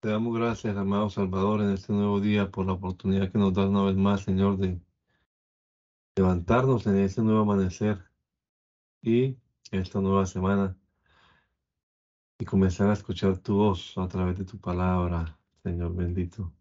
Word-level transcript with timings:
Te 0.00 0.10
damos 0.10 0.36
gracias, 0.38 0.76
amado 0.76 1.10
Salvador, 1.10 1.60
en 1.60 1.70
este 1.70 1.92
nuevo 1.92 2.20
día 2.20 2.48
por 2.52 2.64
la 2.64 2.74
oportunidad 2.74 3.32
que 3.32 3.38
nos 3.38 3.52
da 3.52 3.66
una 3.68 3.82
vez 3.82 3.96
más, 3.96 4.20
Señor, 4.20 4.56
de 4.56 4.80
levantarnos 6.14 6.86
en 6.86 6.98
este 6.98 7.20
nuevo 7.20 7.40
amanecer 7.40 8.04
y 9.02 9.36
esta 9.72 10.00
nueva 10.00 10.24
semana 10.26 10.76
y 12.38 12.44
comenzar 12.44 12.90
a 12.90 12.92
escuchar 12.92 13.38
tu 13.38 13.56
voz 13.56 13.98
a 13.98 14.06
través 14.06 14.38
de 14.38 14.44
tu 14.44 14.60
palabra, 14.60 15.36
Señor 15.64 15.92
bendito. 15.96 16.52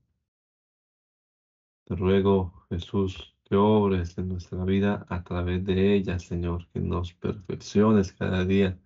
Te 1.83 1.95
ruego, 1.95 2.65
Jesús, 2.71 3.35
que 3.43 3.55
obres 3.55 4.17
en 4.17 4.29
nuestra 4.29 4.65
vida 4.65 5.05
a 5.09 5.23
través 5.23 5.63
de 5.63 5.93
ella, 5.93 6.17
Señor, 6.17 6.67
que 6.69 6.79
nos 6.79 7.13
perfecciones 7.13 8.13
cada 8.13 8.43
día 8.45 8.79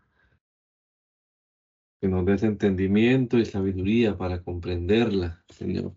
que 2.01 2.07
nos 2.07 2.25
des 2.25 2.41
entendimiento 2.41 3.37
y 3.37 3.45
sabiduría 3.45 4.17
para 4.17 4.43
comprenderla, 4.43 5.45
Señor. 5.49 5.95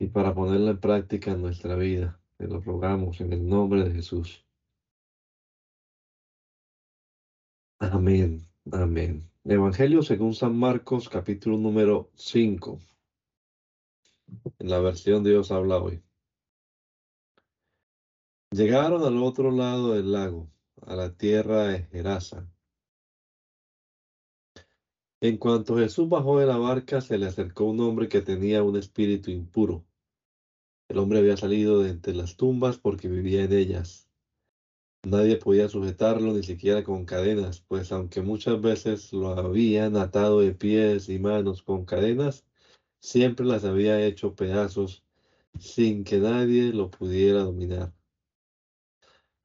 Y 0.00 0.08
para 0.08 0.34
ponerla 0.34 0.72
en 0.72 0.80
práctica 0.80 1.30
en 1.30 1.42
nuestra 1.42 1.76
vida. 1.76 2.20
Te 2.36 2.48
lo 2.48 2.60
rogamos 2.60 3.20
en 3.20 3.32
el 3.32 3.48
nombre 3.48 3.84
de 3.84 3.92
Jesús. 3.92 4.44
Amén, 7.78 8.44
amén. 8.72 9.30
Evangelio 9.44 10.02
según 10.02 10.34
San 10.34 10.58
Marcos, 10.58 11.08
capítulo 11.08 11.56
número 11.56 12.10
5. 12.16 12.80
En 14.58 14.68
la 14.68 14.80
versión 14.80 15.22
Dios 15.22 15.52
habla 15.52 15.78
hoy. 15.78 16.02
Llegaron 18.50 19.04
al 19.04 19.22
otro 19.22 19.52
lado 19.52 19.94
del 19.94 20.10
lago 20.10 20.48
a 20.82 20.94
la 20.94 21.14
tierra 21.14 21.68
de 21.68 21.84
Gerasa. 21.84 22.50
En 25.20 25.38
cuanto 25.38 25.76
Jesús 25.76 26.08
bajó 26.08 26.38
de 26.38 26.46
la 26.46 26.58
barca, 26.58 27.00
se 27.00 27.16
le 27.18 27.26
acercó 27.26 27.64
un 27.64 27.80
hombre 27.80 28.08
que 28.08 28.20
tenía 28.20 28.62
un 28.62 28.76
espíritu 28.76 29.30
impuro. 29.30 29.86
El 30.88 30.98
hombre 30.98 31.18
había 31.18 31.36
salido 31.36 31.80
de 31.80 31.90
entre 31.90 32.14
las 32.14 32.36
tumbas 32.36 32.78
porque 32.78 33.08
vivía 33.08 33.42
en 33.42 33.52
ellas. 33.52 34.08
Nadie 35.04 35.36
podía 35.36 35.68
sujetarlo 35.68 36.32
ni 36.32 36.42
siquiera 36.42 36.84
con 36.84 37.04
cadenas, 37.04 37.60
pues 37.60 37.92
aunque 37.92 38.22
muchas 38.22 38.60
veces 38.60 39.12
lo 39.12 39.28
habían 39.30 39.96
atado 39.96 40.40
de 40.40 40.52
pies 40.52 41.08
y 41.08 41.18
manos 41.18 41.62
con 41.62 41.84
cadenas, 41.84 42.44
siempre 43.00 43.46
las 43.46 43.64
había 43.64 44.04
hecho 44.04 44.34
pedazos 44.34 45.04
sin 45.58 46.04
que 46.04 46.18
nadie 46.18 46.72
lo 46.72 46.90
pudiera 46.90 47.40
dominar. 47.42 47.92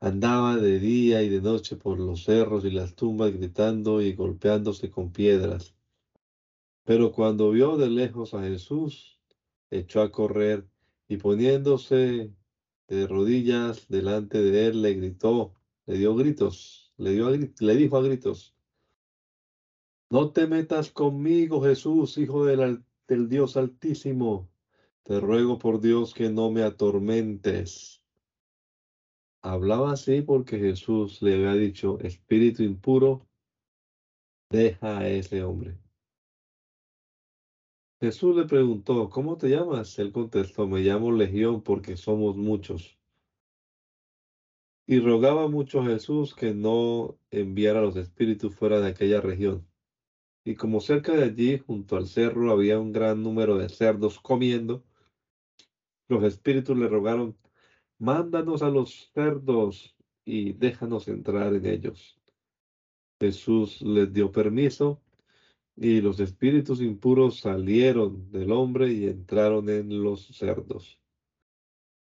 Andaba 0.03 0.57
de 0.57 0.79
día 0.79 1.21
y 1.21 1.29
de 1.29 1.41
noche 1.41 1.75
por 1.75 1.99
los 1.99 2.23
cerros 2.23 2.65
y 2.65 2.71
las 2.71 2.95
tumbas 2.95 3.31
gritando 3.33 4.01
y 4.01 4.15
golpeándose 4.15 4.89
con 4.89 5.11
piedras. 5.11 5.75
Pero 6.83 7.11
cuando 7.11 7.51
vio 7.51 7.77
de 7.77 7.87
lejos 7.87 8.33
a 8.33 8.41
Jesús, 8.41 9.19
echó 9.69 10.01
a 10.01 10.11
correr 10.11 10.67
y 11.07 11.17
poniéndose 11.17 12.33
de 12.87 13.07
rodillas 13.07 13.87
delante 13.89 14.41
de 14.41 14.69
él, 14.69 14.81
le 14.81 14.95
gritó, 14.95 15.53
le 15.85 15.99
dio 15.99 16.15
gritos, 16.15 16.91
le, 16.97 17.11
dio 17.11 17.29
le 17.29 17.75
dijo 17.75 17.97
a 17.97 18.01
gritos, 18.01 18.55
no 20.09 20.31
te 20.31 20.47
metas 20.47 20.89
conmigo, 20.89 21.61
Jesús, 21.61 22.17
hijo 22.17 22.43
del, 22.45 22.83
del 23.07 23.29
Dios 23.29 23.55
Altísimo. 23.55 24.49
Te 25.03 25.19
ruego 25.19 25.59
por 25.59 25.79
Dios 25.79 26.15
que 26.15 26.31
no 26.31 26.49
me 26.49 26.63
atormentes. 26.63 28.00
Hablaba 29.43 29.93
así 29.93 30.21
porque 30.21 30.59
Jesús 30.59 31.21
le 31.21 31.33
había 31.33 31.53
dicho, 31.53 31.99
espíritu 31.99 32.61
impuro, 32.61 33.27
deja 34.51 34.99
a 34.99 35.07
ese 35.07 35.43
hombre. 35.43 35.77
Jesús 37.99 38.35
le 38.35 38.45
preguntó, 38.45 39.09
¿cómo 39.09 39.37
te 39.37 39.49
llamas? 39.49 39.97
Él 39.99 40.11
contestó, 40.11 40.67
me 40.67 40.81
llamo 40.81 41.11
Legión 41.11 41.61
porque 41.61 41.97
somos 41.97 42.35
muchos. 42.35 42.97
Y 44.87 44.99
rogaba 44.99 45.47
mucho 45.47 45.81
a 45.81 45.85
Jesús 45.85 46.35
que 46.35 46.53
no 46.53 47.17
enviara 47.29 47.81
los 47.81 47.95
espíritus 47.95 48.55
fuera 48.55 48.79
de 48.79 48.89
aquella 48.89 49.21
región. 49.21 49.67
Y 50.43 50.55
como 50.55 50.81
cerca 50.81 51.13
de 51.13 51.23
allí, 51.23 51.59
junto 51.59 51.95
al 51.95 52.07
cerro, 52.07 52.51
había 52.51 52.79
un 52.79 52.91
gran 52.91 53.21
número 53.21 53.57
de 53.57 53.69
cerdos 53.69 54.19
comiendo, 54.19 54.83
los 56.09 56.23
espíritus 56.23 56.77
le 56.77 56.87
rogaron 56.87 57.37
Mándanos 58.01 58.63
a 58.63 58.69
los 58.71 59.11
cerdos 59.13 59.95
y 60.25 60.53
déjanos 60.53 61.07
entrar 61.07 61.53
en 61.53 61.67
ellos. 61.67 62.19
Jesús 63.19 63.79
les 63.83 64.11
dio 64.11 64.31
permiso 64.31 65.03
y 65.75 66.01
los 66.01 66.19
espíritus 66.19 66.81
impuros 66.81 67.41
salieron 67.41 68.31
del 68.31 68.53
hombre 68.53 68.91
y 68.91 69.05
entraron 69.05 69.69
en 69.69 70.01
los 70.01 70.25
cerdos. 70.35 70.99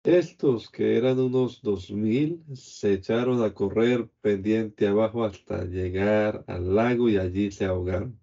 Estos, 0.03 0.69
que 0.69 0.97
eran 0.97 1.19
unos 1.19 1.63
dos 1.63 1.89
mil, 1.89 2.43
se 2.53 2.93
echaron 2.93 3.41
a 3.41 3.51
correr 3.55 4.07
pendiente 4.21 4.85
abajo 4.85 5.23
hasta 5.23 5.65
llegar 5.65 6.43
al 6.45 6.75
lago 6.75 7.09
y 7.09 7.17
allí 7.17 7.49
se 7.49 7.65
ahogaron. 7.65 8.19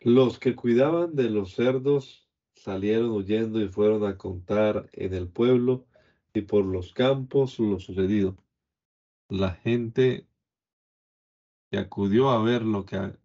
Los 0.00 0.38
que 0.38 0.54
cuidaban 0.54 1.14
de 1.14 1.30
los 1.30 1.54
cerdos 1.54 2.28
salieron 2.52 3.12
huyendo 3.12 3.58
y 3.58 3.68
fueron 3.68 4.04
a 4.04 4.18
contar 4.18 4.90
en 4.92 5.14
el 5.14 5.28
pueblo 5.28 5.86
y 6.36 6.42
por 6.42 6.64
los 6.64 6.92
campos 6.92 7.58
lo 7.58 7.80
sucedido. 7.80 8.36
La 9.28 9.52
gente 9.52 10.26
que 11.70 11.78
acudió 11.78 12.30
a 12.30 12.42
ver 12.42 12.62
lo 12.62 12.84
que 12.84 13.16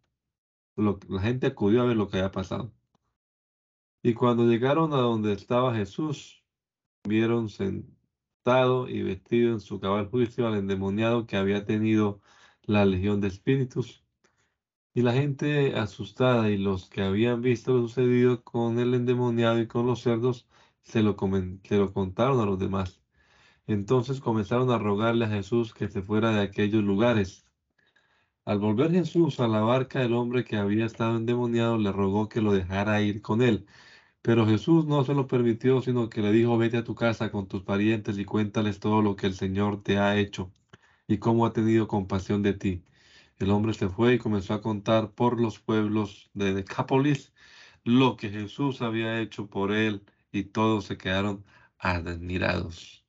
la 0.75 1.21
gente 1.21 1.47
acudió 1.47 1.81
a 1.81 1.85
ver 1.85 1.97
lo 1.97 2.07
que 2.07 2.17
había 2.17 2.31
pasado. 2.31 2.71
Y 4.01 4.13
cuando 4.13 4.47
llegaron 4.47 4.93
a 4.93 4.97
donde 4.97 5.33
estaba 5.33 5.75
Jesús, 5.75 6.43
vieron 7.03 7.49
sentado 7.49 8.87
y 8.87 9.03
vestido 9.03 9.51
en 9.53 9.59
su 9.59 9.79
cabal 9.79 10.09
juicio 10.09 10.47
al 10.47 10.55
endemoniado 10.55 11.27
que 11.27 11.37
había 11.37 11.65
tenido 11.65 12.21
la 12.63 12.85
legión 12.85 13.21
de 13.21 13.27
espíritus. 13.27 14.03
Y 14.93 15.01
la 15.01 15.13
gente 15.13 15.75
asustada 15.75 16.49
y 16.49 16.57
los 16.57 16.89
que 16.89 17.01
habían 17.01 17.41
visto 17.41 17.73
lo 17.73 17.87
sucedido 17.87 18.43
con 18.43 18.79
el 18.79 18.93
endemoniado 18.93 19.59
y 19.59 19.67
con 19.67 19.85
los 19.85 20.01
cerdos, 20.01 20.47
se 20.81 21.03
lo, 21.03 21.15
se 21.63 21.77
lo 21.77 21.93
contaron 21.93 22.39
a 22.39 22.45
los 22.45 22.59
demás. 22.59 23.00
Entonces 23.73 24.19
comenzaron 24.19 24.69
a 24.71 24.77
rogarle 24.77 25.25
a 25.25 25.29
Jesús 25.29 25.73
que 25.73 25.87
se 25.87 26.01
fuera 26.01 26.31
de 26.31 26.41
aquellos 26.41 26.83
lugares. 26.83 27.45
Al 28.45 28.59
volver 28.59 28.91
Jesús 28.91 29.39
a 29.39 29.47
la 29.47 29.61
barca, 29.61 30.03
el 30.03 30.13
hombre 30.13 30.43
que 30.43 30.57
había 30.57 30.85
estado 30.85 31.17
endemoniado 31.17 31.77
le 31.77 31.91
rogó 31.91 32.27
que 32.29 32.41
lo 32.41 32.53
dejara 32.53 33.01
ir 33.01 33.21
con 33.21 33.41
él. 33.41 33.65
Pero 34.21 34.45
Jesús 34.47 34.85
no 34.87 35.03
se 35.05 35.13
lo 35.15 35.27
permitió, 35.27 35.81
sino 35.81 36.09
que 36.09 36.21
le 36.21 36.31
dijo, 36.31 36.57
vete 36.57 36.77
a 36.77 36.83
tu 36.83 36.95
casa 36.95 37.31
con 37.31 37.47
tus 37.47 37.63
parientes 37.63 38.17
y 38.17 38.25
cuéntales 38.25 38.79
todo 38.79 39.01
lo 39.01 39.15
que 39.15 39.27
el 39.27 39.35
Señor 39.35 39.83
te 39.83 39.99
ha 39.99 40.17
hecho 40.17 40.51
y 41.07 41.17
cómo 41.19 41.45
ha 41.45 41.53
tenido 41.53 41.87
compasión 41.87 42.43
de 42.43 42.53
ti. 42.53 42.83
El 43.37 43.51
hombre 43.51 43.73
se 43.73 43.89
fue 43.89 44.15
y 44.15 44.19
comenzó 44.19 44.53
a 44.55 44.61
contar 44.61 45.13
por 45.13 45.39
los 45.41 45.59
pueblos 45.59 46.29
de 46.33 46.53
Decápolis 46.53 47.33
lo 47.83 48.17
que 48.17 48.29
Jesús 48.29 48.81
había 48.81 49.19
hecho 49.21 49.49
por 49.49 49.71
él 49.71 50.05
y 50.31 50.43
todos 50.45 50.85
se 50.85 50.97
quedaron 50.97 51.45
admirados. 51.79 53.00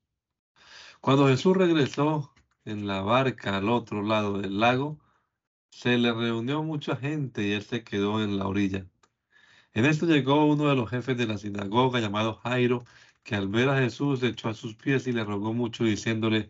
Cuando 1.02 1.26
Jesús 1.26 1.56
regresó 1.56 2.32
en 2.64 2.86
la 2.86 3.02
barca 3.02 3.56
al 3.56 3.68
otro 3.68 4.02
lado 4.02 4.38
del 4.40 4.60
lago, 4.60 5.00
se 5.68 5.98
le 5.98 6.12
reunió 6.12 6.62
mucha 6.62 6.94
gente 6.94 7.42
y 7.42 7.52
él 7.54 7.62
se 7.64 7.82
quedó 7.82 8.22
en 8.22 8.38
la 8.38 8.46
orilla. 8.46 8.86
En 9.74 9.84
esto 9.86 10.06
llegó 10.06 10.46
uno 10.46 10.68
de 10.68 10.76
los 10.76 10.88
jefes 10.88 11.16
de 11.18 11.26
la 11.26 11.38
sinagoga 11.38 11.98
llamado 11.98 12.36
Jairo, 12.36 12.84
que 13.24 13.34
al 13.34 13.48
ver 13.48 13.68
a 13.70 13.78
Jesús 13.78 14.20
se 14.20 14.28
echó 14.28 14.48
a 14.48 14.54
sus 14.54 14.76
pies 14.76 15.08
y 15.08 15.12
le 15.12 15.24
rogó 15.24 15.52
mucho 15.52 15.82
diciéndole, 15.82 16.48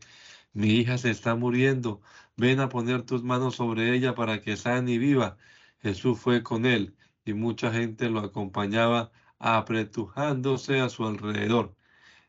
mi 0.53 0.69
hija 0.75 0.99
se 0.99 1.11
está 1.11 1.35
muriendo, 1.35 2.03
ven 2.37 2.61
a 2.61 2.69
poner 2.69 3.05
tus 3.05 3.23
manos 3.25 3.57
sobre 3.57 3.95
ella 3.95 4.15
para 4.15 4.43
que 4.43 4.59
sane 4.59 4.93
y 4.93 4.99
viva. 4.99 5.39
Jesús 5.81 6.21
fue 6.21 6.43
con 6.43 6.67
él 6.67 6.95
y 7.25 7.33
mucha 7.33 7.73
gente 7.73 8.11
lo 8.11 8.21
acompañaba 8.21 9.13
apretujándose 9.39 10.81
a 10.81 10.91
su 10.91 11.07
alrededor. 11.07 11.75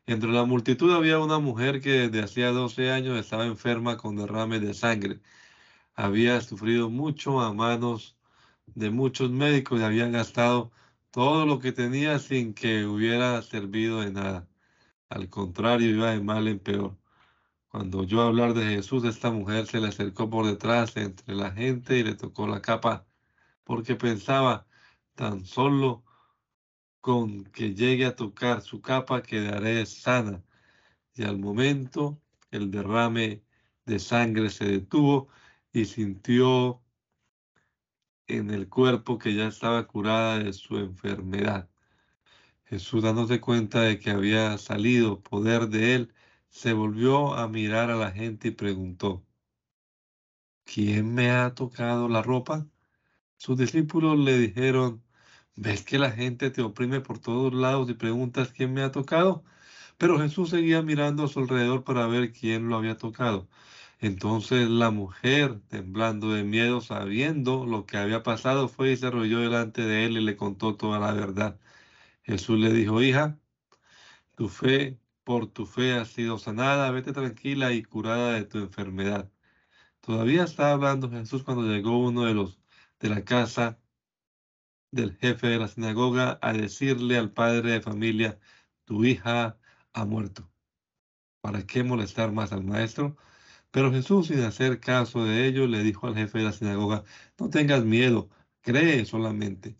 Entre 0.06 0.30
la 0.30 0.44
multitud 0.44 0.92
había 0.94 1.18
una 1.18 1.38
mujer 1.38 1.80
que 1.80 2.08
desde 2.08 2.22
hacía 2.22 2.50
12 2.52 2.90
años 2.90 3.18
estaba 3.18 3.46
enferma 3.46 3.96
con 3.96 4.16
derrame 4.16 4.60
de 4.60 4.74
sangre. 4.74 5.20
Había 5.94 6.40
sufrido 6.42 6.90
mucho 6.90 7.40
a 7.40 7.54
manos 7.54 8.16
de 8.66 8.90
muchos 8.90 9.30
médicos 9.30 9.80
y 9.80 9.84
había 9.84 10.08
gastado 10.08 10.72
todo 11.10 11.46
lo 11.46 11.58
que 11.60 11.72
tenía 11.72 12.18
sin 12.18 12.54
que 12.54 12.86
hubiera 12.86 13.40
servido 13.42 14.00
de 14.02 14.12
nada. 14.12 14.48
Al 15.08 15.30
contrario, 15.30 15.90
iba 15.90 16.10
de 16.10 16.20
mal 16.20 16.48
en 16.48 16.58
peor. 16.60 16.98
Cuando 17.68 18.00
oyó 18.00 18.22
hablar 18.22 18.54
de 18.54 18.64
Jesús, 18.76 19.04
esta 19.04 19.30
mujer 19.30 19.66
se 19.66 19.80
le 19.80 19.88
acercó 19.88 20.30
por 20.30 20.46
detrás 20.46 20.96
entre 20.96 21.34
la 21.34 21.52
gente 21.52 21.98
y 21.98 22.04
le 22.04 22.14
tocó 22.14 22.46
la 22.46 22.62
capa, 22.62 23.06
porque 23.64 23.96
pensaba, 23.96 24.66
tan 25.14 25.44
solo 25.46 26.03
con 27.04 27.44
que 27.44 27.74
llegue 27.74 28.06
a 28.06 28.16
tocar 28.16 28.62
su 28.62 28.80
capa 28.80 29.22
quedaré 29.22 29.84
sana. 29.84 30.42
Y 31.14 31.24
al 31.24 31.38
momento 31.38 32.18
el 32.50 32.70
derrame 32.70 33.44
de 33.84 33.98
sangre 33.98 34.48
se 34.48 34.64
detuvo 34.64 35.28
y 35.70 35.84
sintió 35.84 36.82
en 38.26 38.50
el 38.50 38.70
cuerpo 38.70 39.18
que 39.18 39.34
ya 39.34 39.48
estaba 39.48 39.86
curada 39.86 40.38
de 40.38 40.54
su 40.54 40.78
enfermedad. 40.78 41.68
Jesús, 42.64 43.02
dándose 43.02 43.38
cuenta 43.38 43.82
de 43.82 43.98
que 43.98 44.10
había 44.10 44.56
salido 44.56 45.20
poder 45.22 45.68
de 45.68 45.94
él, 45.96 46.14
se 46.48 46.72
volvió 46.72 47.34
a 47.34 47.48
mirar 47.48 47.90
a 47.90 47.96
la 47.96 48.12
gente 48.12 48.48
y 48.48 48.52
preguntó, 48.52 49.26
¿quién 50.64 51.12
me 51.14 51.30
ha 51.30 51.54
tocado 51.54 52.08
la 52.08 52.22
ropa? 52.22 52.66
Sus 53.36 53.58
discípulos 53.58 54.18
le 54.18 54.38
dijeron, 54.38 55.03
¿ves 55.56 55.82
que 55.84 55.98
la 55.98 56.10
gente 56.12 56.50
te 56.50 56.62
oprime 56.62 57.00
por 57.00 57.18
todos 57.18 57.52
lados 57.54 57.88
y 57.90 57.94
preguntas 57.94 58.52
quién 58.52 58.72
me 58.74 58.82
ha 58.82 58.90
tocado? 58.92 59.44
Pero 59.98 60.18
Jesús 60.20 60.50
seguía 60.50 60.82
mirando 60.82 61.24
a 61.24 61.28
su 61.28 61.40
alrededor 61.40 61.84
para 61.84 62.06
ver 62.06 62.32
quién 62.32 62.68
lo 62.68 62.76
había 62.76 62.96
tocado. 62.98 63.48
Entonces 64.00 64.68
la 64.68 64.90
mujer, 64.90 65.60
temblando 65.68 66.32
de 66.32 66.44
miedo, 66.44 66.80
sabiendo 66.80 67.66
lo 67.66 67.86
que 67.86 67.96
había 67.98 68.22
pasado, 68.22 68.68
fue 68.68 68.92
y 68.92 68.96
se 68.96 69.06
arrolló 69.08 69.40
delante 69.40 69.82
de 69.82 70.06
él 70.06 70.18
y 70.18 70.22
le 70.24 70.36
contó 70.36 70.76
toda 70.76 70.98
la 71.00 71.12
verdad. 71.12 71.58
Jesús 72.24 72.58
le 72.60 72.72
dijo, 72.72 73.02
hija, 73.02 73.38
tu 74.36 74.48
fe, 74.48 74.98
por 75.24 75.46
tu 75.48 75.66
fe 75.66 75.94
ha 75.94 76.04
sido 76.04 76.38
sanada, 76.38 76.90
vete 76.90 77.12
tranquila 77.12 77.72
y 77.72 77.82
curada 77.82 78.32
de 78.34 78.44
tu 78.44 78.58
enfermedad. 78.58 79.30
Todavía 80.00 80.44
estaba 80.44 80.72
hablando 80.72 81.10
Jesús 81.10 81.44
cuando 81.44 81.64
llegó 81.64 81.98
uno 81.98 82.24
de 82.26 82.34
los 82.34 82.60
de 83.00 83.10
la 83.10 83.24
casa 83.24 83.80
del 84.94 85.16
jefe 85.16 85.48
de 85.48 85.58
la 85.58 85.68
sinagoga 85.68 86.38
a 86.42 86.52
decirle 86.52 87.18
al 87.18 87.32
padre 87.32 87.72
de 87.72 87.80
familia, 87.80 88.38
tu 88.84 89.04
hija 89.04 89.58
ha 89.92 90.04
muerto. 90.04 90.50
¿Para 91.40 91.66
qué 91.66 91.84
molestar 91.84 92.32
más 92.32 92.52
al 92.52 92.64
maestro? 92.64 93.16
Pero 93.70 93.92
Jesús, 93.92 94.28
sin 94.28 94.40
hacer 94.40 94.80
caso 94.80 95.24
de 95.24 95.46
ello, 95.46 95.66
le 95.66 95.82
dijo 95.82 96.06
al 96.06 96.14
jefe 96.16 96.38
de 96.38 96.44
la 96.44 96.52
sinagoga, 96.52 97.04
no 97.38 97.50
tengas 97.50 97.84
miedo, 97.84 98.30
cree 98.62 99.04
solamente. 99.04 99.76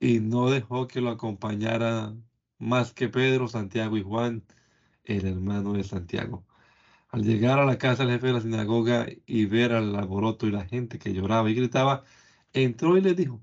Y 0.00 0.20
no 0.20 0.50
dejó 0.50 0.88
que 0.88 1.00
lo 1.02 1.10
acompañara 1.10 2.14
más 2.58 2.92
que 2.94 3.08
Pedro, 3.08 3.48
Santiago 3.48 3.96
y 3.98 4.02
Juan, 4.02 4.44
el 5.04 5.26
hermano 5.26 5.74
de 5.74 5.84
Santiago. 5.84 6.46
Al 7.10 7.24
llegar 7.24 7.58
a 7.60 7.66
la 7.66 7.78
casa 7.78 8.04
del 8.04 8.14
jefe 8.14 8.28
de 8.28 8.32
la 8.34 8.40
sinagoga 8.42 9.06
y 9.26 9.46
ver 9.46 9.72
al 9.72 9.94
alboroto 9.96 10.46
y 10.46 10.52
la 10.52 10.64
gente 10.66 10.98
que 10.98 11.12
lloraba 11.14 11.50
y 11.50 11.54
gritaba, 11.54 12.04
entró 12.52 12.96
y 12.96 13.02
le 13.02 13.14
dijo, 13.14 13.42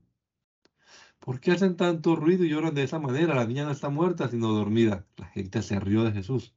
¿por 1.27 1.41
qué 1.41 1.51
hacen 1.51 1.75
tanto 1.75 2.15
ruido 2.15 2.45
y 2.45 2.49
lloran 2.49 2.73
de 2.73 2.83
esa 2.83 2.99
manera? 2.99 3.35
La 3.35 3.45
niña 3.45 3.65
no 3.65 3.71
está 3.71 3.89
muerta, 3.89 4.29
sino 4.29 4.53
dormida. 4.53 5.05
La 5.17 5.25
gente 5.27 5.61
se 5.61 5.77
rió 5.77 6.05
de 6.05 6.13
Jesús, 6.13 6.55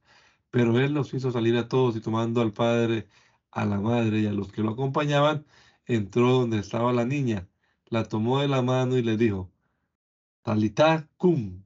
pero 0.50 0.78
él 0.78 0.92
los 0.94 1.12
hizo 1.12 1.32
salir 1.32 1.56
a 1.56 1.66
todos 1.68 1.96
y 1.96 2.00
tomando 2.00 2.40
al 2.40 2.52
padre, 2.52 3.08
a 3.50 3.64
la 3.64 3.80
madre 3.80 4.20
y 4.20 4.26
a 4.26 4.32
los 4.32 4.52
que 4.52 4.62
lo 4.62 4.70
acompañaban, 4.70 5.44
entró 5.86 6.30
donde 6.30 6.60
estaba 6.60 6.92
la 6.92 7.04
niña, 7.04 7.48
la 7.86 8.04
tomó 8.04 8.40
de 8.42 8.46
la 8.46 8.62
mano 8.62 8.96
y 8.96 9.02
le 9.02 9.16
dijo, 9.16 9.50
Talita 10.42 11.08
cum, 11.16 11.64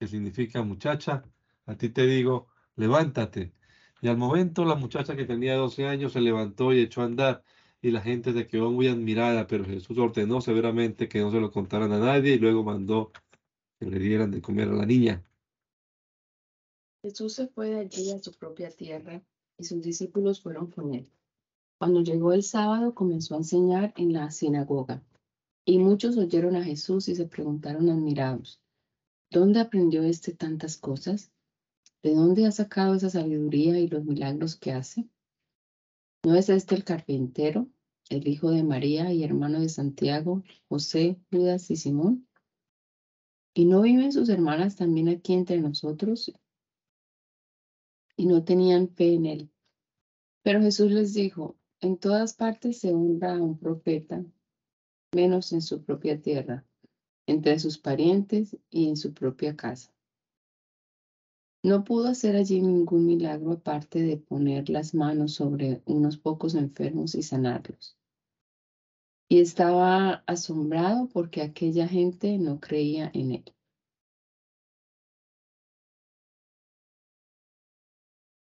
que 0.00 0.06
significa 0.08 0.62
muchacha, 0.62 1.24
a 1.66 1.76
ti 1.76 1.90
te 1.90 2.06
digo, 2.06 2.48
levántate. 2.76 3.52
Y 4.00 4.08
al 4.08 4.16
momento 4.16 4.64
la 4.64 4.76
muchacha 4.76 5.16
que 5.16 5.26
tenía 5.26 5.56
12 5.56 5.86
años 5.86 6.14
se 6.14 6.22
levantó 6.22 6.72
y 6.72 6.80
echó 6.80 7.02
a 7.02 7.04
andar 7.04 7.44
y 7.82 7.90
la 7.90 8.00
gente 8.00 8.32
se 8.32 8.46
quedó 8.46 8.70
muy 8.70 8.86
admirada, 8.86 9.48
pero 9.48 9.64
Jesús 9.64 9.98
ordenó 9.98 10.40
severamente 10.40 11.08
que 11.08 11.18
no 11.18 11.32
se 11.32 11.40
lo 11.40 11.50
contaran 11.50 11.92
a 11.92 11.98
nadie 11.98 12.34
y 12.34 12.38
luego 12.38 12.62
mandó 12.62 13.10
que 13.78 13.86
le 13.86 13.98
dieran 13.98 14.30
de 14.30 14.40
comer 14.40 14.68
a 14.68 14.74
la 14.74 14.86
niña. 14.86 15.24
Jesús 17.02 17.34
se 17.34 17.48
fue 17.48 17.70
de 17.70 17.80
allí 17.80 18.12
a 18.12 18.20
su 18.20 18.32
propia 18.32 18.70
tierra 18.70 19.20
y 19.58 19.64
sus 19.64 19.82
discípulos 19.82 20.40
fueron 20.40 20.68
con 20.68 20.94
él. 20.94 21.10
Cuando 21.76 22.00
llegó 22.02 22.32
el 22.32 22.44
sábado 22.44 22.94
comenzó 22.94 23.34
a 23.34 23.38
enseñar 23.38 23.92
en 23.96 24.12
la 24.12 24.30
sinagoga 24.30 25.02
y 25.64 25.78
muchos 25.78 26.16
oyeron 26.16 26.54
a 26.54 26.62
Jesús 26.62 27.08
y 27.08 27.16
se 27.16 27.26
preguntaron 27.26 27.88
admirados, 27.90 28.60
¿dónde 29.28 29.58
aprendió 29.58 30.04
éste 30.04 30.32
tantas 30.32 30.76
cosas? 30.76 31.32
¿De 32.00 32.14
dónde 32.14 32.46
ha 32.46 32.52
sacado 32.52 32.94
esa 32.94 33.10
sabiduría 33.10 33.80
y 33.80 33.88
los 33.88 34.04
milagros 34.04 34.54
que 34.54 34.70
hace? 34.70 35.08
¿No 36.24 36.36
es 36.36 36.48
este 36.48 36.76
el 36.76 36.84
carpintero, 36.84 37.68
el 38.08 38.28
hijo 38.28 38.52
de 38.52 38.62
María 38.62 39.12
y 39.12 39.24
hermano 39.24 39.58
de 39.58 39.68
Santiago, 39.68 40.44
José, 40.68 41.18
Judas 41.32 41.68
y 41.72 41.76
Simón? 41.76 42.28
¿Y 43.54 43.64
no 43.64 43.82
viven 43.82 44.12
sus 44.12 44.28
hermanas 44.28 44.76
también 44.76 45.08
aquí 45.08 45.32
entre 45.32 45.60
nosotros? 45.60 46.32
Y 48.16 48.26
no 48.26 48.44
tenían 48.44 48.88
fe 48.88 49.14
en 49.14 49.26
él. 49.26 49.50
Pero 50.42 50.60
Jesús 50.60 50.92
les 50.92 51.12
dijo, 51.12 51.56
en 51.80 51.98
todas 51.98 52.34
partes 52.34 52.78
se 52.78 52.94
honra 52.94 53.34
a 53.34 53.42
un 53.42 53.58
profeta, 53.58 54.24
menos 55.12 55.52
en 55.52 55.60
su 55.60 55.82
propia 55.82 56.22
tierra, 56.22 56.64
entre 57.26 57.58
sus 57.58 57.78
parientes 57.78 58.56
y 58.70 58.88
en 58.88 58.96
su 58.96 59.12
propia 59.12 59.56
casa. 59.56 59.92
No 61.64 61.84
pudo 61.84 62.08
hacer 62.08 62.34
allí 62.34 62.60
ningún 62.60 63.06
milagro 63.06 63.52
aparte 63.52 64.02
de 64.02 64.16
poner 64.16 64.68
las 64.68 64.94
manos 64.94 65.34
sobre 65.34 65.80
unos 65.86 66.16
pocos 66.16 66.56
enfermos 66.56 67.14
y 67.14 67.22
sanarlos. 67.22 67.96
Y 69.28 69.38
estaba 69.38 70.24
asombrado 70.26 71.08
porque 71.08 71.40
aquella 71.40 71.86
gente 71.86 72.36
no 72.38 72.58
creía 72.58 73.12
en 73.14 73.30
él. 73.30 73.44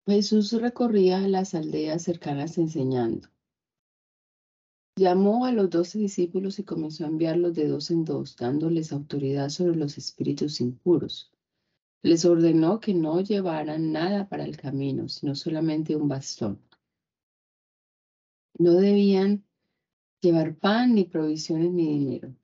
Jesús 0.07 0.53
recorría 0.53 1.19
las 1.27 1.55
aldeas 1.55 2.05
cercanas 2.05 2.57
enseñando. 2.57 3.29
Llamó 4.97 5.45
a 5.45 5.51
los 5.51 5.69
doce 5.71 5.99
discípulos 5.99 6.61
y 6.61 6.65
comenzó 6.65 7.05
a 7.05 7.09
enviarlos 7.09 7.55
de 7.55 7.67
dos 7.67 7.91
en 7.91 8.05
dos, 8.05 8.37
dándoles 8.37 8.93
autoridad 8.93 9.49
sobre 9.49 9.77
los 9.77 9.99
espíritus 9.99 10.61
impuros 10.61 11.33
les 12.03 12.25
ordenó 12.25 12.81
que 12.81 12.95
no 12.95 13.21
llevaran 13.21 13.93
nada 13.93 14.29
para 14.29 14.45
el 14.45 14.57
camino, 14.57 15.09
sino 15.09 15.35
solamente 15.35 15.97
un 15.97 16.09
bastón. 16.09 16.63
No 18.59 18.75
debían 18.75 19.45
llevar 20.21 20.57
pan, 20.57 20.95
ni 20.95 21.05
provisiones, 21.05 21.73
ni 21.73 21.99
dinero. 21.99 22.35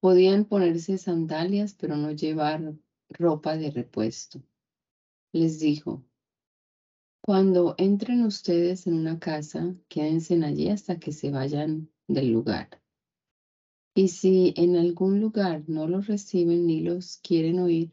Podían 0.00 0.46
ponerse 0.46 0.98
sandalias, 0.98 1.74
pero 1.74 1.96
no 1.96 2.10
llevar 2.10 2.74
ropa 3.10 3.56
de 3.56 3.70
repuesto. 3.70 4.42
Les 5.32 5.60
dijo, 5.60 6.04
cuando 7.22 7.74
entren 7.76 8.24
ustedes 8.24 8.86
en 8.86 8.94
una 8.94 9.18
casa, 9.18 9.74
quédense 9.88 10.42
allí 10.42 10.68
hasta 10.68 10.98
que 10.98 11.12
se 11.12 11.30
vayan 11.30 11.90
del 12.08 12.32
lugar. 12.32 12.79
Y 13.92 14.08
si 14.08 14.54
en 14.56 14.76
algún 14.76 15.20
lugar 15.20 15.64
no 15.66 15.88
los 15.88 16.06
reciben 16.06 16.66
ni 16.66 16.80
los 16.80 17.16
quieren 17.16 17.58
oír, 17.58 17.92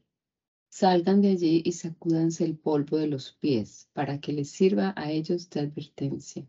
salgan 0.70 1.22
de 1.22 1.30
allí 1.30 1.64
y 1.66 1.72
sacúdanse 1.72 2.46
el 2.46 2.56
polvo 2.56 2.98
de 2.98 3.08
los 3.08 3.32
pies 3.34 3.90
para 3.94 4.20
que 4.22 4.32
les 4.32 4.52
sirva 4.52 4.94
a 4.96 5.12
ellos 5.12 5.50
de 5.50 5.62
advertencia. 5.62 6.48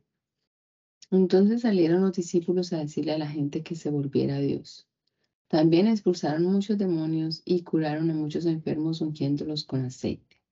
Entonces 1.10 1.62
salieron 1.62 2.02
los 2.02 2.12
discípulos 2.12 2.74
a 2.74 2.78
decirle 2.78 3.12
a 3.12 3.18
la 3.18 3.28
gente 3.28 3.62
que 3.62 3.74
se 3.74 3.88
volviera 3.88 4.36
a 4.36 4.40
Dios. 4.40 4.86
También 5.48 5.86
expulsaron 5.86 6.44
muchos 6.44 6.76
demonios 6.76 7.40
y 7.46 7.62
curaron 7.62 8.10
a 8.10 8.14
muchos 8.14 8.44
enfermos 8.44 9.00
ungiéndolos 9.00 9.64
con 9.64 9.82
aceite. 9.82 10.42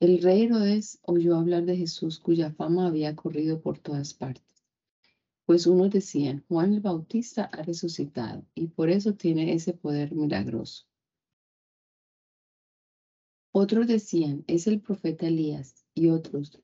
El 0.00 0.22
rey 0.22 0.44
Herodes 0.44 1.00
oyó 1.02 1.36
hablar 1.36 1.66
de 1.66 1.76
Jesús 1.76 2.18
cuya 2.18 2.50
fama 2.50 2.86
había 2.86 3.14
corrido 3.14 3.60
por 3.60 3.78
todas 3.78 4.14
partes 4.14 4.59
pues 5.50 5.66
unos 5.66 5.90
decían, 5.90 6.44
Juan 6.46 6.74
el 6.74 6.80
Bautista 6.80 7.42
ha 7.46 7.62
resucitado 7.62 8.46
y 8.54 8.68
por 8.68 8.88
eso 8.88 9.14
tiene 9.14 9.52
ese 9.52 9.72
poder 9.72 10.14
milagroso. 10.14 10.86
Otros 13.50 13.88
decían, 13.88 14.44
es 14.46 14.68
el 14.68 14.80
profeta 14.80 15.26
Elías 15.26 15.84
y 15.92 16.10
otros, 16.10 16.62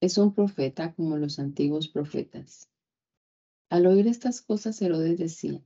es 0.00 0.16
un 0.16 0.32
profeta 0.32 0.94
como 0.94 1.16
los 1.16 1.40
antiguos 1.40 1.88
profetas. 1.88 2.70
Al 3.68 3.86
oír 3.86 4.06
estas 4.06 4.42
cosas, 4.42 4.80
Herodes 4.80 5.18
decía, 5.18 5.60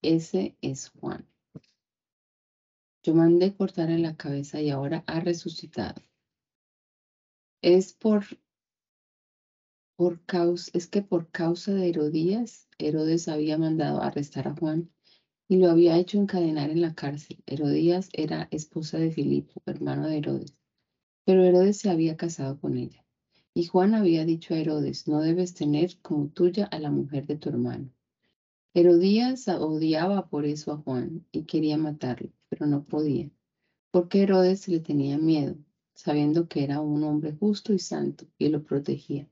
ese 0.00 0.56
es 0.60 0.90
Juan. 0.90 1.28
Yo 3.02 3.16
mandé 3.16 3.56
cortarle 3.56 3.98
la 3.98 4.16
cabeza 4.16 4.60
y 4.60 4.70
ahora 4.70 5.02
ha 5.08 5.18
resucitado. 5.18 6.00
Es 7.62 7.92
por 7.92 8.26
causa, 10.24 10.70
es 10.72 10.86
que 10.86 11.02
por 11.02 11.30
causa 11.30 11.74
de 11.74 11.90
Herodías, 11.90 12.68
Herodes 12.78 13.28
había 13.28 13.58
mandado 13.58 14.02
arrestar 14.02 14.48
a 14.48 14.56
Juan 14.56 14.90
y 15.46 15.56
lo 15.56 15.70
había 15.70 15.98
hecho 15.98 16.18
encadenar 16.18 16.70
en 16.70 16.80
la 16.80 16.94
cárcel. 16.94 17.42
Herodías 17.46 18.08
era 18.14 18.48
esposa 18.50 18.96
de 18.98 19.10
Filipo, 19.10 19.60
hermano 19.66 20.08
de 20.08 20.16
Herodes, 20.16 20.56
pero 21.26 21.44
Herodes 21.44 21.76
se 21.76 21.90
había 21.90 22.16
casado 22.16 22.58
con 22.58 22.78
ella. 22.78 23.04
Y 23.52 23.66
Juan 23.66 23.94
había 23.94 24.24
dicho 24.24 24.54
a 24.54 24.58
Herodes, 24.58 25.06
no 25.06 25.20
debes 25.20 25.52
tener 25.52 25.98
como 26.00 26.28
tuya 26.28 26.64
a 26.64 26.78
la 26.78 26.90
mujer 26.90 27.26
de 27.26 27.36
tu 27.36 27.50
hermano. 27.50 27.90
Herodías 28.72 29.48
odiaba 29.48 30.28
por 30.28 30.46
eso 30.46 30.72
a 30.72 30.78
Juan 30.78 31.26
y 31.30 31.42
quería 31.42 31.76
matarlo, 31.76 32.30
pero 32.48 32.66
no 32.66 32.84
podía, 32.84 33.30
porque 33.90 34.22
Herodes 34.22 34.66
le 34.68 34.80
tenía 34.80 35.18
miedo, 35.18 35.56
sabiendo 35.92 36.48
que 36.48 36.64
era 36.64 36.80
un 36.80 37.02
hombre 37.02 37.36
justo 37.38 37.74
y 37.74 37.78
santo 37.78 38.26
y 38.38 38.48
lo 38.48 38.62
protegía. 38.62 39.28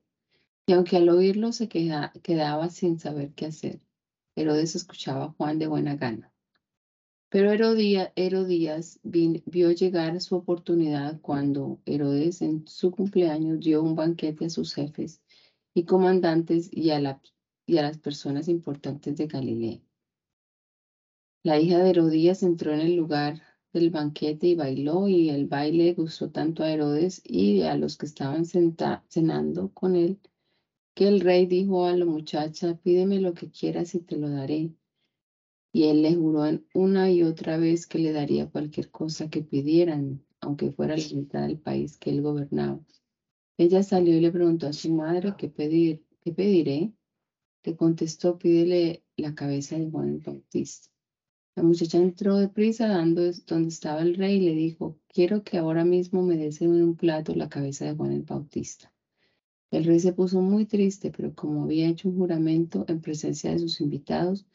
Y 0.68 0.74
aunque 0.74 0.98
al 0.98 1.08
oírlo 1.08 1.50
se 1.52 1.66
quedaba 1.66 2.68
sin 2.68 2.98
saber 2.98 3.32
qué 3.32 3.46
hacer, 3.46 3.80
Herodes 4.36 4.76
escuchaba 4.76 5.24
a 5.24 5.30
Juan 5.30 5.58
de 5.58 5.66
buena 5.66 5.96
gana. 5.96 6.30
Pero 7.30 7.50
Herodías, 7.52 9.00
vio 9.02 9.70
llegar 9.70 10.20
su 10.20 10.36
oportunidad 10.36 11.22
cuando 11.22 11.80
Herodes 11.86 12.42
en 12.42 12.68
su 12.68 12.90
cumpleaños 12.90 13.60
dio 13.60 13.82
un 13.82 13.94
banquete 13.94 14.44
a 14.44 14.50
sus 14.50 14.74
jefes 14.74 15.22
y 15.72 15.84
comandantes 15.84 16.68
y 16.70 16.90
a, 16.90 17.18
y 17.64 17.78
a 17.78 17.82
las 17.82 17.96
personas 17.96 18.46
importantes 18.46 19.16
de 19.16 19.26
Galilea. 19.26 19.80
La 21.44 21.58
hija 21.58 21.78
de 21.78 21.88
Herodías 21.88 22.42
entró 22.42 22.74
en 22.74 22.80
el 22.80 22.94
lugar 22.94 23.40
del 23.72 23.88
banquete 23.88 24.48
y 24.48 24.54
bailó 24.54 25.08
y 25.08 25.30
el 25.30 25.46
baile 25.46 25.94
gustó 25.94 26.30
tanto 26.30 26.62
a 26.62 26.70
Herodes 26.70 27.22
y 27.24 27.62
a 27.62 27.74
los 27.74 27.96
que 27.96 28.04
estaban 28.04 28.44
cenando 28.44 29.72
con 29.72 29.96
él 29.96 30.20
que 30.98 31.06
el 31.06 31.20
rey 31.20 31.46
dijo 31.46 31.86
a 31.86 31.94
la 31.94 32.04
muchacha, 32.04 32.74
pídeme 32.74 33.20
lo 33.20 33.32
que 33.32 33.48
quieras 33.48 33.94
y 33.94 34.00
te 34.00 34.16
lo 34.16 34.30
daré. 34.30 34.72
Y 35.72 35.84
él 35.84 36.02
le 36.02 36.16
juró 36.16 36.42
una 36.74 37.08
y 37.08 37.22
otra 37.22 37.56
vez 37.56 37.86
que 37.86 38.00
le 38.00 38.10
daría 38.10 38.48
cualquier 38.48 38.90
cosa 38.90 39.28
que 39.28 39.40
pidieran, 39.42 40.24
aunque 40.40 40.72
fuera 40.72 40.96
la 40.96 41.04
mitad 41.14 41.42
del 41.46 41.56
país 41.56 41.96
que 41.98 42.10
él 42.10 42.20
gobernaba. 42.20 42.80
Ella 43.58 43.84
salió 43.84 44.16
y 44.16 44.18
le 44.18 44.32
preguntó 44.32 44.66
a 44.66 44.72
su 44.72 44.92
madre, 44.92 45.34
¿qué, 45.38 45.46
pedir, 45.46 46.02
qué 46.20 46.32
pediré? 46.32 46.92
Le 47.62 47.76
contestó, 47.76 48.36
pídele 48.36 49.04
la 49.16 49.36
cabeza 49.36 49.78
de 49.78 49.88
Juan 49.88 50.08
el 50.08 50.18
Bautista. 50.18 50.88
La 51.54 51.62
muchacha 51.62 51.98
entró 51.98 52.38
deprisa 52.38 52.88
dando 52.88 53.22
donde 53.46 53.68
estaba 53.68 54.02
el 54.02 54.16
rey 54.16 54.38
y 54.38 54.46
le 54.46 54.54
dijo, 54.56 54.98
quiero 55.06 55.44
que 55.44 55.58
ahora 55.58 55.84
mismo 55.84 56.24
me 56.24 56.36
des 56.36 56.60
en 56.60 56.72
un 56.82 56.96
plato 56.96 57.36
la 57.36 57.48
cabeza 57.48 57.84
de 57.84 57.94
Juan 57.94 58.10
el 58.10 58.22
Bautista. 58.22 58.92
El 59.70 59.84
rey 59.84 60.00
se 60.00 60.14
puso 60.14 60.40
muy 60.40 60.64
triste, 60.64 61.10
pero 61.10 61.34
como 61.34 61.64
había 61.64 61.88
hecho 61.88 62.08
un 62.08 62.16
juramento 62.16 62.86
en 62.88 63.00
presencia 63.00 63.52
de 63.52 63.58
sus 63.58 63.80
invitados, 63.80 64.46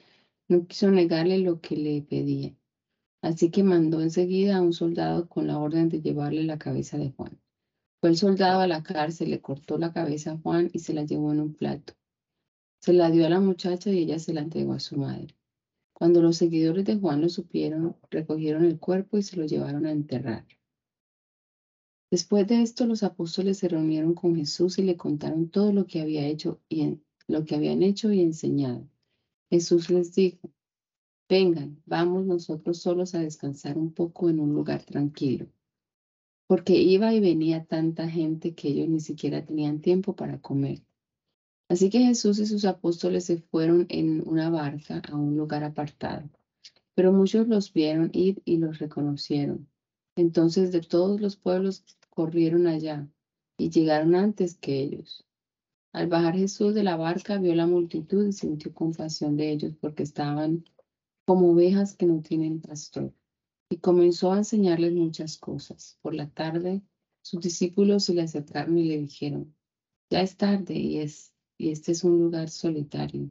no 0.48 0.65
quiso 0.65 0.89
negarle 0.89 1.38
lo 1.38 1.62
que 1.62 1.75
le 1.75 2.01
pedía. 2.01 2.55
Así 3.22 3.51
que 3.51 3.63
mandó 3.63 4.01
enseguida 4.01 4.58
a 4.58 4.62
un 4.62 4.74
soldado 4.74 5.29
con 5.29 5.48
la 5.48 5.60
orden 5.60 5.88
de 5.89 6.01
llevarle 6.01 6.43
la 6.43 6.58
cabeza 6.58 6.98
de 6.98 7.12
Juan. 7.12 7.39
Fue 8.01 8.10
el 8.10 8.17
soldado 8.17 8.60
a 8.60 8.67
la 8.67 8.84
cárcel, 8.84 9.29
le 9.29 9.39
cortó 9.39 9.77
la 9.77 9.93
cabeza 9.93 10.32
a 10.32 10.38
Juan 10.38 10.70
y 10.74 10.79
se 10.79 10.93
la 10.93 11.05
llevó 11.05 11.32
en 11.32 11.39
un 11.39 11.53
plato. 11.53 11.93
Se 12.82 12.91
la 12.91 13.10
dio 13.12 13.25
a 13.25 13.29
la 13.29 13.39
muchacha 13.39 13.91
y 13.91 14.00
ella 14.00 14.20
se 14.20 14.34
la 14.34 14.41
entregó 14.41 14.74
a 14.74 14.79
su 14.79 14.98
madre. 14.98 15.36
Cuando 15.93 16.22
los 16.22 16.36
seguidores 16.36 16.84
de 16.84 16.98
Juan 16.98 17.22
lo 17.22 17.29
supieron, 17.29 17.96
recogieron 18.10 18.65
el 18.65 18.77
cuerpo 18.77 19.17
y 19.17 19.24
se 19.24 19.38
lo 19.38 19.46
llevaron 19.46 19.86
a 19.86 19.91
enterrar. 19.91 20.46
Después 22.13 22.46
de 22.46 22.62
esto, 22.62 22.86
los 22.86 23.01
apóstoles 23.01 23.58
se 23.58 23.67
reunieron 23.67 24.13
con 24.13 24.36
Jesús 24.36 24.77
y 24.77 24.84
le 24.84 24.96
contaron 24.96 25.50
todo 25.50 25.74
lo 25.74 25.88
que 25.88 26.00
había 26.00 26.27
hecho 26.27 26.62
y 26.70 27.00
lo 27.27 27.43
que 27.43 27.55
habían 27.55 27.82
hecho 27.82 28.13
y 28.13 28.22
enseñado. 28.22 28.88
Jesús 29.50 29.89
les 29.89 30.13
dijo, 30.13 30.51
vengan, 31.27 31.82
vamos 31.88 32.27
nosotros 32.27 32.77
solos 32.77 33.15
a 33.15 33.20
descansar 33.20 33.79
un 33.79 33.91
poco 33.91 34.29
en 34.29 34.39
un 34.39 34.53
lugar 34.53 34.84
tranquilo, 34.84 35.48
porque 36.46 36.79
iba 36.79 37.12
y 37.15 37.20
venía 37.20 37.65
tanta 37.65 38.08
gente 38.08 38.53
que 38.53 38.67
ellos 38.67 38.89
ni 38.89 39.00
siquiera 39.00 39.43
tenían 39.43 39.82
tiempo 39.82 40.15
para 40.15 40.39
comer. 40.39 40.84
Así 41.67 41.89
que 41.89 41.98
Jesús 41.98 42.38
y 42.38 42.46
sus 42.46 42.63
apóstoles 42.65 43.25
se 43.25 43.39
fueron 43.39 43.88
en 43.89 44.22
una 44.29 44.51
barca 44.51 45.01
a 45.12 45.15
un 45.15 45.36
lugar 45.36 45.63
apartado, 45.63 46.29
pero 46.93 47.12
muchos 47.12 47.48
los 47.48 47.74
vieron 47.74 48.12
ir 48.13 48.39
y 48.46 48.58
los 48.58 48.77
reconocieron. 48.77 49.67
Entonces 50.15 50.72
de 50.72 50.82
todos 50.82 51.20
los 51.20 51.38
pueblos 51.38 51.84
corrieron 52.13 52.67
allá 52.67 53.10
y 53.58 53.70
llegaron 53.70 54.15
antes 54.15 54.55
que 54.55 54.79
ellos. 54.79 55.25
Al 55.91 56.08
bajar 56.08 56.36
Jesús 56.36 56.74
de 56.74 56.84
la 56.84 56.96
barca, 56.96 57.38
vio 57.38 57.55
la 57.55 57.67
multitud 57.67 58.27
y 58.27 58.34
sintió 58.34 58.74
compasión 58.74 59.36
de 59.36 59.51
ellos 59.51 59.74
porque 59.79 60.03
estaban 60.03 60.65
como 61.25 61.51
ovejas 61.51 61.96
que 61.96 62.05
no 62.05 62.22
tienen 62.22 62.62
pastor. 62.62 63.13
Y 63.70 63.77
comenzó 63.77 64.32
a 64.32 64.39
enseñarles 64.39 64.93
muchas 64.93 65.38
cosas. 65.38 65.98
Por 66.01 66.13
la 66.13 66.29
tarde, 66.29 66.82
sus 67.22 67.41
discípulos 67.41 68.05
se 68.05 68.13
le 68.13 68.22
acercaron 68.22 68.77
y 68.77 68.86
le 68.86 68.98
dijeron, 68.98 69.55
ya 70.10 70.22
es 70.22 70.38
tarde 70.38 70.75
y, 70.75 71.00
es, 71.00 71.34
y 71.58 71.72
este 71.72 71.91
es 71.91 72.03
un 72.03 72.20
lugar 72.20 72.50
solitario. 72.50 73.29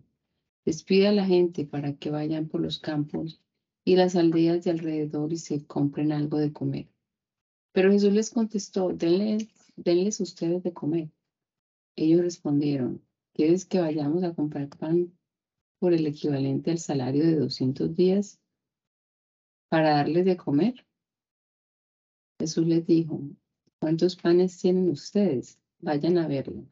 Despide 0.65 1.09
a 1.09 1.13
la 1.13 1.27
gente 1.27 1.65
para 1.65 1.95
que 1.95 2.11
vayan 2.11 2.49
por 2.49 2.61
los 2.61 2.79
campos 2.79 3.41
y 3.85 3.97
las 3.97 4.17
aldeas 4.17 4.65
de 4.65 4.71
alrededor 4.71 5.33
y 5.33 5.37
se 5.37 5.65
compren 5.67 6.13
algo 6.13 6.39
de 6.39 6.53
comer. 6.53 6.89
Pero 7.73 7.91
Jesús 7.91 8.13
les 8.13 8.31
contestó, 8.31 8.91
denles, 8.91 9.49
denles 9.77 10.21
ustedes 10.21 10.63
de 10.63 10.73
comer. 10.73 11.11
Ellos 11.97 12.21
respondieron, 12.21 13.03
¿quieres 13.33 13.65
que 13.65 13.81
vayamos 13.81 14.23
a 14.25 14.35
comprar 14.35 14.69
pan 14.69 15.13
por 15.79 15.95
el 15.95 16.07
equivalente 16.07 16.71
al 16.71 16.79
salario 16.79 17.25
de 17.25 17.37
200 17.37 17.97
días 17.97 18.39
para 19.69 19.97
darles 19.97 20.27
de 20.27 20.37
comer? 20.37 20.87
Jesús 22.39 22.67
les 22.67 22.87
dijo, 22.87 23.21
¿cuántos 23.79 24.17
panes 24.17 24.59
tienen 24.59 24.91
ustedes? 24.91 25.59
Vayan 25.79 26.19
a 26.19 26.29
verlo. 26.29 26.67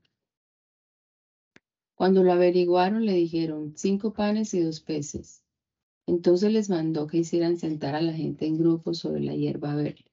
Cuando 1.95 2.23
lo 2.23 2.33
averiguaron, 2.33 3.05
le 3.05 3.13
dijeron, 3.13 3.75
cinco 3.77 4.13
panes 4.13 4.53
y 4.55 4.61
dos 4.61 4.81
peces. 4.81 5.43
Entonces 6.07 6.53
les 6.53 6.71
mandó 6.71 7.07
que 7.07 7.19
hicieran 7.19 7.57
sentar 7.57 7.95
a 7.95 8.01
la 8.01 8.13
gente 8.13 8.47
en 8.47 8.59
grupos 8.59 8.99
sobre 8.99 9.21
la 9.21 9.35
hierba 9.35 9.75
verde. 9.75 10.10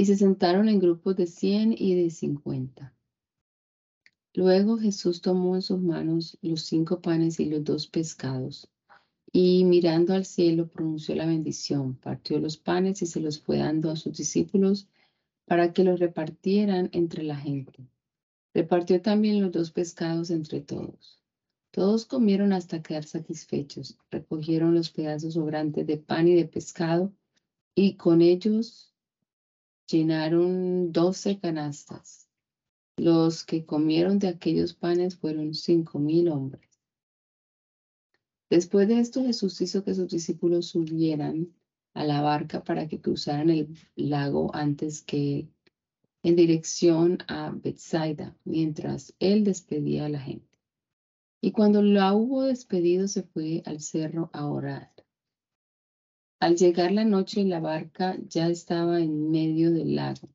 Y 0.00 0.06
se 0.06 0.16
sentaron 0.16 0.70
en 0.70 0.78
grupos 0.78 1.14
de 1.14 1.26
cien 1.26 1.74
y 1.76 1.94
de 1.94 2.08
cincuenta. 2.08 2.94
Luego 4.32 4.78
Jesús 4.78 5.20
tomó 5.20 5.56
en 5.56 5.60
sus 5.60 5.78
manos 5.78 6.38
los 6.40 6.62
cinco 6.62 7.02
panes 7.02 7.38
y 7.38 7.44
los 7.44 7.62
dos 7.64 7.86
pescados, 7.86 8.66
y 9.30 9.62
mirando 9.64 10.14
al 10.14 10.24
cielo 10.24 10.68
pronunció 10.68 11.14
la 11.16 11.26
bendición, 11.26 11.96
partió 11.96 12.38
los 12.38 12.56
panes 12.56 13.02
y 13.02 13.06
se 13.06 13.20
los 13.20 13.42
fue 13.42 13.58
dando 13.58 13.90
a 13.90 13.96
sus 13.96 14.16
discípulos 14.16 14.88
para 15.44 15.74
que 15.74 15.84
los 15.84 16.00
repartieran 16.00 16.88
entre 16.92 17.22
la 17.22 17.36
gente. 17.36 17.86
Repartió 18.54 19.02
también 19.02 19.42
los 19.42 19.52
dos 19.52 19.70
pescados 19.70 20.30
entre 20.30 20.62
todos. 20.62 21.20
Todos 21.72 22.06
comieron 22.06 22.54
hasta 22.54 22.82
quedar 22.82 23.04
satisfechos, 23.04 23.98
recogieron 24.10 24.74
los 24.74 24.90
pedazos 24.90 25.34
sobrantes 25.34 25.86
de 25.86 25.98
pan 25.98 26.26
y 26.26 26.36
de 26.36 26.46
pescado, 26.46 27.12
y 27.74 27.96
con 27.96 28.22
ellos 28.22 28.89
llenaron 29.90 30.92
doce 30.92 31.38
canastas. 31.38 32.28
Los 32.96 33.44
que 33.44 33.64
comieron 33.64 34.18
de 34.18 34.28
aquellos 34.28 34.74
panes 34.74 35.16
fueron 35.16 35.54
cinco 35.54 35.98
mil 35.98 36.28
hombres. 36.28 36.68
Después 38.50 38.88
de 38.88 38.98
esto, 38.98 39.24
Jesús 39.24 39.60
hizo 39.60 39.84
que 39.84 39.94
sus 39.94 40.08
discípulos 40.08 40.66
subieran 40.66 41.54
a 41.94 42.04
la 42.04 42.20
barca 42.20 42.62
para 42.62 42.88
que 42.88 43.00
cruzaran 43.00 43.50
el 43.50 43.76
lago 43.96 44.54
antes 44.54 45.02
que 45.02 45.48
en 46.22 46.36
dirección 46.36 47.18
a 47.28 47.50
Bethsaida, 47.50 48.36
mientras 48.44 49.14
él 49.18 49.44
despedía 49.44 50.06
a 50.06 50.10
la 50.10 50.20
gente. 50.20 50.58
Y 51.40 51.52
cuando 51.52 51.80
la 51.82 52.12
hubo 52.12 52.42
despedido, 52.42 53.08
se 53.08 53.22
fue 53.22 53.62
al 53.64 53.80
cerro 53.80 54.28
a 54.34 54.46
orar. 54.46 54.92
Al 56.40 56.56
llegar 56.56 56.90
la 56.90 57.04
noche, 57.04 57.44
la 57.44 57.60
barca 57.60 58.16
ya 58.28 58.48
estaba 58.48 59.00
en 59.00 59.30
medio 59.30 59.70
del 59.70 59.94
lago 59.94 60.30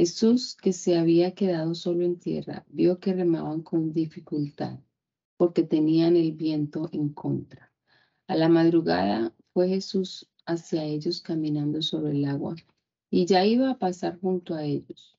Jesús, 0.00 0.56
que 0.56 0.72
se 0.72 0.96
había 0.96 1.34
quedado 1.34 1.74
solo 1.74 2.06
en 2.06 2.18
tierra, 2.18 2.64
vio 2.68 3.00
que 3.00 3.12
remaban 3.12 3.60
con 3.60 3.92
dificultad, 3.92 4.78
porque 5.36 5.62
tenían 5.62 6.16
el 6.16 6.32
viento 6.32 6.88
en 6.92 7.10
contra. 7.10 7.70
A 8.26 8.34
la 8.34 8.48
madrugada 8.48 9.34
fue 9.52 9.68
Jesús 9.68 10.30
hacia 10.46 10.84
ellos 10.84 11.20
caminando 11.20 11.82
sobre 11.82 12.12
el 12.12 12.24
agua, 12.24 12.56
y 13.10 13.26
ya 13.26 13.44
iba 13.44 13.68
a 13.70 13.78
pasar 13.78 14.18
junto 14.20 14.54
a 14.54 14.64
ellos. 14.64 15.18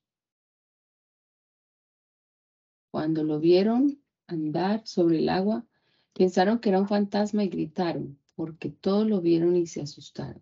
Cuando 2.89 3.24
lo 3.24 3.39
vieron 3.39 4.01
andar 4.25 4.81
sobre 4.88 5.19
el 5.19 5.29
agua, 5.29 5.63
pensaron 6.13 6.57
que 6.57 6.69
era 6.69 6.79
un 6.79 6.88
fantasma 6.88 7.43
y 7.43 7.50
gritaron, 7.50 8.21
porque 8.41 8.71
todos 8.71 9.07
lo 9.07 9.21
vieron 9.21 9.55
y 9.55 9.67
se 9.67 9.81
asustaron. 9.81 10.41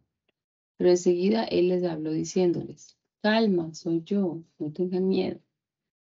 Pero 0.78 0.90
enseguida 0.90 1.44
él 1.44 1.68
les 1.68 1.84
habló 1.84 2.14
diciéndoles, 2.14 2.98
Calma, 3.22 3.74
soy 3.74 4.04
yo, 4.06 4.42
no 4.58 4.72
tengan 4.72 5.10
miedo. 5.10 5.42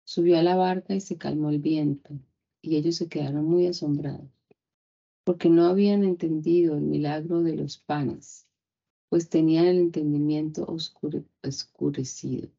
Subió 0.03 0.37
a 0.37 0.43
la 0.43 0.57
barca 0.57 0.93
y 0.95 0.99
se 0.99 1.17
calmó 1.17 1.49
el 1.49 1.59
viento, 1.59 2.13
y 2.61 2.75
ellos 2.75 2.97
se 2.97 3.07
quedaron 3.07 3.45
muy 3.45 3.67
asombrados, 3.67 4.27
porque 5.23 5.47
no 5.47 5.65
habían 5.65 6.03
entendido 6.03 6.75
el 6.75 6.81
milagro 6.81 7.41
de 7.41 7.55
los 7.55 7.77
panes, 7.77 8.45
pues 9.07 9.29
tenían 9.29 9.67
el 9.67 9.77
entendimiento 9.77 10.67
oscurecido. 11.41 12.49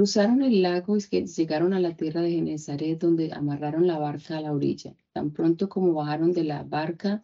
Cruzaron 0.00 0.40
el 0.40 0.62
lago 0.62 0.96
y 0.96 1.26
llegaron 1.26 1.74
a 1.74 1.78
la 1.78 1.94
tierra 1.94 2.22
de 2.22 2.30
Genezaret, 2.30 2.98
donde 2.98 3.34
amarraron 3.34 3.86
la 3.86 3.98
barca 3.98 4.38
a 4.38 4.40
la 4.40 4.50
orilla. 4.50 4.96
Tan 5.12 5.30
pronto 5.30 5.68
como 5.68 5.92
bajaron 5.92 6.32
de 6.32 6.42
la 6.42 6.62
barca, 6.62 7.22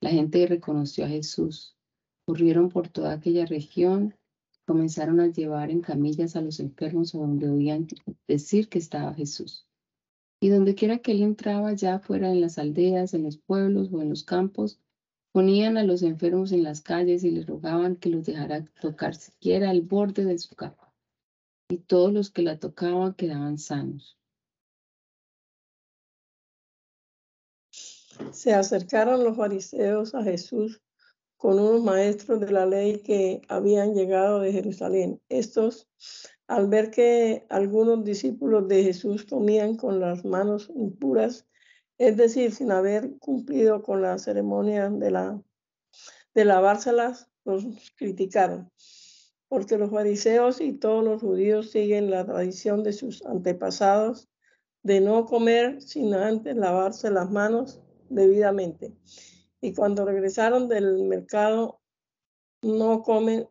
la 0.00 0.08
gente 0.08 0.46
reconoció 0.46 1.04
a 1.04 1.08
Jesús 1.08 1.76
corrieron 2.24 2.70
por 2.70 2.88
toda 2.88 3.12
aquella 3.12 3.44
región 3.44 4.14
comenzaron 4.64 5.20
a 5.20 5.26
llevar 5.26 5.70
en 5.70 5.82
camillas 5.82 6.34
a 6.34 6.40
los 6.40 6.60
enfermos 6.60 7.14
a 7.14 7.18
donde 7.18 7.50
oían 7.50 7.88
decir 8.26 8.70
que 8.70 8.78
estaba 8.78 9.12
Jesús. 9.12 9.66
Y 10.40 10.48
donde 10.48 10.74
quiera 10.74 11.00
que 11.00 11.12
él 11.12 11.20
entraba, 11.20 11.74
ya 11.74 11.98
fuera 11.98 12.30
en 12.30 12.40
las 12.40 12.56
aldeas, 12.56 13.12
en 13.12 13.24
los 13.24 13.36
pueblos 13.36 13.92
o 13.92 14.00
en 14.00 14.08
los 14.08 14.24
campos, 14.24 14.80
ponían 15.30 15.76
a 15.76 15.84
los 15.84 16.02
enfermos 16.02 16.52
en 16.52 16.62
las 16.62 16.80
calles 16.80 17.22
y 17.22 17.32
les 17.32 17.44
rogaban 17.44 17.96
que 17.96 18.08
los 18.08 18.24
dejara 18.24 18.64
tocar 18.80 19.14
siquiera 19.14 19.70
el 19.70 19.82
borde 19.82 20.24
de 20.24 20.38
su 20.38 20.54
capa. 20.54 20.83
Y 21.74 21.78
todos 21.78 22.12
los 22.12 22.30
que 22.30 22.42
la 22.42 22.60
tocaban 22.60 23.14
quedaban 23.14 23.58
sanos. 23.58 24.16
Se 28.30 28.54
acercaron 28.54 29.24
los 29.24 29.36
fariseos 29.36 30.14
a 30.14 30.22
Jesús 30.22 30.80
con 31.36 31.58
unos 31.58 31.82
maestros 31.82 32.38
de 32.38 32.52
la 32.52 32.64
ley 32.64 33.02
que 33.02 33.42
habían 33.48 33.92
llegado 33.92 34.38
de 34.38 34.52
Jerusalén. 34.52 35.20
Estos, 35.28 35.88
al 36.46 36.68
ver 36.68 36.92
que 36.92 37.44
algunos 37.50 38.04
discípulos 38.04 38.68
de 38.68 38.84
Jesús 38.84 39.24
comían 39.24 39.76
con 39.76 39.98
las 39.98 40.24
manos 40.24 40.70
impuras, 40.76 41.44
es 41.98 42.16
decir, 42.16 42.52
sin 42.52 42.70
haber 42.70 43.18
cumplido 43.18 43.82
con 43.82 44.00
la 44.00 44.16
ceremonia 44.18 44.90
de, 44.90 45.10
la, 45.10 45.42
de 46.34 46.44
lavárselas, 46.44 47.28
los 47.44 47.64
criticaron, 47.96 48.70
porque 49.54 49.78
los 49.78 49.92
fariseos 49.92 50.60
y 50.60 50.72
todos 50.72 51.04
los 51.04 51.20
judíos 51.20 51.70
siguen 51.70 52.10
la 52.10 52.26
tradición 52.26 52.82
de 52.82 52.92
sus 52.92 53.24
antepasados 53.24 54.28
de 54.82 55.00
no 55.00 55.26
comer 55.26 55.80
sin 55.80 56.12
antes 56.12 56.56
lavarse 56.56 57.08
las 57.08 57.30
manos 57.30 57.80
debidamente. 58.08 58.96
Y 59.60 59.72
cuando 59.72 60.04
regresaron 60.04 60.66
del 60.66 61.04
mercado, 61.04 61.80
no 62.62 63.02
comen, 63.02 63.48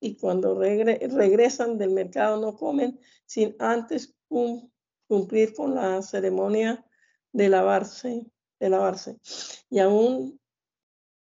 y 0.00 0.16
cuando 0.16 0.58
regresan 0.58 1.78
del 1.78 1.90
mercado, 1.90 2.40
no 2.40 2.56
comen 2.56 2.98
sin 3.24 3.54
antes 3.60 4.16
cumplir 5.06 5.54
con 5.54 5.76
la 5.76 6.02
ceremonia 6.02 6.84
de 7.32 7.48
lavarse, 7.48 8.26
de 8.58 8.68
lavarse. 8.68 9.16
Y 9.70 9.78
aún 9.78 10.40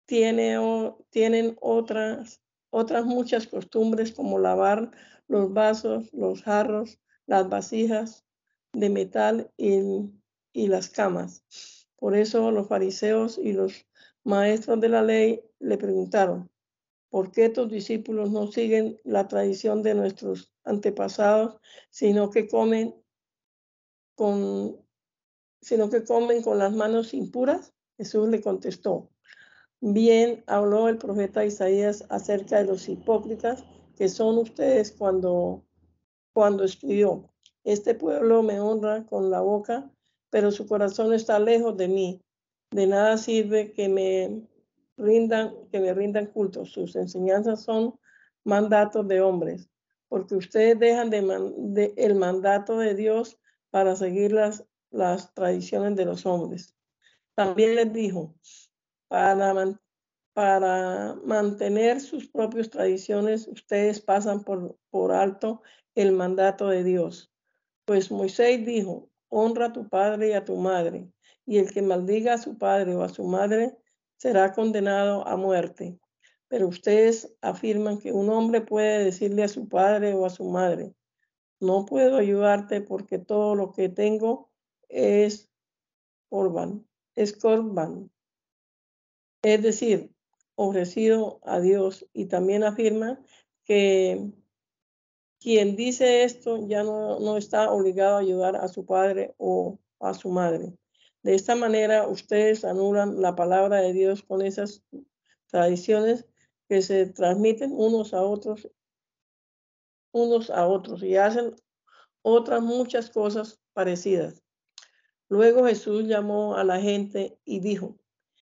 tiene, 0.06 0.58
tienen 1.10 1.56
otras, 1.62 2.42
otras 2.72 3.06
muchas 3.06 3.48
costumbres 3.48 4.12
como 4.12 4.40
lavar 4.40 4.92
los 5.28 5.54
vasos, 5.54 6.12
los 6.14 6.42
jarros, 6.42 7.00
las 7.28 7.48
vasijas 7.48 8.26
de 8.74 8.90
metal 8.90 9.52
y, 9.58 9.78
las 10.54 10.90
camas. 10.90 11.44
Por 11.98 12.16
eso 12.16 12.52
los 12.52 12.68
fariseos 12.68 13.38
y 13.38 13.54
los 13.54 13.86
maestros 14.24 14.82
de 14.82 14.90
la 14.90 15.04
ley 15.04 15.44
le 15.60 15.78
preguntaron, 15.78 16.50
¿por 17.10 17.32
qué 17.32 17.50
tus 17.50 17.70
discípulos 17.70 18.32
no 18.32 18.52
siguen 18.52 19.00
la 19.04 19.28
tradición 19.28 19.84
de 19.84 19.94
nuestros 19.94 20.54
antepasados, 20.64 21.60
sino 21.90 22.30
que 22.32 22.48
comen 22.48 22.96
con, 24.16 24.78
sino 25.62 25.90
que 25.90 26.04
comen 26.04 26.42
con 26.42 26.58
las 26.58 26.74
manos 26.74 27.14
impuras? 27.14 27.74
Jesús 27.98 28.30
le 28.30 28.42
contestó, 28.42 29.10
bien 29.82 30.44
habló 30.48 30.88
el 30.88 30.98
profeta 30.98 31.44
Isaías 31.44 32.06
acerca 32.10 32.60
de 32.60 32.66
los 32.66 32.88
hipócritas 32.88 33.66
que 33.98 34.08
son 34.08 34.38
ustedes 34.38 34.92
cuando, 34.92 35.64
cuando 36.34 36.64
escribió, 36.64 37.30
este 37.64 37.94
pueblo 37.94 38.42
me 38.42 38.60
honra 38.60 39.06
con 39.06 39.30
la 39.30 39.42
boca, 39.42 39.92
pero 40.30 40.52
su 40.52 40.68
corazón 40.68 41.14
está 41.14 41.38
lejos 41.40 41.78
de 41.78 41.88
mí. 41.88 42.22
De 42.72 42.88
nada 42.88 43.18
sirve 43.18 43.74
que 43.74 43.90
me 43.90 44.48
rindan, 44.98 45.54
que 45.72 45.80
me 45.80 45.94
rindan 45.94 46.28
culto. 46.28 46.66
Sus 46.66 46.96
enseñanzas 46.96 47.62
son 47.62 48.00
mandatos 48.44 49.08
de 49.08 49.22
hombres, 49.22 49.70
porque 50.08 50.36
ustedes 50.36 50.80
dejan 50.80 51.10
de, 51.10 51.94
el 51.98 52.16
mandato 52.16 52.78
de 52.78 52.96
Dios 52.96 53.38
para 53.70 53.96
seguir 53.96 54.32
las, 54.32 54.66
las 54.90 55.34
tradiciones 55.34 55.96
de 55.96 56.06
los 56.06 56.26
hombres. 56.26 56.76
También 57.36 57.76
les 57.76 57.94
dijo, 57.94 58.34
para, 59.12 59.54
mantener 61.26 62.00
sus 62.00 62.30
propias 62.30 62.70
tradiciones, 62.70 63.46
ustedes 63.48 64.00
pasan 64.00 64.44
por, 64.44 64.78
por 64.90 65.12
alto 65.12 65.62
el 65.96 66.14
mandato 66.14 66.70
de 66.70 66.86
Dios. 66.86 67.30
Pues 67.86 68.10
Moisés 68.10 68.66
dijo, 68.66 69.10
honra 69.28 69.68
a 69.68 69.74
tu 69.74 69.90
padre 69.90 70.30
y 70.30 70.34
a 70.34 70.46
tu 70.46 70.56
madre, 70.56 71.12
y 71.46 71.58
el 71.58 71.74
que 71.74 71.82
maldiga 71.82 72.36
a 72.36 72.38
su 72.38 72.58
padre 72.58 72.96
o 72.96 73.04
a 73.04 73.10
su 73.10 73.26
madre 73.26 73.78
será 74.18 74.54
condenado 74.54 75.28
a 75.28 75.36
muerte. 75.36 76.00
Pero 76.48 76.70
ustedes 76.70 77.36
afirman 77.42 78.00
que 78.00 78.14
un 78.14 78.30
hombre 78.30 78.62
puede 78.62 79.04
decirle 79.04 79.44
a 79.44 79.50
su 79.50 79.68
padre 79.68 80.14
o 80.14 80.26
a 80.26 80.30
su 80.30 80.46
madre, 80.46 80.94
no 81.60 81.86
puedo 81.86 82.18
ayudarte 82.18 82.82
porque 82.82 83.20
todo 83.20 83.56
lo 83.56 83.72
que 83.72 83.90
tengo 83.90 84.50
es 84.88 85.50
corban, 86.30 86.88
es 87.16 87.34
corban. 87.34 88.10
Es 89.42 89.62
decir, 89.62 90.12
ofrecido 90.56 91.40
a 91.44 91.60
Dios. 91.60 92.06
Y 92.14 92.26
también 92.26 92.64
afirma 92.64 93.20
que 93.64 94.32
quien 95.40 95.76
dice 95.76 96.24
esto 96.24 96.68
ya 96.68 96.84
no, 96.84 97.38
está 97.38 97.72
obligado 97.72 98.18
a 98.18 98.20
ayudar 98.20 98.56
a 98.56 98.68
su 98.68 98.86
padre 98.86 99.34
o 99.38 99.80
a 100.00 100.14
su 100.14 100.30
madre. 100.30 100.74
De 101.24 101.36
esta 101.36 101.56
manera, 101.56 102.08
ustedes 102.08 102.64
anulan 102.64 103.22
la 103.22 103.36
palabra 103.36 103.82
de 103.82 103.94
Dios 103.94 104.24
con 104.24 104.42
esas 104.42 104.84
tradiciones 105.48 106.26
que 106.68 106.82
se 106.82 107.08
transmiten 107.08 107.72
unos 107.74 108.14
a 108.14 108.22
otros, 108.22 108.70
unos 110.12 110.50
a 110.50 110.68
otros 110.68 111.04
y 111.04 111.16
hacen 111.18 111.56
otras 112.22 112.62
muchas 112.62 113.10
cosas 113.10 113.60
parecidas. 113.74 114.44
Luego 115.28 115.66
Jesús 115.66 116.06
llamó 116.06 116.56
a 116.56 116.64
la 116.64 116.80
gente 116.80 117.38
y 117.46 117.60
dijo, 117.60 118.01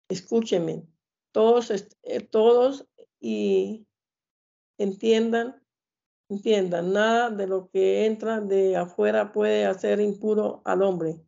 escúchenme, 0.10 0.88
todos, 1.32 1.72
eh, 2.04 2.22
todos 2.22 2.88
y 3.20 3.88
entiendan 4.78 5.62
Entiendan, 6.30 6.92
nada 6.92 7.30
de 7.30 7.48
lo 7.48 7.70
que 7.70 8.06
entra 8.06 8.42
de 8.42 8.76
afuera 8.76 9.32
puede 9.32 9.66
hacer 9.66 10.02
impuro 10.02 10.62
al 10.66 10.82
hombre. 10.82 11.22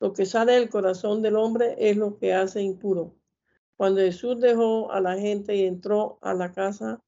Lo 0.00 0.12
que 0.12 0.26
sale 0.26 0.54
del 0.54 0.68
corazón 0.68 1.22
del 1.22 1.36
hombre 1.36 1.76
es 1.78 1.96
lo 1.96 2.18
que 2.18 2.34
hace 2.34 2.60
impuro. 2.60 3.14
Cuando 3.76 4.00
Jesús 4.00 4.40
dejó 4.40 4.90
a 4.90 5.00
la 5.00 5.16
gente 5.16 5.54
y 5.54 5.64
entró 5.64 6.18
a 6.22 6.34
la 6.34 6.50
casa 6.50 7.04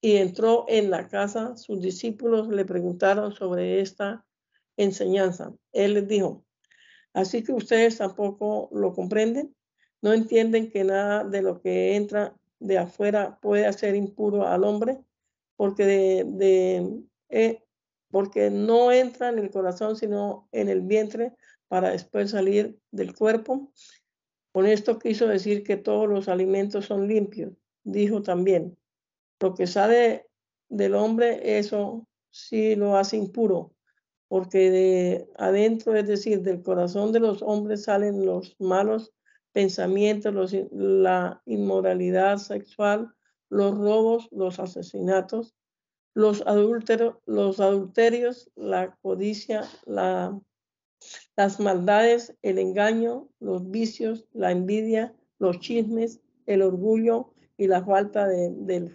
y 0.00 0.16
entró 0.16 0.64
en 0.68 0.90
la 0.90 1.06
casa, 1.08 1.54
sus 1.58 1.82
discípulos 1.82 2.48
le 2.48 2.64
preguntaron 2.64 3.32
sobre 3.32 3.82
esta 3.82 4.24
enseñanza. 4.78 5.54
Él 5.72 5.92
les 5.92 6.08
dijo, 6.08 6.46
así 7.12 7.42
que 7.42 7.52
ustedes 7.52 7.98
tampoco 7.98 8.70
lo 8.72 8.94
comprenden, 8.94 9.54
no 10.04 10.12
entienden 10.12 10.70
que 10.70 10.84
nada 10.84 11.24
de 11.24 11.40
lo 11.40 11.62
que 11.62 11.96
entra 11.96 12.36
de 12.60 12.76
afuera 12.76 13.38
puede 13.40 13.64
hacer 13.64 13.96
impuro 13.96 14.46
al 14.46 14.64
hombre 14.64 14.98
porque, 15.56 15.86
de, 16.26 17.00
eh, 17.30 17.64
porque 18.10 18.50
no 18.50 18.92
entra 18.92 19.30
en 19.30 19.38
el 19.38 19.50
corazón, 19.50 19.96
sino 19.96 20.46
en 20.52 20.68
el 20.68 20.82
vientre 20.82 21.32
para 21.68 21.88
después 21.88 22.32
salir 22.32 22.78
del 22.90 23.14
cuerpo. 23.14 23.72
Con 24.52 24.66
esto 24.66 24.98
quiso 24.98 25.26
decir 25.26 25.64
que 25.64 25.78
todos 25.78 26.06
los 26.06 26.28
alimentos 26.28 26.84
son 26.84 27.08
limpios. 27.08 27.54
Dijo 27.82 28.22
también, 28.22 28.76
lo 29.40 29.54
que 29.54 29.66
sale 29.66 30.26
del 30.68 30.96
hombre, 30.96 31.58
eso 31.58 32.06
sí 32.30 32.76
lo 32.76 32.98
hace 32.98 33.16
impuro, 33.16 33.72
porque 34.28 34.70
de 34.70 35.30
adentro, 35.38 35.96
es 35.96 36.06
decir, 36.06 36.42
del 36.42 36.62
corazón 36.62 37.10
de 37.10 37.20
los 37.20 37.40
hombres 37.40 37.84
salen 37.84 38.26
los 38.26 38.54
malos 38.60 39.14
pensamientos, 39.54 40.52
la 40.72 41.40
inmoralidad 41.46 42.38
sexual, 42.38 43.14
los 43.48 43.78
robos, 43.78 44.28
los 44.32 44.58
asesinatos, 44.58 45.54
los, 46.12 46.42
adúlteros, 46.46 47.16
los 47.24 47.60
adulterios, 47.60 48.50
la 48.56 48.96
codicia, 49.00 49.62
la, 49.86 50.38
las 51.36 51.60
maldades, 51.60 52.34
el 52.42 52.58
engaño, 52.58 53.28
los 53.38 53.70
vicios, 53.70 54.26
la 54.32 54.50
envidia, 54.50 55.14
los 55.38 55.60
chismes, 55.60 56.20
el 56.46 56.62
orgullo 56.62 57.32
y 57.56 57.68
la 57.68 57.84
falta 57.84 58.26
de, 58.26 58.50
del, 58.50 58.92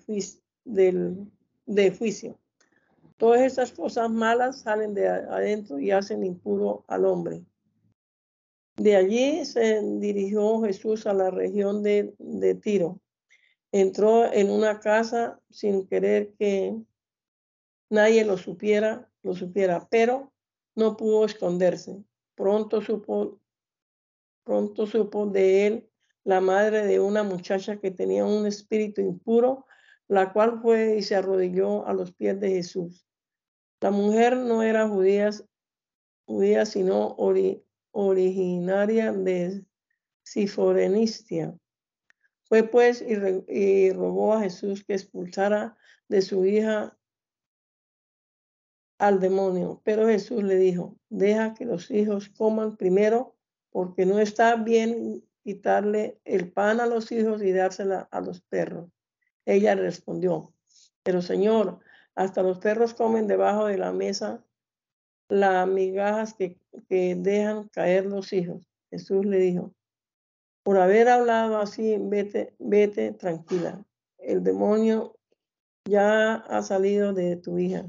del, 0.65 1.25
de 1.65 1.91
juicio. 1.91 2.37
Todas 3.15 3.41
esas 3.41 3.71
cosas 3.71 4.09
malas 4.09 4.59
salen 4.59 4.93
de 4.93 5.07
adentro 5.07 5.79
y 5.79 5.91
hacen 5.91 6.25
impuro 6.25 6.83
al 6.87 7.05
hombre. 7.05 7.45
De 8.79 8.95
allí 8.95 9.43
se 9.43 9.81
dirigió 9.83 10.61
Jesús 10.61 11.05
a 11.05 11.13
la 11.13 11.29
región 11.29 11.83
de, 11.83 12.13
Tiro 12.61 13.01
entró 13.73 14.31
en 14.31 14.49
una 14.49 14.79
casa 14.79 15.41
sin 15.49 15.85
querer 15.85 16.33
que 16.39 16.77
nadie 17.89 18.23
lo 18.23 18.37
supiera, 18.37 19.11
lo 19.21 19.35
supiera, 19.35 19.85
pero 19.91 20.31
no 20.75 20.95
pudo 20.95 21.25
esconderse. 21.25 22.01
Pronto 22.35 22.79
supo, 22.79 23.41
pronto 24.45 24.87
supo 24.87 25.25
de 25.25 25.67
él 25.67 25.89
la 26.23 26.39
madre 26.39 26.87
de 26.87 27.01
una 27.01 27.23
muchacha 27.23 27.81
que 27.81 27.91
tenía 27.91 28.23
un 28.23 28.47
espíritu 28.47 29.01
impuro, 29.01 29.65
la 30.07 30.31
cual 30.31 30.61
fue 30.61 30.95
y 30.95 31.01
se 31.01 31.15
arrodilló 31.15 31.85
a 31.85 31.93
los 31.93 32.13
pies 32.13 32.39
de 32.39 32.51
Jesús. 32.51 33.05
La 33.81 33.91
mujer 33.91 34.37
no 34.37 34.63
era 34.63 34.87
judía, 34.87 35.31
judía 36.25 36.65
sino 36.65 37.13
originaria 37.91 39.11
de 39.11 39.65
Siforenistia. 40.23 41.57
Fue 42.43 42.63
pues 42.63 43.01
y, 43.01 43.91
rogó 43.91 44.33
a 44.33 44.41
Jesús 44.41 44.83
que 44.83 44.93
expulsara 44.93 45.77
de 46.07 46.21
su 46.21 46.45
hija 46.45 46.97
al 48.97 49.19
demonio. 49.19 49.81
Pero 49.83 50.07
Jesús 50.07 50.43
le 50.43 50.55
dijo, 50.55 50.97
deja 51.09 51.53
que 51.53 51.65
los 51.65 51.91
hijos 51.91 52.29
coman 52.29 52.75
primero, 52.75 53.35
porque 53.71 54.05
no 54.05 54.19
está 54.19 54.55
bien 54.55 55.23
quitarle 55.43 56.19
el 56.25 56.51
pan 56.51 56.79
a 56.79 56.87
los 56.87 57.11
hijos 57.11 57.41
y 57.43 57.51
dársela 57.51 58.07
a 58.11 58.19
los 58.21 58.41
perros. 58.41 58.89
Ella 59.45 59.75
respondió, 59.75 60.53
pero 61.03 61.21
Señor, 61.21 61.79
hasta 62.15 62.43
los 62.43 62.59
perros 62.59 62.93
comen 62.93 63.27
debajo 63.27 63.65
de 63.65 63.77
la 63.77 63.91
mesa 63.91 64.43
las 65.29 65.67
migajas 65.67 66.33
que, 66.33 66.57
que 66.89 67.15
dejan 67.15 67.69
caer 67.69 68.05
los 68.05 68.33
hijos. 68.33 68.67
Jesús 68.91 69.25
le 69.25 69.37
dijo, 69.37 69.73
por 70.63 70.77
haber 70.77 71.07
hablado 71.07 71.57
así, 71.59 71.97
vete, 71.99 72.53
vete 72.59 73.13
tranquila. 73.13 73.85
El 74.17 74.43
demonio 74.43 75.15
ya 75.85 76.35
ha 76.35 76.61
salido 76.61 77.13
de 77.13 77.37
tu 77.37 77.57
hija. 77.57 77.85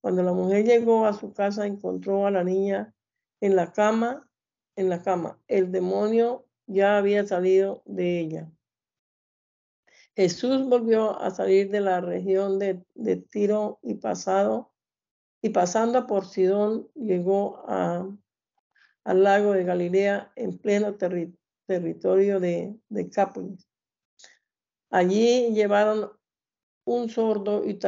Cuando 0.00 0.22
la 0.22 0.32
mujer 0.32 0.64
llegó 0.64 1.06
a 1.06 1.12
su 1.12 1.32
casa, 1.32 1.66
encontró 1.66 2.26
a 2.26 2.30
la 2.30 2.44
niña 2.44 2.94
en 3.40 3.56
la 3.56 3.72
cama, 3.72 4.28
en 4.76 4.88
la 4.88 5.02
cama. 5.02 5.38
El 5.48 5.72
demonio 5.72 6.46
ya 6.66 6.98
había 6.98 7.26
salido 7.26 7.82
de 7.84 8.20
ella. 8.20 8.50
Jesús 10.14 10.66
volvió 10.66 11.20
a 11.20 11.30
salir 11.30 11.70
de 11.70 11.80
la 11.80 12.00
región 12.00 12.58
de, 12.58 12.84
Tiro 13.30 13.78
y 13.82 13.94
pasado 13.94 14.72
y 15.42 15.50
pasando 15.50 16.06
por 16.06 16.26
Sidón 16.26 16.88
llegó 16.94 17.62
a, 17.68 18.08
al 19.04 19.22
lago 19.22 19.52
de 19.52 19.64
Galilea 19.64 20.32
en 20.36 20.58
pleno 20.58 20.96
territorio 21.66 22.40
de, 22.40 22.78
de 22.88 23.10
Allí 24.90 25.52
llevaron 25.52 26.10
un 26.84 27.08
sordo 27.08 27.64
y, 27.64 27.78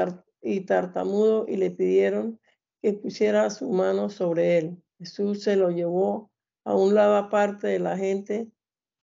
y 0.42 0.60
tartamudo 0.62 1.46
y 1.48 1.56
le 1.56 1.70
pidieron 1.70 2.40
que 2.82 2.92
pusiera 2.92 3.50
su 3.50 3.70
mano 3.70 4.10
sobre 4.10 4.58
él. 4.58 4.82
Jesús 4.98 5.42
se 5.42 5.56
lo 5.56 5.70
llevó 5.70 6.30
a 6.64 6.74
un 6.74 6.94
lado 6.94 7.16
aparte 7.16 7.68
de 7.68 7.78
la 7.78 7.96
gente 7.96 8.50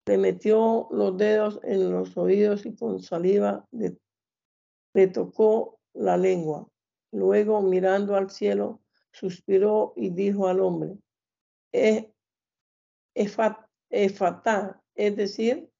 le 0.07 0.19
metió 0.19 0.89
los 0.91 1.17
dedos 1.17 1.61
en 1.63 1.91
los 1.93 2.17
oídos 2.17 2.67
y 2.67 2.75
con 2.75 3.01
saliva 3.01 3.67
le, 3.71 3.97
tocó 5.09 5.79
la 5.95 6.17
lengua. 6.17 6.69
Luego, 7.13 7.61
mirando 7.61 8.17
al 8.17 8.31
cielo, 8.31 8.81
suspiró 9.13 9.93
y 9.97 10.11
dijo 10.11 10.49
al 10.49 10.61
hombre, 10.61 10.97
es, 11.71 12.07
efatá, 13.15 14.83
es 14.95 15.17
decir, 15.17 15.71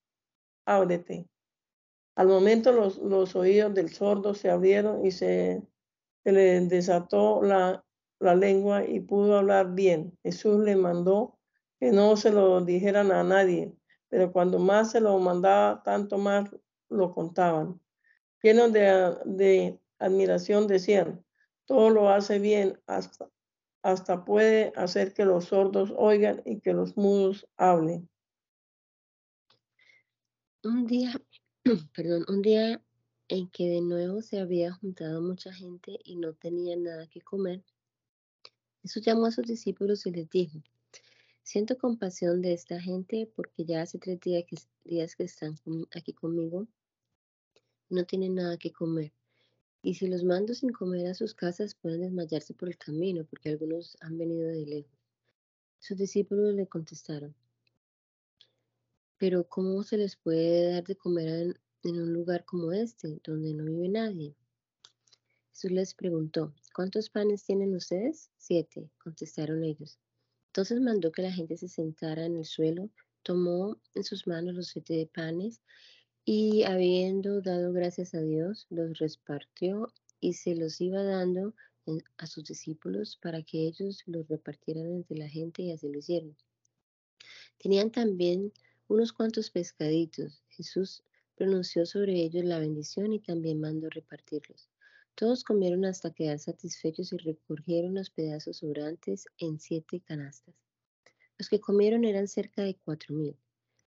ábrete. 0.67 1.27
Al 2.15 2.29
momento 2.29 2.73
los, 2.73 2.99
los, 2.99 3.35
oídos 3.35 3.73
del 3.73 3.89
sordo 3.89 4.35
se 4.35 4.51
abrieron 4.51 5.05
y 5.07 5.11
se, 5.11 5.63
le 6.25 6.61
desató 6.61 7.43
la, 7.43 7.83
la, 8.21 8.35
lengua 8.35 8.85
y 8.85 9.01
pudo 9.01 9.39
hablar 9.39 9.73
bien. 9.73 10.17
Jesús 10.23 10.63
le 10.63 10.77
mandó 10.77 11.39
que 11.81 11.91
no 11.91 12.17
se 12.19 12.31
lo 12.31 12.61
dijeran 12.61 13.11
a 13.11 13.25
nadie, 13.25 13.75
pero 14.09 14.31
cuando 14.31 14.59
más 14.59 14.91
se 14.91 15.01
lo 15.01 15.19
mandaba, 15.19 15.83
tanto 15.83 16.19
más 16.19 16.51
lo 16.91 17.15
contaban. 17.15 17.81
Llenos 18.43 18.73
de 18.73 19.79
admiración 20.05 20.67
decían, 20.67 21.25
todo 21.65 21.91
lo 21.91 22.11
hace 22.11 22.39
bien, 22.39 22.81
hasta, 22.87 23.31
hasta 23.83 24.25
puede 24.25 24.73
hacer 24.77 25.15
que 25.15 25.25
los 25.25 25.47
sordos 25.47 25.93
oigan 25.97 26.43
y 26.45 26.61
que 26.61 26.73
los 26.73 26.97
mudos 26.97 27.47
hablen. 27.57 28.09
Un 30.65 30.87
día, 30.87 31.13
perdón, 31.95 32.25
un 32.29 32.43
día 32.43 32.83
en 33.29 33.49
que 33.49 33.69
de 33.69 33.81
nuevo 33.81 34.23
se 34.23 34.41
había 34.41 34.73
juntado 34.73 35.21
mucha 35.21 35.53
gente 35.53 35.99
y 36.05 36.17
no 36.17 36.35
tenía 36.35 36.77
nada 36.77 37.07
que 37.09 37.21
comer, 37.21 37.63
Jesús 38.83 39.03
llamó 39.05 39.27
a 39.27 39.31
sus 39.31 39.47
discípulos 39.47 40.07
y 40.07 40.11
les 40.11 40.29
dijo, 40.29 40.63
Siento 41.45 41.77
compasión 41.77 42.41
de 42.41 42.53
esta 42.53 42.81
gente 42.81 43.31
porque 43.35 43.65
ya 43.65 43.83
hace 43.83 43.99
tres 43.99 44.21
días 44.21 44.45
que, 44.47 44.57
días 44.85 45.17
que 45.17 45.25
están 45.25 45.57
aquí 45.95 46.13
conmigo. 46.13 46.69
No 47.89 48.07
tienen 48.07 48.37
nada 48.37 48.57
que 48.57 48.71
comer. 48.71 49.13
Y 49.83 49.95
si 49.95 50.07
los 50.07 50.23
mando 50.23 50.55
sin 50.55 50.71
comer 50.71 51.09
a 51.09 51.15
sus 51.15 51.35
casas, 51.35 51.75
pueden 51.75 52.03
desmayarse 52.03 52.55
por 52.55 52.69
el 52.69 52.79
camino, 52.79 53.25
porque 53.25 53.49
algunos 53.49 53.97
han 54.01 54.17
venido 54.17 54.49
de 54.49 54.65
lejos. 54.65 54.99
Sus 55.81 55.99
discípulos 55.99 56.55
le 56.55 56.69
contestaron, 56.69 57.35
pero 59.19 59.49
¿cómo 59.49 59.83
se 59.83 59.97
les 59.97 60.15
puede 60.15 60.73
dar 60.73 60.85
de 60.85 60.95
comer 60.95 61.61
en, 61.83 62.01
un 62.01 62.13
lugar 62.13 62.45
como 62.45 62.73
este, 62.73 63.21
donde 63.25 63.55
no 63.55 63.65
vive 63.65 63.89
nadie? 63.89 64.37
Jesús 65.51 65.73
les 65.73 65.95
preguntó, 65.95 66.55
¿cuántos 66.75 67.11
panes 67.11 67.45
tienen 67.45 67.75
ustedes? 67.75 68.31
Siete, 68.37 68.89
contestaron 68.99 69.65
ellos. 69.65 69.99
Entonces 70.47 70.81
mandó 70.81 71.11
que 71.11 71.23
la 71.23 71.33
gente 71.33 71.57
se 71.57 71.67
sentara 71.67 72.25
en 72.25 72.37
el 72.37 72.45
suelo, 72.45 72.91
tomó 73.25 73.81
en 73.95 74.05
sus 74.05 74.29
manos 74.29 74.55
los 74.55 74.69
siete 74.69 75.11
panes 75.13 75.61
y 76.25 76.63
habiendo 76.63 77.41
dado 77.41 77.73
gracias 77.73 78.15
a 78.15 78.21
Dios, 78.21 78.67
los 78.71 78.99
repartió 78.99 79.93
y 80.21 80.35
se 80.35 80.55
los 80.55 80.81
iba 80.81 81.03
dando 81.03 81.55
a 82.17 82.27
sus 82.27 82.45
discípulos 82.45 83.19
para 83.21 83.43
que 83.43 83.67
ellos 83.67 84.03
los 84.07 84.29
repartieran 84.29 84.87
entre 84.93 85.19
la 85.19 85.29
gente 85.29 85.63
y 85.63 85.73
así 85.73 85.89
lo 85.89 85.99
hicieron. 85.99 86.37
Tenían 87.59 87.91
también 87.91 88.53
unos 88.89 89.13
cuantos 89.13 89.51
pescaditos. 89.51 90.43
Jesús 90.49 91.03
pronunció 91.35 91.87
sobre 91.87 92.23
ellos 92.23 92.45
la 92.45 92.59
bendición 92.59 93.13
y 93.13 93.19
también 93.19 93.61
mandó 93.61 93.91
repartirlos. 93.91 94.69
Todos 95.15 95.45
comieron 95.45 95.85
hasta 95.85 96.15
quedar 96.15 96.39
satisfechos 96.39 97.13
y 97.13 97.17
recogieron 97.19 97.95
los 97.95 98.11
pedazos 98.11 98.59
sobrantes 98.59 99.27
en 99.39 99.59
siete 99.59 100.01
canastas. 100.01 100.55
Los 101.37 101.49
que 101.49 101.61
comieron 101.61 102.05
eran 102.05 102.29
cerca 102.29 102.63
de 102.63 102.77
cuatro 102.77 103.15
mil. 103.15 103.37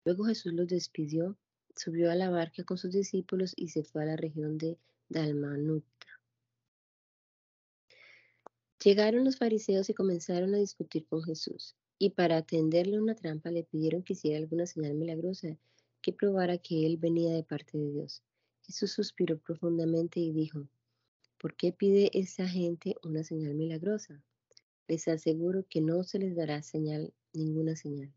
Luego 0.04 0.26
Jesús 0.26 0.54
los 0.54 0.68
despidió, 0.68 1.38
subió 1.78 2.12
a 2.12 2.16
la 2.16 2.30
barca 2.30 2.64
con 2.64 2.78
sus 2.78 2.92
discípulos 2.92 3.54
y 3.56 3.70
se 3.70 3.84
fue 3.84 4.04
a 4.04 4.08
la 4.08 4.16
región 4.16 4.58
de 4.58 4.78
Dalmanuta. 5.10 6.08
Llegaron 8.84 9.24
los 9.26 9.38
fariseos 9.38 9.90
y 9.90 9.94
comenzaron 9.94 10.54
a 10.54 10.60
discutir 10.60 11.08
con 11.08 11.24
Jesús. 11.24 11.76
Y 12.00 12.12
para 12.12 12.38
atenderle 12.38 13.00
una 13.00 13.16
trampa 13.16 13.50
le 13.50 13.64
pidieron 13.64 14.04
que 14.04 14.14
hiciera 14.14 14.38
alguna 14.38 14.66
señal 14.66 14.94
milagrosa 14.94 15.58
que 16.02 16.14
probara 16.14 16.58
que 16.58 16.86
él 16.86 16.98
venía 16.98 17.34
de 17.34 17.44
parte 17.44 17.78
de 17.78 17.92
Dios. 17.92 18.22
Jesús 18.62 18.92
suspiró 18.92 19.40
profundamente 19.40 20.20
y 20.20 20.32
dijo, 20.32 20.68
¿Por 21.40 21.56
qué 21.56 21.72
pide 21.72 22.10
esa 22.14 22.48
gente 22.48 22.96
una 23.04 23.24
señal 23.24 23.56
milagrosa? 23.56 24.24
Les 24.88 25.08
aseguro 25.08 25.66
que 25.70 25.82
no 25.82 26.04
se 26.04 26.20
les 26.20 26.36
dará 26.36 26.64
señal, 26.64 27.14
ninguna 27.34 27.76
señal. 27.76 28.14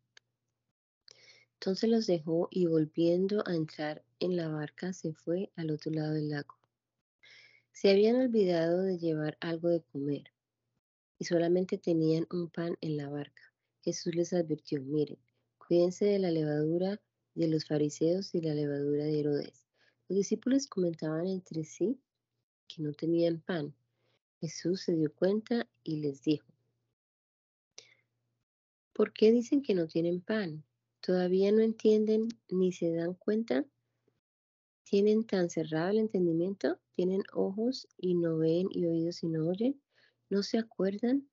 Entonces 1.60 1.90
los 1.90 2.06
dejó 2.06 2.48
y 2.50 2.64
volviendo 2.64 3.44
a 3.46 3.54
entrar 3.54 4.02
en 4.18 4.34
la 4.34 4.48
barca 4.48 4.94
se 4.94 5.12
fue 5.12 5.52
al 5.56 5.70
otro 5.70 5.92
lado 5.92 6.14
del 6.14 6.30
lago. 6.30 6.56
Se 7.70 7.90
habían 7.90 8.16
olvidado 8.16 8.80
de 8.80 8.96
llevar 8.96 9.36
algo 9.40 9.68
de 9.68 9.82
comer 9.82 10.32
y 11.18 11.26
solamente 11.26 11.76
tenían 11.76 12.26
un 12.32 12.48
pan 12.48 12.78
en 12.80 12.96
la 12.96 13.10
barca. 13.10 13.52
Jesús 13.82 14.14
les 14.14 14.32
advirtió, 14.32 14.80
miren, 14.80 15.18
cuídense 15.58 16.06
de 16.06 16.18
la 16.18 16.30
levadura 16.30 16.98
de 17.34 17.48
los 17.48 17.66
fariseos 17.66 18.34
y 18.34 18.40
la 18.40 18.54
levadura 18.54 19.04
de 19.04 19.20
Herodes. 19.20 19.66
Los 20.08 20.16
discípulos 20.16 20.66
comentaban 20.66 21.26
entre 21.26 21.64
sí 21.64 22.00
que 22.68 22.80
no 22.80 22.94
tenían 22.94 23.38
pan. 23.38 23.74
Jesús 24.40 24.80
se 24.80 24.94
dio 24.94 25.12
cuenta 25.12 25.68
y 25.84 25.96
les 25.96 26.22
dijo, 26.22 26.50
¿por 28.94 29.12
qué 29.12 29.30
dicen 29.30 29.60
que 29.60 29.74
no 29.74 29.86
tienen 29.86 30.22
pan? 30.22 30.64
¿Todavía 31.10 31.50
no 31.50 31.60
entienden 31.60 32.28
ni 32.50 32.70
se 32.70 32.92
dan 32.92 33.14
cuenta? 33.14 33.66
¿Tienen 34.84 35.26
tan 35.26 35.50
cerrado 35.50 35.90
el 35.90 35.98
entendimiento? 35.98 36.78
¿Tienen 36.92 37.24
ojos 37.32 37.88
y 37.96 38.14
no 38.14 38.38
ven 38.38 38.68
y 38.70 38.86
oídos 38.86 39.24
y 39.24 39.26
no 39.26 39.48
oyen? 39.48 39.82
¿No 40.28 40.44
se 40.44 40.56
acuerdan 40.56 41.28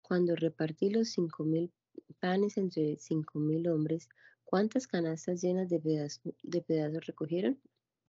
cuando 0.00 0.36
repartí 0.36 0.90
los 0.90 1.08
cinco 1.08 1.42
mil 1.42 1.72
panes 2.20 2.56
entre 2.56 2.98
cinco 2.98 3.40
mil 3.40 3.66
hombres? 3.66 4.08
¿Cuántas 4.44 4.86
canastas 4.86 5.42
llenas 5.42 5.68
de 5.68 5.80
pedazos, 5.80 6.32
de 6.44 6.62
pedazos 6.62 7.04
recogieron? 7.04 7.60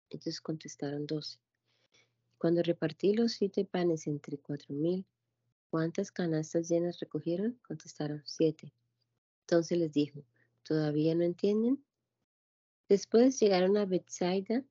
Entonces 0.09 0.41
contestaron 0.41 1.05
doce. 1.05 1.37
Cuando 2.39 2.63
repartí 2.63 3.13
los 3.13 3.33
siete 3.33 3.65
panes 3.65 4.07
entre 4.07 4.39
cuatro 4.39 4.73
mil, 4.73 5.05
¿cuántas 5.69 6.11
canastas 6.11 6.69
llenas 6.69 6.99
recogieron? 6.99 7.59
Contestaron, 7.67 8.23
siete. 8.25 8.73
Entonces 9.41 9.77
les 9.77 9.93
dijo, 9.93 10.23
¿todavía 10.63 11.13
no 11.15 11.23
entienden? 11.23 11.83
Después 12.89 13.39
llegaron 13.39 13.77
a 13.77 13.85
Bethsaida 13.85 14.63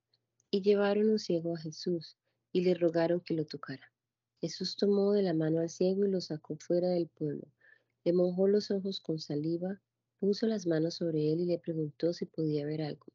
Y 0.50 0.62
llevaron 0.62 1.10
un 1.10 1.18
ciego 1.18 1.54
a 1.54 1.58
Jesús 1.58 2.16
y 2.52 2.62
le 2.62 2.74
rogaron 2.74 3.20
que 3.20 3.34
lo 3.34 3.46
tocara. 3.46 3.92
Jesús 4.40 4.76
tomó 4.76 5.12
de 5.12 5.22
la 5.22 5.34
mano 5.34 5.60
al 5.60 5.70
ciego 5.70 6.04
y 6.04 6.10
lo 6.10 6.20
sacó 6.20 6.56
fuera 6.56 6.88
del 6.88 7.08
pueblo. 7.08 7.46
Le 8.04 8.12
mojó 8.12 8.48
los 8.48 8.70
ojos 8.70 9.00
con 9.00 9.18
saliva, 9.18 9.80
puso 10.18 10.46
las 10.46 10.66
manos 10.66 10.94
sobre 10.94 11.32
él 11.32 11.40
y 11.40 11.46
le 11.46 11.58
preguntó 11.58 12.12
si 12.12 12.26
podía 12.26 12.66
ver 12.66 12.82
algo. 12.82 13.06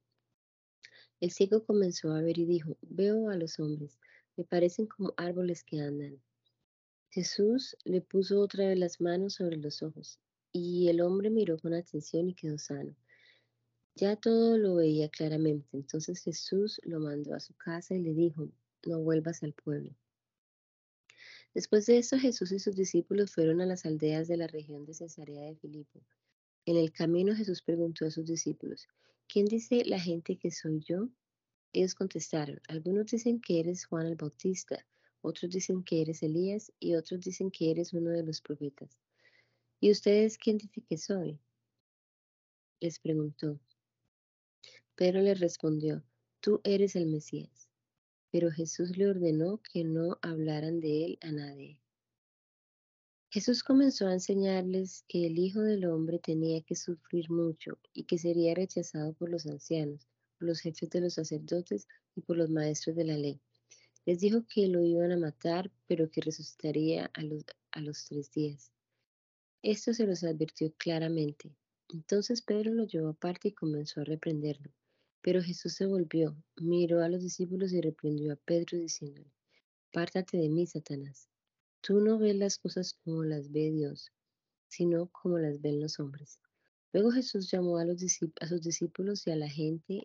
El 1.20 1.32
ciego 1.32 1.64
comenzó 1.64 2.12
a 2.12 2.22
ver 2.22 2.38
y 2.38 2.46
dijo, 2.46 2.78
veo 2.82 3.30
a 3.30 3.36
los 3.36 3.60
hombres, 3.60 4.00
me 4.36 4.44
parecen 4.44 4.88
como 4.88 5.14
árboles 5.18 5.64
que 5.64 5.82
andan. 5.82 6.22
Jesús 7.10 7.78
le 7.84 8.02
puso 8.02 8.40
otra 8.40 8.68
vez 8.68 8.80
las 8.80 9.02
manos 9.02 9.36
sobre 9.36 9.58
los 9.58 9.84
ojos 9.84 10.20
y 10.52 10.88
el 10.90 11.02
hombre 11.02 11.30
miró 11.30 11.58
con 11.60 11.74
atención 11.74 12.30
y 12.30 12.34
quedó 12.34 12.58
sano. 12.58 12.96
Ya 13.96 14.16
todo 14.16 14.58
lo 14.58 14.76
veía 14.76 15.10
claramente. 15.10 15.70
Entonces 15.74 16.20
Jesús 16.20 16.80
lo 16.84 17.00
mandó 17.00 17.34
a 17.34 17.40
su 17.40 17.54
casa 17.56 17.96
y 17.96 18.02
le 18.02 18.14
dijo, 18.14 18.50
no 18.86 19.00
vuelvas 19.00 19.44
al 19.44 19.54
pueblo. 19.54 19.96
Después 21.54 21.88
de 21.88 21.98
esto, 21.98 22.20
Jesús 22.20 22.52
y 22.52 22.60
sus 22.60 22.76
discípulos 22.76 23.34
fueron 23.34 23.62
a 23.62 23.66
las 23.66 23.86
aldeas 23.86 24.28
de 24.28 24.38
la 24.38 24.46
región 24.46 24.86
de 24.86 24.94
Cesarea 24.94 25.42
de 25.42 25.56
Filipo. 25.56 26.04
En 26.66 26.78
el 26.78 26.92
camino 26.92 27.34
Jesús 27.36 27.64
preguntó 27.64 28.06
a 28.06 28.12
sus 28.12 28.28
discípulos, 28.28 28.88
¿quién 29.28 29.46
dice 29.46 29.84
la 29.86 30.00
gente 30.00 30.38
que 30.38 30.52
soy 30.52 30.84
yo? 30.88 31.10
Ellos 31.74 31.96
contestaron, 31.96 32.62
algunos 32.68 33.08
dicen 33.08 33.42
que 33.42 33.60
eres 33.60 33.86
Juan 33.86 34.06
el 34.06 34.16
Bautista, 34.16 34.86
otros 35.22 35.52
dicen 35.52 35.84
que 35.84 36.02
eres 36.02 36.22
Elías 36.22 36.72
y 36.80 36.94
otros 36.96 37.22
dicen 37.22 37.50
que 37.50 37.72
eres 37.72 37.94
uno 37.94 38.12
de 38.12 38.24
los 38.24 38.42
profetas. 38.42 39.02
¿Y 39.80 39.92
ustedes 39.92 40.40
quién 40.40 40.58
dice 40.58 40.82
que 40.82 40.98
soy? 40.98 41.40
Les 42.80 43.00
preguntó. 43.00 43.60
Pedro 44.96 45.22
le 45.22 45.36
respondió, 45.36 46.04
tú 46.40 46.62
eres 46.64 46.96
el 46.96 47.06
Mesías. 47.06 47.70
Pero 48.32 48.52
Jesús 48.52 48.98
le 48.98 49.08
ordenó 49.08 49.62
que 49.62 49.84
no 49.84 50.18
hablaran 50.24 50.80
de 50.80 51.06
él 51.06 51.18
a 51.22 51.32
nadie. 51.32 51.80
Jesús 53.30 53.62
comenzó 53.64 54.08
a 54.08 54.14
enseñarles 54.14 55.04
que 55.08 55.28
el 55.28 55.38
Hijo 55.38 55.62
del 55.62 55.86
Hombre 55.86 56.18
tenía 56.18 56.62
que 56.62 56.76
sufrir 56.76 57.30
mucho 57.30 57.78
y 57.94 58.06
que 58.06 58.18
sería 58.18 58.56
rechazado 58.56 59.14
por 59.14 59.30
los 59.30 59.46
ancianos, 59.46 60.08
por 60.40 60.48
los 60.48 60.60
jefes 60.60 60.90
de 60.90 61.02
los 61.02 61.14
sacerdotes 61.14 61.88
y 62.16 62.22
por 62.22 62.36
los 62.38 62.50
maestros 62.50 62.96
de 62.96 63.06
la 63.06 63.18
ley. 63.18 63.40
Les 64.06 64.20
dijo 64.20 64.46
que 64.48 64.68
lo 64.68 64.84
iban 64.84 65.12
a 65.12 65.18
matar, 65.18 65.72
pero 65.86 66.10
que 66.10 66.22
resucitaría 66.22 67.12
a 67.14 67.22
los, 67.22 67.46
a 67.72 67.82
los 67.82 68.06
tres 68.06 68.32
días. 68.32 68.72
Esto 69.64 69.94
se 69.94 70.06
los 70.06 70.24
advirtió 70.24 70.72
claramente. 70.78 71.56
Entonces 71.90 72.42
Pedro 72.42 72.74
lo 72.74 72.86
llevó 72.86 73.10
aparte 73.10 73.50
y 73.50 73.54
comenzó 73.54 74.02
a 74.02 74.04
reprenderlo. 74.04 74.72
Pero 75.22 75.42
Jesús 75.42 75.74
se 75.74 75.86
volvió, 75.86 76.36
miró 76.58 77.02
a 77.02 77.10
los 77.10 77.22
discípulos 77.22 77.74
y 77.74 77.82
reprendió 77.82 78.34
a 78.34 78.36
Pedro 78.36 78.78
diciéndole, 78.78 79.32
Pártate 79.92 80.38
de 80.38 80.50
mí, 80.50 80.68
Satanás. 80.68 81.28
Tú 81.82 82.02
no 82.02 82.20
ves 82.20 82.36
las 82.36 82.58
cosas 82.58 82.94
como 82.94 83.24
las 83.24 83.52
ve 83.52 83.72
Dios, 83.72 84.12
sino 84.68 85.08
como 85.08 85.40
las 85.40 85.62
ven 85.62 85.80
los 85.80 86.00
hombres. 86.00 86.40
Luego 86.94 87.12
Jesús 87.12 87.50
llamó 87.50 87.78
a, 87.78 87.86
sus 87.86 88.62
discípulos 88.62 89.26
y 89.28 89.32
a 89.32 89.36
la 89.36 89.50
gente 89.50 90.04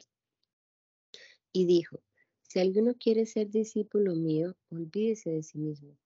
y 1.52 1.66
dijo, 1.66 2.02
si 2.42 2.58
alguno 2.58 2.94
quiere 2.94 3.26
ser 3.26 3.50
discípulo 3.50 4.14
mío, 4.14 4.56
olvídese 4.70 5.30
de 5.30 5.42
sí 5.42 5.58
mismo, 5.58 5.96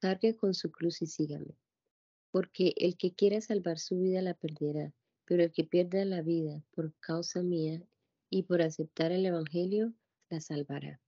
cargue 0.00 0.36
con 0.36 0.54
su 0.54 0.70
cruz 0.70 1.02
y 1.02 1.06
sígame. 1.06 1.56
Porque 2.34 2.74
el 2.78 2.96
que 2.96 3.14
quiera 3.14 3.40
salvar 3.40 3.78
su 3.78 3.96
vida 3.96 4.20
la 4.20 4.34
perderá, 4.34 4.92
pero 5.24 5.44
el 5.44 5.52
que 5.52 5.62
pierda 5.62 6.04
la 6.04 6.20
vida 6.20 6.64
por 6.72 6.92
causa 6.98 7.44
mía 7.44 7.80
y 8.28 8.42
por 8.42 8.60
aceptar 8.60 9.12
el 9.12 9.24
Evangelio, 9.24 9.94
la 10.30 10.40
salvará. 10.40 11.00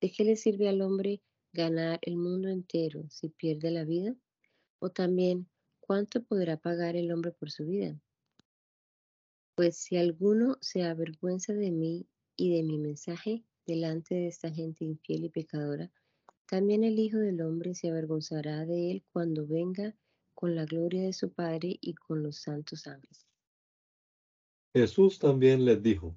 ¿De 0.00 0.10
qué 0.10 0.24
le 0.24 0.36
sirve 0.36 0.70
al 0.70 0.80
hombre 0.80 1.20
ganar 1.52 1.98
el 2.00 2.16
mundo 2.16 2.48
entero 2.48 3.04
si 3.10 3.28
pierde 3.28 3.70
la 3.70 3.84
vida? 3.84 4.16
O 4.78 4.88
también, 4.88 5.46
¿cuánto 5.78 6.24
podrá 6.24 6.56
pagar 6.56 6.96
el 6.96 7.12
hombre 7.12 7.32
por 7.32 7.50
su 7.50 7.66
vida? 7.66 8.00
Pues 9.56 9.76
si 9.76 9.98
alguno 9.98 10.56
se 10.62 10.84
avergüenza 10.84 11.52
de 11.52 11.70
mí 11.70 12.06
y 12.38 12.56
de 12.56 12.62
mi 12.62 12.78
mensaje, 12.78 13.44
delante 13.66 14.14
de 14.14 14.28
esta 14.28 14.50
gente 14.50 14.86
infiel 14.86 15.26
y 15.26 15.28
pecadora, 15.28 15.92
también 16.46 16.82
el 16.82 16.98
Hijo 16.98 17.18
del 17.18 17.42
Hombre 17.42 17.74
se 17.74 17.90
avergonzará 17.90 18.64
de 18.64 18.90
él 18.90 19.04
cuando 19.12 19.46
venga 19.46 19.94
con 20.34 20.54
la 20.54 20.64
gloria 20.64 21.02
de 21.02 21.12
su 21.12 21.32
Padre 21.32 21.76
y 21.80 21.94
con 21.94 22.22
los 22.22 22.36
santos 22.36 22.86
ángeles. 22.86 23.26
Jesús 24.74 25.18
también 25.18 25.64
les 25.64 25.82
dijo, 25.82 26.16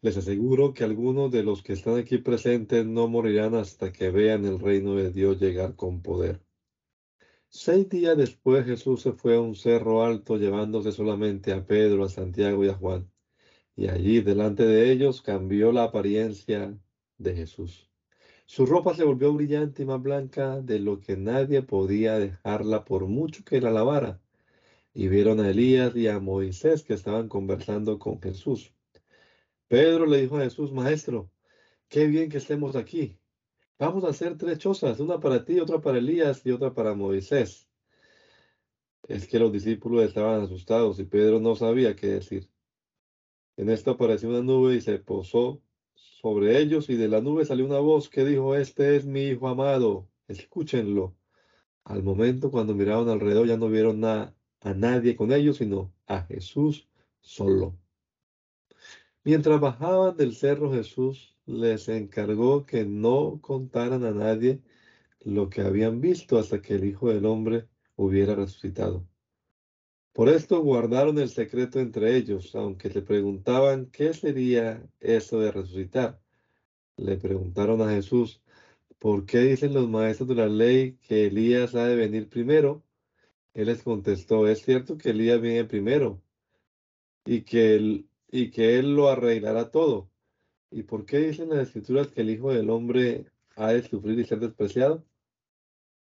les 0.00 0.16
aseguro 0.16 0.74
que 0.74 0.84
algunos 0.84 1.30
de 1.30 1.42
los 1.42 1.62
que 1.62 1.72
están 1.72 1.96
aquí 1.96 2.18
presentes 2.18 2.84
no 2.84 3.08
morirán 3.08 3.54
hasta 3.54 3.92
que 3.92 4.10
vean 4.10 4.44
el 4.44 4.58
reino 4.58 4.94
de 4.94 5.10
Dios 5.10 5.40
llegar 5.40 5.76
con 5.76 6.02
poder. 6.02 6.40
Seis 7.48 7.88
días 7.88 8.16
después 8.16 8.66
Jesús 8.66 9.02
se 9.02 9.12
fue 9.12 9.36
a 9.36 9.40
un 9.40 9.54
cerro 9.54 10.02
alto 10.02 10.36
llevándose 10.36 10.92
solamente 10.92 11.52
a 11.52 11.64
Pedro, 11.64 12.04
a 12.04 12.08
Santiago 12.08 12.64
y 12.64 12.68
a 12.68 12.74
Juan 12.74 13.10
y 13.76 13.88
allí 13.88 14.20
delante 14.22 14.64
de 14.64 14.90
ellos 14.90 15.20
cambió 15.20 15.70
la 15.70 15.84
apariencia 15.84 16.76
de 17.18 17.34
Jesús. 17.34 17.90
Su 18.48 18.64
ropa 18.64 18.94
se 18.94 19.02
volvió 19.02 19.32
brillante 19.32 19.82
y 19.82 19.86
más 19.86 20.00
blanca 20.00 20.60
de 20.60 20.78
lo 20.78 21.00
que 21.00 21.16
nadie 21.16 21.62
podía 21.62 22.16
dejarla 22.18 22.84
por 22.84 23.06
mucho 23.06 23.44
que 23.44 23.60
la 23.60 23.72
lavara. 23.72 24.20
Y 24.94 25.08
vieron 25.08 25.40
a 25.40 25.50
Elías 25.50 25.96
y 25.96 26.06
a 26.06 26.20
Moisés 26.20 26.84
que 26.84 26.94
estaban 26.94 27.28
conversando 27.28 27.98
con 27.98 28.22
Jesús. 28.22 28.72
Pedro 29.66 30.06
le 30.06 30.22
dijo 30.22 30.38
a 30.38 30.44
Jesús, 30.44 30.72
Maestro, 30.72 31.28
qué 31.88 32.06
bien 32.06 32.30
que 32.30 32.38
estemos 32.38 32.76
aquí. 32.76 33.18
Vamos 33.80 34.04
a 34.04 34.10
hacer 34.10 34.38
tres 34.38 34.58
chozas, 34.58 35.00
una 35.00 35.18
para 35.18 35.44
ti, 35.44 35.58
otra 35.58 35.80
para 35.80 35.98
Elías 35.98 36.46
y 36.46 36.52
otra 36.52 36.72
para 36.72 36.94
Moisés. 36.94 37.68
Es 39.08 39.26
que 39.26 39.40
los 39.40 39.52
discípulos 39.52 40.04
estaban 40.04 40.42
asustados 40.42 41.00
y 41.00 41.04
Pedro 41.04 41.40
no 41.40 41.56
sabía 41.56 41.96
qué 41.96 42.06
decir. 42.06 42.48
En 43.56 43.70
esto 43.70 43.90
apareció 43.90 44.28
una 44.28 44.42
nube 44.42 44.76
y 44.76 44.80
se 44.80 44.98
posó 45.00 45.62
sobre 46.20 46.58
ellos, 46.60 46.88
y 46.90 46.96
de 46.96 47.08
la 47.08 47.20
nube 47.20 47.44
salió 47.44 47.64
una 47.64 47.78
voz 47.78 48.08
que 48.08 48.24
dijo, 48.24 48.56
Este 48.56 48.96
es 48.96 49.06
mi 49.06 49.22
Hijo 49.28 49.48
amado, 49.48 50.08
escúchenlo. 50.28 51.16
Al 51.84 52.02
momento 52.02 52.50
cuando 52.50 52.74
miraron 52.74 53.08
alrededor 53.08 53.46
ya 53.46 53.56
no 53.56 53.68
vieron 53.68 54.04
a 54.04 54.34
nadie 54.62 55.14
con 55.16 55.32
ellos, 55.32 55.58
sino 55.58 55.92
a 56.06 56.22
Jesús 56.22 56.88
solo. 57.20 57.78
Mientras 59.24 59.60
bajaban 59.60 60.16
del 60.16 60.34
cerro, 60.34 60.72
Jesús 60.72 61.36
les 61.46 61.88
encargó 61.88 62.64
que 62.64 62.84
no 62.84 63.40
contaran 63.40 64.04
a 64.04 64.12
nadie 64.12 64.62
lo 65.20 65.50
que 65.50 65.62
habían 65.62 66.00
visto 66.00 66.38
hasta 66.38 66.62
que 66.62 66.74
el 66.74 66.84
Hijo 66.84 67.08
del 67.08 67.26
Hombre 67.26 67.66
hubiera 67.96 68.34
resucitado. 68.34 69.04
Por 70.16 70.30
esto 70.30 70.62
guardaron 70.62 71.18
el 71.18 71.28
secreto 71.28 71.78
entre 71.78 72.16
ellos, 72.16 72.54
aunque 72.54 72.88
le 72.88 73.02
preguntaban 73.02 73.90
qué 73.90 74.14
sería 74.14 74.82
eso 74.98 75.40
de 75.40 75.52
resucitar. 75.52 76.18
Le 76.96 77.18
preguntaron 77.18 77.82
a 77.82 77.90
Jesús, 77.90 78.40
¿por 78.98 79.26
qué 79.26 79.40
dicen 79.40 79.74
los 79.74 79.90
maestros 79.90 80.30
de 80.30 80.36
la 80.36 80.48
ley 80.48 80.96
que 81.02 81.26
Elías 81.26 81.74
ha 81.74 81.86
de 81.86 81.96
venir 81.96 82.30
primero? 82.30 82.82
Él 83.52 83.66
les 83.66 83.82
contestó, 83.82 84.48
es 84.48 84.62
cierto 84.62 84.96
que 84.96 85.10
Elías 85.10 85.38
viene 85.38 85.66
primero 85.66 86.22
y 87.26 87.42
que 87.42 87.74
él, 87.74 88.08
y 88.30 88.50
que 88.50 88.78
él 88.78 88.96
lo 88.96 89.10
arreglará 89.10 89.70
todo. 89.70 90.10
¿Y 90.70 90.84
por 90.84 91.04
qué 91.04 91.18
dicen 91.18 91.50
las 91.50 91.68
escrituras 91.68 92.06
que 92.06 92.22
el 92.22 92.30
Hijo 92.30 92.54
del 92.54 92.70
Hombre 92.70 93.26
ha 93.54 93.70
de 93.74 93.82
sufrir 93.82 94.18
y 94.18 94.24
ser 94.24 94.40
despreciado? 94.40 95.04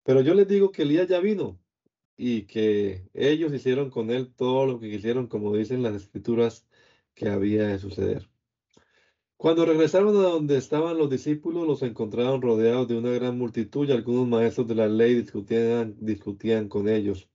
Pero 0.05 0.21
yo 0.21 0.35
les 0.35 0.47
digo 0.47 0.71
que 0.71 0.83
Elías 0.83 1.09
ya 1.09 1.19
vino 1.19 1.59
y 2.17 2.43
que 2.43 3.09
ellos 3.15 3.53
hicieron 3.53 3.91
con 3.91 4.11
él 4.11 4.33
todo 4.35 4.67
lo 4.67 4.81
que 4.81 4.91
quisieron, 4.91 5.27
como 5.27 5.55
dicen 5.57 5.83
las 5.83 5.95
escrituras 5.95 6.67
que 7.15 7.29
había 7.29 7.69
de 7.69 7.79
suceder. 7.79 8.29
Cuando 9.37 9.67
regresaron 9.67 10.17
a 10.17 10.29
donde 10.29 10.57
estaban 10.57 10.97
los 10.97 11.11
discípulos, 11.11 11.67
los 11.67 11.83
encontraron 11.83 12.41
rodeados 12.41 12.89
de 12.89 12.97
una 12.97 13.11
gran 13.11 13.37
multitud 13.37 13.89
y 13.89 13.93
algunos 13.93 14.27
maestros 14.27 14.67
de 14.69 14.75
la 14.75 14.89
ley 14.89 15.15
discutían, 15.15 15.97
discutían 16.01 16.69
con 16.69 16.89
ellos. 16.89 17.29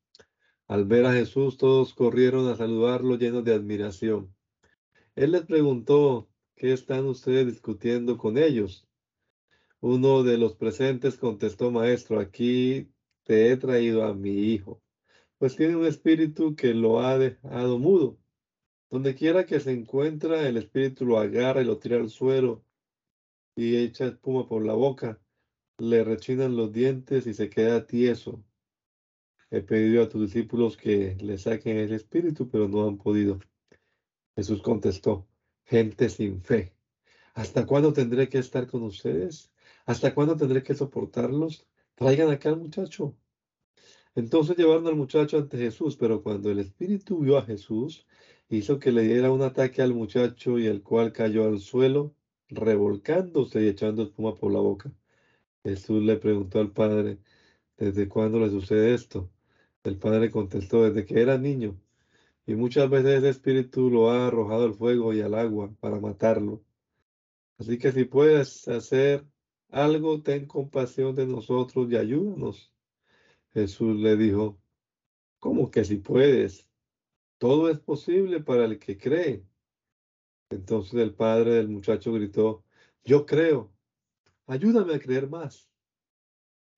Al 0.68 0.86
ver 0.86 1.06
a 1.06 1.14
Jesús, 1.14 1.58
todos 1.58 1.94
corrieron 1.94 2.48
a 2.48 2.56
saludarlo 2.56 3.18
llenos 3.18 3.44
de 3.44 3.54
admiración. 3.54 4.34
Él 5.16 5.32
les 5.34 5.46
preguntó, 5.46 6.30
¿qué 6.56 6.74
están 6.74 7.06
ustedes 7.06 7.48
discutiendo 7.48 8.18
con 8.18 8.38
ellos? 8.38 8.88
Uno 9.82 10.24
de 10.24 10.38
los 10.38 10.56
presentes 10.56 11.18
contestó, 11.18 11.72
Maestro, 11.72 12.20
aquí 12.20 12.90
te 13.30 13.52
he 13.52 13.58
traído 13.58 14.06
a 14.06 14.16
mi 14.16 14.32
hijo, 14.32 14.82
pues 15.38 15.56
tiene 15.56 15.76
un 15.76 15.86
espíritu 15.86 16.56
que 16.56 16.74
lo 16.74 17.00
ha 17.00 17.16
dejado 17.20 17.78
mudo. 17.78 18.18
Donde 18.90 19.14
quiera 19.14 19.46
que 19.46 19.60
se 19.60 19.72
encuentra, 19.72 20.48
el 20.48 20.58
espíritu 20.58 21.06
lo 21.06 21.20
agarra 21.20 21.62
y 21.62 21.66
lo 21.66 21.78
tira 21.78 21.98
al 21.98 22.10
suelo 22.10 22.66
y 23.56 23.78
echa 23.78 24.08
espuma 24.08 24.48
por 24.48 24.66
la 24.66 24.74
boca. 24.74 25.22
Le 25.78 26.04
rechinan 26.04 26.58
los 26.58 26.74
dientes 26.74 27.28
y 27.28 27.36
se 27.36 27.52
queda 27.52 27.86
tieso. 27.86 28.44
He 29.52 29.62
pedido 29.62 30.02
a 30.02 30.10
tus 30.10 30.22
discípulos 30.22 30.76
que 30.76 31.16
le 31.22 31.38
saquen 31.38 31.78
el 31.78 31.94
espíritu, 31.94 32.50
pero 32.50 32.68
no 32.68 32.88
han 32.88 32.98
podido. 32.98 33.40
Jesús 34.36 34.64
contestó, 34.64 35.28
gente 35.66 36.10
sin 36.10 36.42
fe. 36.42 36.74
¿Hasta 37.36 37.68
cuándo 37.68 37.94
tendré 37.94 38.28
que 38.28 38.40
estar 38.40 38.66
con 38.66 38.82
ustedes? 38.82 39.52
¿Hasta 39.86 40.16
cuándo 40.16 40.36
tendré 40.36 40.64
que 40.64 40.74
soportarlos? 40.74 41.68
Traigan 41.94 42.32
acá 42.32 42.48
al 42.48 42.58
muchacho. 42.58 43.19
Entonces 44.16 44.58
llevaron 44.58 44.88
al 44.88 44.96
muchacho 44.96 45.38
ante 45.38 45.58
Jesús, 45.58 45.96
pero 45.96 46.24
cuando 46.24 46.52
el 46.52 46.60
espíritu 46.60 47.20
vio 47.20 47.38
a 47.38 47.44
Jesús, 47.44 48.06
hizo 48.50 48.80
que 48.80 48.92
le 48.92 49.04
diera 49.04 49.32
un 49.32 49.42
ataque 49.42 49.82
al 49.82 49.94
muchacho 49.94 50.60
y 50.60 50.68
el 50.68 50.82
cual 50.84 51.14
cayó 51.14 51.48
al 51.48 51.60
suelo, 51.60 52.16
revolcándose 52.50 53.64
y 53.64 53.68
echando 53.68 54.04
espuma 54.04 54.36
por 54.36 54.52
la 54.52 54.60
boca. 54.60 54.92
Jesús 55.64 56.04
le 56.04 56.18
preguntó 56.18 56.60
al 56.60 56.72
padre, 56.72 57.20
¿desde 57.78 58.08
cuándo 58.10 58.40
le 58.40 58.50
sucede 58.50 58.94
esto? 58.94 59.30
El 59.84 59.98
padre 59.98 60.32
contestó, 60.32 60.84
desde 60.84 61.06
que 61.06 61.22
era 61.22 61.38
niño. 61.38 61.80
Y 62.46 62.56
muchas 62.56 62.90
veces 62.90 63.20
ese 63.20 63.30
espíritu 63.30 63.90
lo 63.90 64.10
ha 64.10 64.28
arrojado 64.28 64.66
al 64.66 64.74
fuego 64.74 65.14
y 65.14 65.22
al 65.22 65.36
agua 65.36 65.72
para 65.80 66.00
matarlo. 66.00 66.64
Así 67.60 67.78
que 67.78 67.92
si 67.92 68.06
puedes 68.06 68.68
hacer 68.68 69.26
algo, 69.70 70.22
ten 70.24 70.48
compasión 70.48 71.16
de 71.16 71.28
nosotros 71.28 71.92
y 71.92 71.98
ayúdanos. 71.98 72.74
Jesús 73.62 73.98
le 73.98 74.16
dijo, 74.16 74.60
¿cómo 75.40 75.72
que 75.72 75.84
si 75.84 75.98
puedes? 75.98 76.68
Todo 77.38 77.70
es 77.70 77.80
posible 77.80 78.42
para 78.42 78.66
el 78.66 78.80
que 78.80 78.98
cree. 78.98 79.46
Entonces 80.50 80.96
el 80.96 81.14
padre 81.14 81.56
del 81.56 81.70
muchacho 81.70 82.14
gritó, 82.14 82.64
yo 83.04 83.26
creo, 83.26 83.72
ayúdame 84.48 84.96
a 84.96 85.00
creer 85.00 85.30
más. 85.30 85.70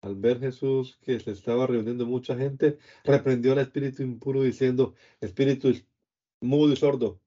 Al 0.02 0.16
ver 0.16 0.40
Jesús 0.40 0.98
que 1.02 1.20
se 1.20 1.32
estaba 1.32 1.68
reuniendo 1.68 2.06
mucha 2.06 2.36
gente, 2.36 2.80
reprendió 3.04 3.52
al 3.54 3.60
espíritu 3.60 4.02
impuro 4.02 4.42
diciendo, 4.42 4.96
espíritu 5.20 5.72
mudo 6.42 6.74
y 6.74 6.76
sordo, 6.76 7.22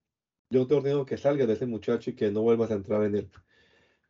yo 0.50 0.66
te 0.66 0.74
ordeno 0.74 1.06
que 1.06 1.16
salgas 1.16 1.46
de 1.46 1.54
ese 1.54 1.66
muchacho 1.66 2.10
y 2.10 2.14
que 2.14 2.30
no 2.30 2.42
vuelvas 2.42 2.70
a 2.70 2.74
entrar 2.74 3.04
en 3.04 3.14
él. 3.14 3.30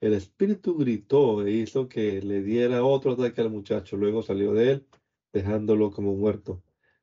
El 0.00 0.12
espíritu 0.12 0.76
gritó 0.76 1.46
e 1.46 1.52
hizo 1.52 1.88
que 1.88 2.20
le 2.20 2.42
diera 2.42 2.84
otro 2.84 3.12
ataque 3.12 3.40
al 3.40 3.50
muchacho. 3.50 3.96
Luego 3.96 4.22
salió 4.22 4.52
de 4.52 4.72
él, 4.72 4.86
dejándolo 5.34 5.90
como 5.90 6.14
muerto. 6.14 6.62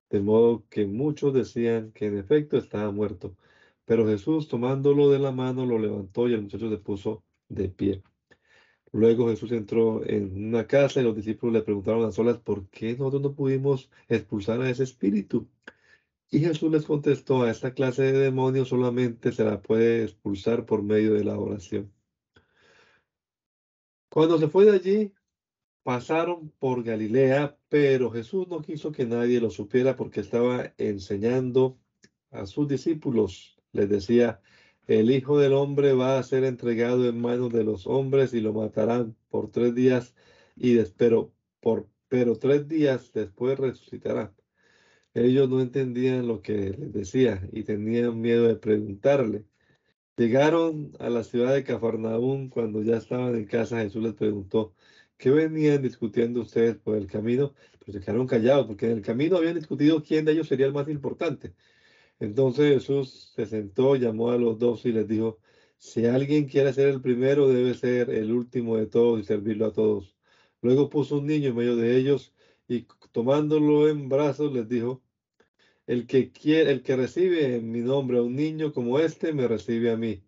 De 0.10 0.22
modo 0.22 0.66
que 0.70 0.88
muchos 0.88 1.34
decían 1.34 1.92
que 1.92 2.08
en 2.08 2.18
efecto 2.18 2.58
estaba 2.58 2.92
muerto. 2.92 3.36
Pero 3.86 4.08
Jesús, 4.08 4.48
tomándolo 4.48 5.10
de 5.12 5.20
la 5.20 5.32
mano, 5.32 5.66
lo 5.66 5.78
levantó 5.78 6.28
y 6.28 6.34
el 6.34 6.44
muchacho 6.44 6.70
se 6.70 6.78
puso 6.78 7.24
de 7.50 7.70
pie. 7.70 8.04
Luego 8.94 9.30
Jesús 9.30 9.52
entró 9.52 10.06
en 10.06 10.48
una 10.48 10.68
casa 10.68 11.02
y 11.02 11.04
los 11.04 11.16
discípulos 11.16 11.54
le 11.54 11.62
preguntaron 11.62 12.06
a 12.06 12.12
solas, 12.12 12.40
¿por 12.40 12.68
qué 12.70 12.94
nosotros 12.94 13.22
no 13.22 13.36
pudimos 13.36 13.90
expulsar 14.10 14.62
a 14.62 14.70
ese 14.70 14.84
espíritu? 14.84 15.48
Y 16.30 16.40
Jesús 16.40 16.72
les 16.72 16.86
contestó, 16.86 17.44
a 17.44 17.52
esta 17.52 17.74
clase 17.74 18.04
de 18.04 18.14
demonios 18.14 18.70
solamente 18.70 19.32
se 19.34 19.44
la 19.44 19.62
puede 19.62 20.04
expulsar 20.04 20.66
por 20.66 20.84
medio 20.84 21.14
de 21.14 21.26
la 21.26 21.38
oración. 21.38 21.92
Cuando 24.10 24.38
se 24.38 24.48
fue 24.50 24.66
de 24.66 24.72
allí, 24.72 25.14
pasaron 25.84 26.52
por 26.60 26.84
Galilea, 26.84 27.58
pero 27.70 28.12
Jesús 28.12 28.48
no 28.48 28.62
quiso 28.62 28.92
que 28.92 29.06
nadie 29.06 29.42
lo 29.42 29.50
supiera 29.50 29.96
porque 29.96 30.22
estaba 30.22 30.74
enseñando 30.78 31.80
a 32.32 32.46
sus 32.46 32.68
discípulos. 32.68 33.58
Les 33.74 33.90
decía, 33.90 34.42
el 34.88 35.12
Hijo 35.12 35.40
del 35.40 35.54
Hombre 35.54 35.94
va 35.94 36.20
a 36.20 36.24
ser 36.24 36.44
entregado 36.44 37.08
en 37.08 37.20
manos 37.22 37.52
de 37.54 37.64
los 37.64 37.88
hombres 37.88 38.34
y 38.34 38.42
lo 38.42 38.54
matarán 38.54 39.16
por 39.30 39.52
tres 39.52 39.74
días, 39.76 40.16
y 40.56 40.78
por, 41.62 41.88
pero 42.08 42.38
tres 42.38 42.68
días 42.68 43.12
después 43.14 43.58
resucitará. 43.60 44.34
Ellos 45.14 45.50
no 45.50 45.62
entendían 45.62 46.28
lo 46.28 46.42
que 46.42 46.72
les 46.72 46.94
decía 46.94 47.48
y 47.52 47.64
tenían 47.64 48.20
miedo 48.22 48.48
de 48.48 48.56
preguntarle. 48.56 49.46
Llegaron 50.18 50.94
a 51.00 51.10
la 51.10 51.24
ciudad 51.24 51.54
de 51.54 51.64
Cafarnaúm 51.64 52.50
cuando 52.50 52.84
ya 52.84 52.98
estaban 52.98 53.36
en 53.36 53.46
casa. 53.46 53.82
Jesús 53.82 54.04
les 54.04 54.14
preguntó, 54.14 54.76
¿qué 55.22 55.30
venían 55.30 55.84
discutiendo 55.84 56.42
ustedes 56.42 56.78
por 56.78 56.98
el 56.98 57.06
camino? 57.08 57.54
Pues 57.80 57.96
se 57.96 58.02
quedaron 58.02 58.26
callados 58.26 58.66
porque 58.66 58.88
en 58.88 58.94
el 58.94 59.02
camino 59.04 59.38
habían 59.38 59.54
discutido 59.56 60.02
quién 60.04 60.26
de 60.26 60.32
ellos 60.32 60.48
sería 60.48 60.66
el 60.66 60.74
más 60.74 60.90
importante. 60.90 61.54
Entonces 62.20 62.74
Jesús 62.74 63.32
se 63.36 63.46
sentó, 63.46 63.96
llamó 63.96 64.32
a 64.32 64.38
los 64.38 64.58
dos 64.58 64.86
y 64.86 64.92
les 64.92 65.08
dijo, 65.08 65.40
si 65.78 66.06
alguien 66.08 66.48
quiere 66.48 66.74
ser 66.74 66.90
el 66.90 67.02
primero, 67.02 67.48
debe 67.50 67.76
ser 67.76 68.10
el 68.10 68.32
último 68.32 68.78
de 68.78 68.88
todos 68.88 69.20
y 69.20 69.24
servirlo 69.24 69.68
a 69.68 69.74
todos. 69.74 70.16
Luego 70.62 70.90
puso 70.90 71.20
un 71.20 71.28
niño 71.28 71.50
en 71.50 71.56
medio 71.56 71.76
de 71.76 71.98
ellos 71.98 72.34
y 72.68 72.88
tomándolo 73.12 73.90
en 73.90 74.10
brazos 74.10 74.52
les 74.54 74.68
dijo, 74.68 75.04
el 75.88 76.08
que 76.08 76.32
quiere, 76.32 76.72
el 76.72 76.82
que 76.84 76.96
recibe 76.96 77.58
en 77.58 77.72
mi 77.72 77.82
nombre 77.82 78.18
a 78.20 78.24
un 78.24 78.36
niño 78.36 78.74
como 78.74 79.00
este, 79.00 79.34
me 79.34 79.48
recibe 79.48 79.92
a 79.92 79.98
mí. 79.98 80.24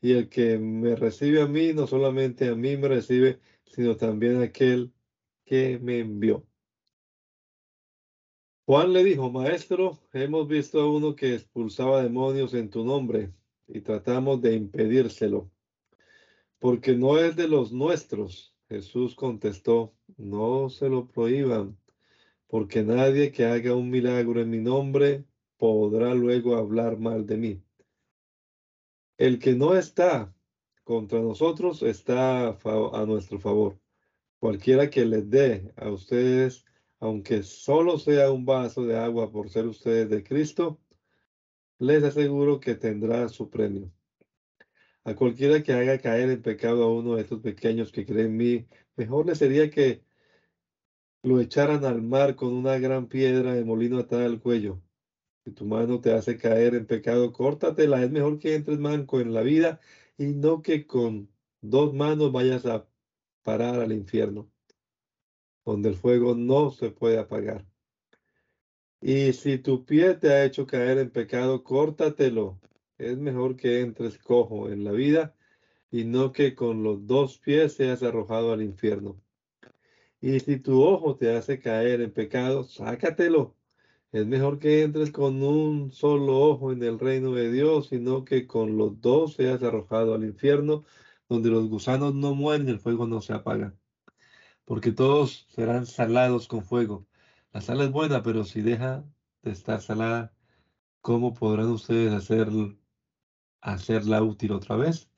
Y 0.00 0.12
el 0.12 0.28
que 0.30 0.58
me 0.58 0.96
recibe 0.96 1.42
a 1.42 1.46
mí, 1.46 1.72
no 1.74 1.86
solamente 1.86 2.48
a 2.48 2.54
mí 2.54 2.76
me 2.76 2.88
recibe, 2.88 3.40
sino 3.70 3.96
también 3.96 4.42
aquel 4.42 4.92
que 5.44 5.78
me 5.78 6.00
envió. 6.00 6.46
Juan 8.66 8.92
le 8.92 9.02
dijo, 9.02 9.30
Maestro, 9.30 9.98
hemos 10.12 10.46
visto 10.46 10.80
a 10.80 10.90
uno 10.90 11.16
que 11.16 11.34
expulsaba 11.34 12.02
demonios 12.02 12.52
en 12.54 12.68
tu 12.68 12.84
nombre 12.84 13.32
y 13.66 13.80
tratamos 13.80 14.42
de 14.42 14.54
impedírselo, 14.54 15.50
porque 16.58 16.94
no 16.94 17.18
es 17.18 17.34
de 17.36 17.48
los 17.48 17.72
nuestros. 17.72 18.54
Jesús 18.68 19.14
contestó, 19.14 19.94
no 20.18 20.68
se 20.68 20.88
lo 20.90 21.08
prohíban 21.08 21.78
porque 22.48 22.82
nadie 22.82 23.30
que 23.30 23.44
haga 23.44 23.74
un 23.74 23.90
milagro 23.90 24.40
en 24.40 24.50
mi 24.50 24.58
nombre 24.58 25.24
podrá 25.58 26.14
luego 26.14 26.56
hablar 26.56 26.98
mal 26.98 27.26
de 27.26 27.36
mí. 27.36 27.62
El 29.18 29.38
que 29.38 29.54
no 29.54 29.76
está 29.76 30.34
contra 30.88 31.20
nosotros 31.20 31.82
está 31.82 32.48
a, 32.48 33.04
nuestro 33.06 33.38
favor. 33.38 33.78
Cualquiera 34.40 34.88
que 34.88 35.04
les 35.04 35.28
dé 35.28 35.70
a 35.76 35.90
ustedes, 35.90 36.64
aunque 36.98 37.42
solo 37.42 37.98
sea 37.98 38.32
un 38.32 38.46
vaso 38.46 38.86
de 38.86 38.96
agua 38.96 39.30
por 39.30 39.50
ser 39.50 39.66
ustedes 39.66 40.08
de 40.08 40.24
Cristo, 40.24 40.80
les 41.78 42.02
aseguro 42.02 42.58
que 42.58 42.74
tendrá 42.74 43.28
su 43.28 43.50
premio. 43.50 43.92
A 45.04 45.14
cualquiera 45.14 45.62
que 45.62 45.74
haga 45.74 45.98
caer 45.98 46.30
en 46.30 46.40
pecado 46.40 46.84
a 46.84 46.90
uno 46.90 47.16
de 47.16 47.22
estos 47.22 47.42
pequeños 47.42 47.92
que 47.92 48.06
creen 48.06 48.28
en 48.28 48.36
mí, 48.38 48.66
mejor 48.96 49.26
le 49.26 49.34
sería 49.34 49.68
que 49.68 50.02
lo 51.22 51.38
echaran 51.38 51.84
al 51.84 52.00
mar 52.00 52.34
con 52.34 52.54
una 52.54 52.78
gran 52.78 53.08
piedra 53.08 53.52
de 53.52 53.62
molino 53.62 53.98
atada 53.98 54.24
al 54.24 54.40
cuello. 54.40 54.80
Si 55.44 55.52
tu 55.52 55.66
mano 55.66 56.00
te 56.00 56.12
hace 56.12 56.38
caer 56.38 56.74
en 56.74 56.86
pecado, 56.86 57.30
córtatela. 57.34 58.02
Es 58.02 58.10
mejor 58.10 58.38
que 58.38 58.54
entres 58.54 58.78
manco 58.78 59.20
en 59.20 59.34
la 59.34 59.42
vida 59.42 59.80
y 60.18 60.34
no 60.34 60.62
que 60.62 60.86
con 60.86 61.30
dos 61.62 61.94
manos 61.94 62.32
vayas 62.32 62.66
a 62.66 62.86
parar 63.42 63.80
al 63.80 63.92
infierno, 63.92 64.50
donde 65.64 65.90
el 65.90 65.94
fuego 65.94 66.34
no 66.34 66.70
se 66.70 66.90
puede 66.90 67.18
apagar. 67.18 67.64
Y 69.00 69.32
si 69.32 69.58
tu 69.58 69.84
pie 69.84 70.14
te 70.14 70.30
ha 70.30 70.44
hecho 70.44 70.66
caer 70.66 70.98
en 70.98 71.10
pecado, 71.10 71.62
córtatelo. 71.62 72.60
Es 72.98 73.16
mejor 73.16 73.56
que 73.56 73.80
entres 73.80 74.18
cojo 74.18 74.70
en 74.70 74.82
la 74.82 74.90
vida 74.90 75.36
y 75.90 76.04
no 76.04 76.32
que 76.32 76.56
con 76.56 76.82
los 76.82 77.06
dos 77.06 77.38
pies 77.38 77.74
seas 77.74 78.02
arrojado 78.02 78.52
al 78.52 78.60
infierno. 78.62 79.22
Y 80.20 80.40
si 80.40 80.58
tu 80.58 80.82
ojo 80.82 81.16
te 81.16 81.36
hace 81.36 81.60
caer 81.60 82.00
en 82.00 82.12
pecado, 82.12 82.64
sácatelo. 82.64 83.57
Es 84.10 84.26
mejor 84.26 84.58
que 84.58 84.82
entres 84.82 85.10
con 85.10 85.42
un 85.42 85.92
solo 85.92 86.38
ojo 86.40 86.72
en 86.72 86.82
el 86.82 86.98
reino 86.98 87.32
de 87.32 87.52
Dios, 87.52 87.88
sino 87.88 88.24
que 88.24 88.46
con 88.46 88.78
los 88.78 88.98
dos 89.02 89.34
seas 89.34 89.62
arrojado 89.62 90.14
al 90.14 90.24
infierno, 90.24 90.84
donde 91.28 91.50
los 91.50 91.68
gusanos 91.68 92.14
no 92.14 92.34
mueren 92.34 92.68
y 92.68 92.70
el 92.70 92.80
fuego 92.80 93.06
no 93.06 93.20
se 93.20 93.34
apaga. 93.34 93.76
Porque 94.64 94.92
todos 94.92 95.46
serán 95.50 95.84
salados 95.84 96.48
con 96.48 96.64
fuego. 96.64 97.06
La 97.52 97.60
sal 97.60 97.82
es 97.82 97.92
buena, 97.92 98.22
pero 98.22 98.44
si 98.44 98.62
deja 98.62 99.04
de 99.42 99.50
estar 99.50 99.82
salada, 99.82 100.34
¿cómo 101.02 101.34
podrán 101.34 101.68
ustedes 101.68 102.12
hacer, 102.14 102.48
hacerla 103.60 104.22
útil 104.22 104.52
otra 104.52 104.76
vez? 104.76 105.10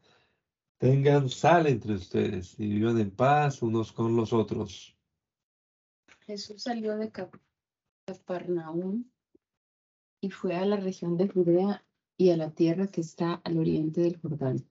Tengan 0.79 1.29
sal 1.29 1.69
entre 1.69 1.95
ustedes 1.95 2.59
y 2.59 2.69
vivan 2.69 2.99
en 2.99 3.13
paz 3.13 3.63
unos 3.63 3.93
con 3.93 4.17
los 4.17 4.33
otros. 4.33 4.97
Jesús 6.27 6.65
salió 6.65 6.97
de 6.97 7.13
Capernaum 7.13 7.50
y 10.21 10.31
fue 10.31 10.57
a 10.57 10.65
la 10.65 10.77
región 10.77 11.17
de 11.17 11.29
Judea 11.29 11.85
y 12.17 12.31
a 12.31 12.37
la 12.37 12.51
tierra 12.51 12.87
que 12.87 13.01
está 13.01 13.35
al 13.45 13.59
oriente 13.59 14.03
del 14.03 14.19
Jordán. 14.19 14.67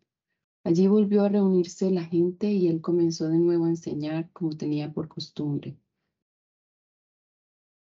Allí 0.64 0.88
volvió 0.88 1.24
a 1.24 1.30
reunirse 1.30 1.90
la 1.90 2.04
gente 2.04 2.52
y 2.52 2.68
él 2.68 2.82
comenzó 2.82 3.28
de 3.30 3.40
nuevo 3.40 3.66
a 3.66 3.70
enseñar 3.70 4.30
como 4.32 4.56
tenía 4.56 4.92
por 4.94 5.08
costumbre. 5.08 5.78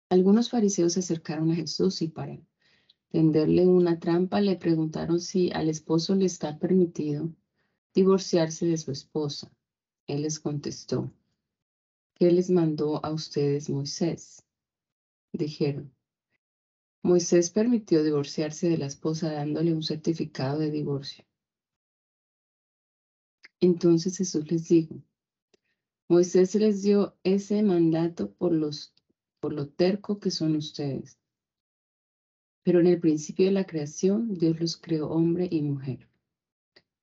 Algunos 0.10 0.50
fariseos 0.50 0.94
se 0.94 1.00
acercaron 1.00 1.52
a 1.52 1.56
Jesús 1.56 2.02
y 2.02 2.10
para 2.10 2.38
tenderle 3.10 3.66
una 3.66 4.00
trampa 4.00 4.42
le 4.42 4.56
preguntaron 4.56 5.20
si 5.20 5.52
al 5.52 5.70
esposo 5.70 6.16
le 6.16 6.26
está 6.26 6.60
permitido 6.60 7.34
divorciarse 7.94 8.68
de 8.68 8.78
su 8.78 8.92
esposa. 8.92 9.52
Él 10.06 10.22
les 10.22 10.40
contestó, 10.40 11.12
¿qué 12.14 12.30
les 12.32 12.50
mandó 12.50 13.04
a 13.04 13.12
ustedes 13.12 13.70
Moisés? 13.70 14.45
Dijeron, 15.38 15.94
Moisés 17.04 17.50
permitió 17.50 18.04
divorciarse 18.04 18.70
de 18.70 18.78
la 18.78 18.86
esposa 18.86 19.32
dándole 19.32 19.74
un 19.74 19.84
certificado 19.84 20.60
de 20.60 20.72
divorcio. 20.72 21.26
Entonces 23.60 24.18
Jesús 24.18 24.50
les 24.50 24.68
dijo, 24.70 24.96
Moisés 26.08 26.56
les 26.56 26.84
dio 26.84 27.18
ese 27.24 27.64
mandato 27.64 28.32
por, 28.32 28.54
los, 28.54 28.94
por 29.42 29.52
lo 29.52 29.68
terco 29.68 30.20
que 30.20 30.32
son 30.32 30.56
ustedes. 30.56 31.20
Pero 32.64 32.80
en 32.80 32.88
el 32.88 33.00
principio 33.00 33.48
de 33.48 33.52
la 33.52 33.66
creación, 33.66 34.34
Dios 34.36 34.60
los 34.60 34.78
creó 34.78 35.10
hombre 35.10 35.50
y 35.52 35.62
mujer. 35.62 36.08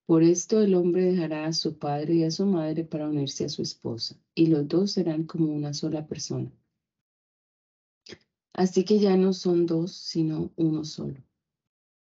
Por 0.06 0.22
esto 0.22 0.62
el 0.62 0.74
hombre 0.74 1.04
dejará 1.04 1.44
a 1.46 1.52
su 1.52 1.78
padre 1.78 2.14
y 2.14 2.24
a 2.24 2.30
su 2.30 2.46
madre 2.46 2.84
para 2.84 3.08
unirse 3.08 3.44
a 3.44 3.48
su 3.48 3.62
esposa, 3.62 4.18
y 4.34 4.46
los 4.46 4.66
dos 4.66 4.92
serán 4.92 5.24
como 5.24 5.52
una 5.52 5.74
sola 5.74 6.06
persona. 6.06 6.50
Así 8.54 8.84
que 8.84 8.98
ya 8.98 9.16
no 9.16 9.32
son 9.32 9.66
dos, 9.66 9.92
sino 9.92 10.52
uno 10.56 10.84
solo. 10.84 11.22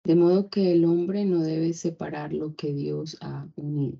De 0.04 0.16
modo 0.16 0.50
que 0.50 0.72
el 0.72 0.86
hombre 0.86 1.26
no 1.26 1.41
debe 1.41 1.74
separar 1.74 2.34
lo 2.34 2.56
que 2.56 2.74
Dios 2.74 3.18
ha 3.22 3.50
unido. 3.56 3.98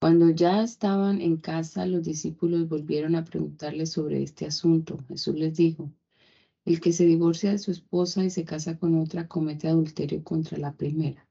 Cuando 0.00 0.30
ya 0.30 0.62
estaban 0.62 1.20
en 1.20 1.38
casa, 1.38 1.86
los 1.86 2.04
discípulos 2.04 2.68
volvieron 2.68 3.16
a 3.16 3.24
preguntarle 3.24 3.86
sobre 3.86 4.22
este 4.22 4.46
asunto. 4.46 4.98
Jesús 5.08 5.34
les 5.34 5.56
dijo, 5.56 5.90
el 6.64 6.80
que 6.80 6.92
se 6.92 7.04
divorcia 7.04 7.50
de 7.50 7.58
su 7.58 7.70
esposa 7.70 8.24
y 8.24 8.30
se 8.30 8.44
casa 8.44 8.78
con 8.78 8.98
otra 9.00 9.28
comete 9.28 9.68
adulterio 9.68 10.22
contra 10.22 10.58
la 10.58 10.76
primera. 10.76 11.28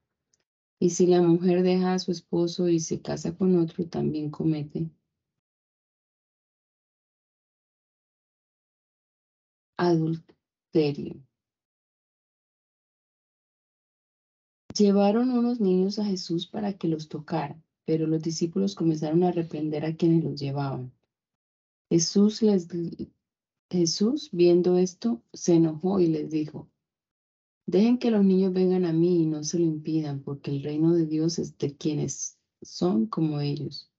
Y 0.78 0.90
si 0.90 1.06
la 1.06 1.22
mujer 1.22 1.62
deja 1.62 1.94
a 1.94 1.98
su 1.98 2.12
esposo 2.12 2.68
y 2.68 2.80
se 2.80 3.00
casa 3.00 3.34
con 3.36 3.56
otro, 3.56 3.86
también 3.86 4.30
comete 4.30 4.90
adulterio. 9.76 11.22
Llevaron 14.76 15.30
unos 15.30 15.60
niños 15.60 15.98
a 15.98 16.04
Jesús 16.04 16.46
para 16.46 16.72
que 16.72 16.88
los 16.88 17.08
tocara, 17.08 17.62
pero 17.84 18.06
los 18.06 18.22
discípulos 18.22 18.74
comenzaron 18.74 19.22
a 19.22 19.30
reprender 19.30 19.84
a 19.84 19.94
quienes 19.94 20.24
los 20.24 20.40
llevaban. 20.40 20.92
Jesús, 21.90 22.40
Jesús, 23.70 24.30
viendo 24.32 24.78
esto, 24.78 25.22
se 25.32 25.54
enojó 25.54 26.00
y 26.00 26.08
les 26.08 26.30
dijo, 26.30 26.68
Dejen 27.66 27.98
que 27.98 28.10
los 28.10 28.24
niños 28.24 28.52
vengan 28.52 28.84
a 28.84 28.92
mí 28.92 29.22
y 29.22 29.26
no 29.26 29.42
se 29.42 29.58
lo 29.58 29.64
impidan, 29.64 30.22
porque 30.22 30.50
el 30.50 30.62
reino 30.62 30.92
de 30.92 31.06
Dios 31.06 31.38
es 31.38 31.56
de 31.56 31.74
quienes 31.76 32.36
son 32.60 33.06
como 33.06 33.40
ellos. 33.40 33.90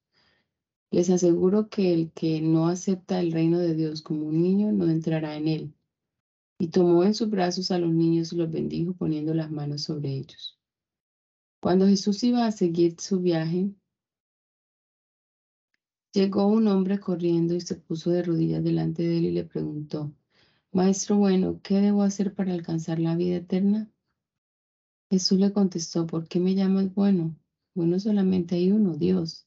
Les 0.95 1.09
aseguro 1.09 1.67
que 1.67 1.93
el 1.93 2.13
que 2.13 2.39
no 2.39 2.69
acepta 2.69 3.19
el 3.19 3.33
reino 3.33 3.59
de 3.59 3.75
Dios 3.75 4.01
como 4.01 4.27
un 4.27 4.41
niño 4.41 4.71
no 4.71 4.89
entrará 4.89 5.35
en 5.35 5.49
él. 5.49 5.73
Y 6.57 6.69
tomó 6.69 7.03
en 7.03 7.13
sus 7.13 7.29
brazos 7.29 7.69
a 7.71 7.79
los 7.79 7.91
niños 7.91 8.31
y 8.31 8.37
los 8.37 8.49
bendijo 8.49 8.93
poniendo 8.93 9.33
las 9.33 9.51
manos 9.51 9.81
sobre 9.81 10.13
ellos. 10.13 10.57
Cuando 11.61 11.85
Jesús 11.85 12.23
iba 12.23 12.45
a 12.45 12.51
seguir 12.53 12.95
su 12.97 13.19
viaje, 13.19 13.75
llegó 16.13 16.47
un 16.47 16.65
hombre 16.69 16.97
corriendo 16.97 17.55
y 17.55 17.59
se 17.59 17.75
puso 17.75 18.11
de 18.11 18.23
rodillas 18.23 18.63
delante 18.63 19.03
de 19.03 19.17
él 19.17 19.25
y 19.25 19.31
le 19.31 19.43
preguntó, 19.43 20.13
Maestro 20.71 21.17
bueno, 21.17 21.59
¿qué 21.61 21.81
debo 21.81 22.03
hacer 22.03 22.33
para 22.33 22.53
alcanzar 22.53 22.99
la 22.99 23.17
vida 23.17 23.35
eterna? 23.35 23.91
Jesús 25.09 25.39
le 25.41 25.51
contestó, 25.51 26.07
¿por 26.07 26.29
qué 26.29 26.39
me 26.39 26.55
llamas 26.55 26.95
bueno? 26.95 27.35
Bueno 27.73 27.99
solamente 27.99 28.55
hay 28.55 28.71
uno, 28.71 28.95
Dios. 28.95 29.44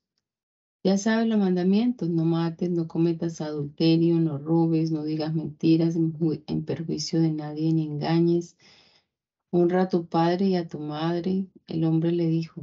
Ya 0.84 0.96
sabes 0.96 1.26
los 1.26 1.38
mandamientos, 1.38 2.08
no 2.08 2.24
mates, 2.24 2.70
no 2.70 2.86
cometas 2.86 3.40
adulterio, 3.40 4.20
no 4.20 4.38
robes, 4.38 4.92
no 4.92 5.02
digas 5.04 5.34
mentiras 5.34 5.96
en, 5.96 6.64
perjuicio 6.64 7.20
de 7.20 7.32
nadie 7.32 7.72
ni 7.72 7.86
engañes. 7.86 8.56
Honra 9.50 9.82
a 9.82 9.88
tu 9.88 10.06
padre 10.06 10.46
y 10.46 10.56
a 10.56 10.68
tu 10.68 10.78
madre. 10.78 11.46
El 11.66 11.84
hombre 11.84 12.12
le 12.12 12.26
dijo, 12.28 12.62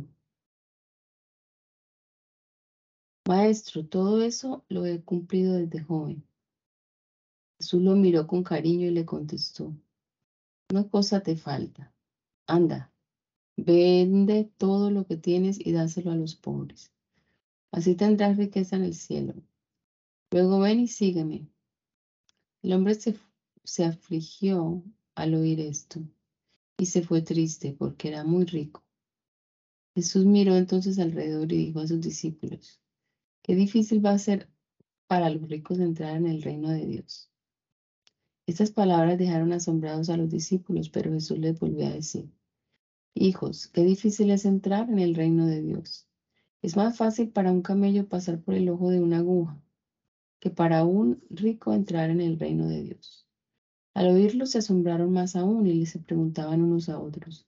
Maestro, 3.27 3.85
todo 3.85 4.21
eso 4.21 4.63
lo 4.69 4.85
he 4.85 5.01
cumplido 5.01 5.55
desde 5.55 5.83
joven. 5.83 6.23
Jesús 7.59 7.81
lo 7.81 7.95
miró 7.95 8.27
con 8.27 8.43
cariño 8.43 8.87
y 8.87 8.91
le 8.91 9.05
contestó, 9.05 9.73
una 10.71 10.87
cosa 10.89 11.21
te 11.21 11.35
falta. 11.35 11.93
Anda, 12.47 12.93
vende 13.57 14.51
todo 14.57 14.91
lo 14.91 15.05
que 15.05 15.17
tienes 15.17 15.59
y 15.59 15.71
dáselo 15.71 16.11
a 16.11 16.15
los 16.15 16.35
pobres. 16.35 16.94
Así 17.75 17.93
tendrás 17.93 18.37
riqueza 18.37 18.77
en 18.77 18.85
el 18.85 18.93
cielo. 18.93 19.33
Luego 20.31 20.59
ven 20.59 20.79
y 20.79 20.87
sígueme. 20.87 21.49
El 22.61 22.71
hombre 22.71 22.95
se, 22.95 23.19
se 23.65 23.83
afligió 23.83 24.81
al 25.13 25.33
oír 25.33 25.59
esto 25.59 25.99
y 26.77 26.85
se 26.85 27.01
fue 27.01 27.21
triste 27.21 27.75
porque 27.77 28.07
era 28.07 28.23
muy 28.23 28.45
rico. 28.45 28.81
Jesús 29.93 30.23
miró 30.23 30.55
entonces 30.55 30.99
alrededor 30.99 31.51
y 31.51 31.57
dijo 31.57 31.81
a 31.81 31.87
sus 31.87 31.99
discípulos, 31.99 32.79
qué 33.41 33.55
difícil 33.55 34.03
va 34.05 34.11
a 34.11 34.19
ser 34.19 34.49
para 35.07 35.29
los 35.29 35.49
ricos 35.49 35.77
entrar 35.79 36.15
en 36.15 36.27
el 36.27 36.43
reino 36.43 36.69
de 36.69 36.85
Dios. 36.85 37.29
Estas 38.47 38.71
palabras 38.71 39.17
dejaron 39.17 39.51
asombrados 39.51 40.09
a 40.09 40.15
los 40.15 40.29
discípulos, 40.29 40.87
pero 40.87 41.11
Jesús 41.11 41.39
les 41.39 41.59
volvió 41.59 41.87
a 41.87 41.89
decir, 41.89 42.31
Hijos, 43.13 43.67
qué 43.67 43.83
difícil 43.83 44.31
es 44.31 44.45
entrar 44.45 44.89
en 44.89 44.99
el 44.99 45.13
reino 45.13 45.45
de 45.45 45.61
Dios. 45.61 46.07
Es 46.65 46.75
más 46.75 46.97
fácil 46.97 47.29
para 47.29 47.51
un 47.51 47.61
camello 47.61 48.09
pasar 48.09 48.41
por 48.41 48.55
el 48.55 48.69
ojo 48.69 48.89
de 48.89 48.99
una 48.99 49.19
aguja 49.19 49.61
que 50.39 50.49
para 50.49 50.83
un 50.83 51.21
rico 51.29 51.73
entrar 51.73 52.09
en 52.09 52.21
el 52.21 52.39
reino 52.39 52.67
de 52.67 52.81
Dios. 52.81 53.27
Al 53.93 54.07
oírlo 54.07 54.47
se 54.47 54.57
asombraron 54.57 55.13
más 55.13 55.35
aún 55.35 55.67
y 55.67 55.85
se 55.85 55.99
preguntaban 55.99 56.63
unos 56.63 56.89
a 56.89 56.99
otros, 56.99 57.47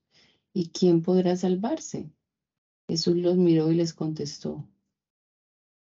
¿y 0.53 0.69
quién 0.69 1.01
podrá 1.01 1.35
salvarse? 1.35 2.11
Jesús 2.87 3.17
los 3.17 3.37
miró 3.37 3.71
y 3.71 3.75
les 3.75 3.95
contestó, 3.95 4.69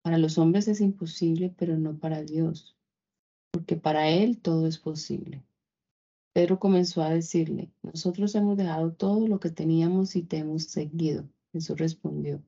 para 0.00 0.16
los 0.16 0.38
hombres 0.38 0.66
es 0.66 0.80
imposible, 0.80 1.54
pero 1.56 1.76
no 1.76 1.98
para 1.98 2.22
Dios 2.22 2.76
porque 3.50 3.76
para 3.76 4.08
Él 4.08 4.38
todo 4.38 4.66
es 4.66 4.78
posible. 4.78 5.44
Pedro 6.32 6.58
comenzó 6.58 7.02
a 7.02 7.10
decirle, 7.10 7.70
nosotros 7.82 8.34
hemos 8.34 8.56
dejado 8.56 8.92
todo 8.92 9.28
lo 9.28 9.40
que 9.40 9.50
teníamos 9.50 10.16
y 10.16 10.22
te 10.22 10.38
hemos 10.38 10.64
seguido. 10.64 11.28
Jesús 11.52 11.78
respondió, 11.78 12.42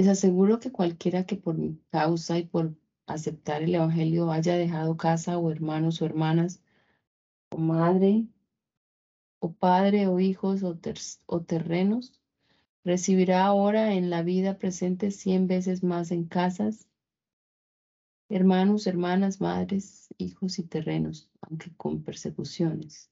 les 0.00 0.08
aseguro 0.08 0.60
que 0.60 0.72
cualquiera 0.72 1.26
que 1.26 1.36
por 1.36 1.58
mi 1.58 1.78
causa 1.90 2.38
y 2.38 2.44
por 2.44 2.74
aceptar 3.06 3.62
el 3.62 3.74
Evangelio 3.74 4.32
haya 4.32 4.56
dejado 4.56 4.96
casa 4.96 5.36
o 5.36 5.50
hermanos 5.50 6.00
o 6.00 6.06
hermanas, 6.06 6.62
o 7.50 7.58
madre, 7.58 8.24
o 9.40 9.52
padre, 9.52 10.06
o 10.06 10.18
hijos, 10.18 10.62
o, 10.62 11.42
terrenos, 11.42 12.18
recibirá 12.82 13.44
ahora 13.44 13.92
en 13.92 14.08
la 14.08 14.22
vida 14.22 14.56
presente 14.56 15.10
cien 15.10 15.46
veces 15.46 15.82
más 15.82 16.12
en 16.12 16.24
casas, 16.24 16.88
hermanos, 18.30 18.86
hermanas, 18.86 19.38
madres, 19.42 20.08
hijos 20.16 20.58
y 20.58 20.62
terrenos, 20.62 21.28
aunque 21.42 21.74
con 21.76 22.02
persecuciones. 22.02 23.10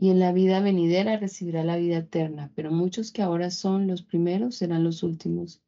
Y 0.00 0.08
en 0.08 0.20
la 0.20 0.32
vida 0.32 0.60
venidera 0.60 1.18
recibirá 1.18 1.64
la 1.64 1.76
vida 1.76 1.98
eterna, 1.98 2.50
pero 2.54 2.70
muchos 2.70 3.12
que 3.12 3.20
ahora 3.20 3.50
son 3.50 3.86
los 3.86 4.02
primeros 4.02 4.56
serán 4.56 4.84
los 4.84 5.02
últimos, 5.02 5.60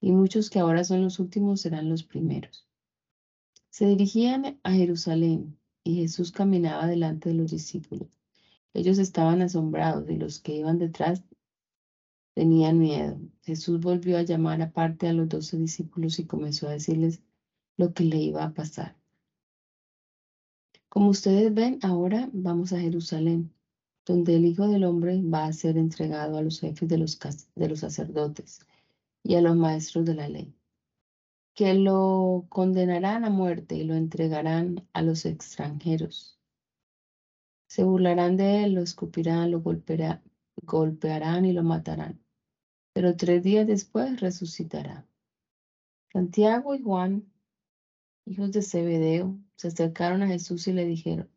y 0.00 0.12
muchos 0.12 0.50
que 0.50 0.58
ahora 0.58 0.84
son 0.84 1.02
los 1.02 1.18
últimos 1.18 1.62
serán 1.62 1.88
los 1.88 2.04
primeros. 2.04 2.66
Se 3.70 3.86
dirigían 3.86 4.60
a 4.62 4.72
Jerusalén, 4.72 5.58
y 5.82 5.96
Jesús 5.96 6.32
caminaba 6.32 6.86
delante 6.86 7.28
de 7.28 7.34
los 7.34 7.50
discípulos. 7.50 8.08
Ellos 8.72 8.98
estaban 8.98 9.42
asombrados 9.42 10.08
y 10.10 10.16
los 10.16 10.40
que 10.40 10.56
iban 10.56 10.78
detrás 10.78 11.22
tenían 12.34 12.78
miedo. 12.78 13.18
Jesús 13.42 13.80
volvió 13.80 14.18
a 14.18 14.22
llamar 14.22 14.62
aparte 14.62 15.08
a 15.08 15.12
los 15.12 15.28
doce 15.28 15.56
discípulos 15.56 16.18
y 16.18 16.26
comenzó 16.26 16.68
a 16.68 16.72
decirles, 16.72 17.22
lo 17.76 17.92
que 17.92 18.04
le 18.04 18.18
iba 18.18 18.44
a 18.44 18.54
pasar. 18.54 18.96
Como 20.88 21.10
ustedes 21.10 21.52
ven, 21.52 21.78
ahora 21.82 22.30
vamos 22.32 22.72
a 22.72 22.80
Jerusalén, 22.80 23.52
donde 24.06 24.36
el 24.36 24.44
Hijo 24.44 24.68
del 24.68 24.84
Hombre 24.84 25.20
va 25.22 25.46
a 25.46 25.52
ser 25.52 25.76
entregado 25.76 26.36
a 26.36 26.42
los 26.42 26.60
jefes 26.60 26.88
de 26.88 26.98
los, 26.98 27.18
de 27.54 27.68
los 27.68 27.80
sacerdotes 27.80 28.60
y 29.24 29.34
a 29.34 29.40
los 29.40 29.56
maestros 29.56 30.04
de 30.04 30.14
la 30.14 30.28
ley, 30.28 30.54
que 31.54 31.74
lo 31.74 32.46
condenarán 32.48 33.24
a 33.24 33.30
muerte 33.30 33.74
y 33.74 33.82
lo 33.82 33.94
entregarán 33.94 34.76
a 34.92 35.02
los 35.02 35.24
extranjeros. 35.24 36.38
Se 37.66 37.82
burlarán 37.82 38.36
de 38.36 38.62
él, 38.62 38.74
lo 38.74 38.82
escupirán, 38.82 39.50
lo 39.50 39.60
golpearán 39.60 41.44
y 41.44 41.52
lo 41.52 41.64
matarán. 41.64 42.20
Pero 42.92 43.16
tres 43.16 43.42
días 43.42 43.66
después 43.66 44.20
resucitará. 44.20 45.04
Santiago 46.12 46.76
y 46.76 46.82
Juan 46.82 47.24
hijos 48.26 48.50
de 48.52 48.62
Zebedeo, 48.62 49.38
se 49.56 49.68
acercaron 49.68 50.22
a 50.22 50.26
Jesús 50.26 50.66
y 50.66 50.72
le 50.72 50.84
dijeron, 50.84 51.28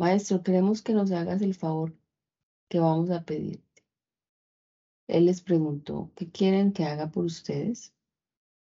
Maestro, 0.00 0.42
queremos 0.42 0.82
que 0.82 0.94
nos 0.94 1.10
hagas 1.12 1.42
el 1.42 1.54
favor 1.54 1.94
que 2.68 2.78
vamos 2.80 3.10
a 3.10 3.20
pedirte. 3.20 3.71
Él 5.12 5.26
les 5.26 5.42
preguntó, 5.42 6.10
¿qué 6.16 6.30
quieren 6.30 6.72
que 6.72 6.84
haga 6.84 7.10
por 7.10 7.26
ustedes? 7.26 7.92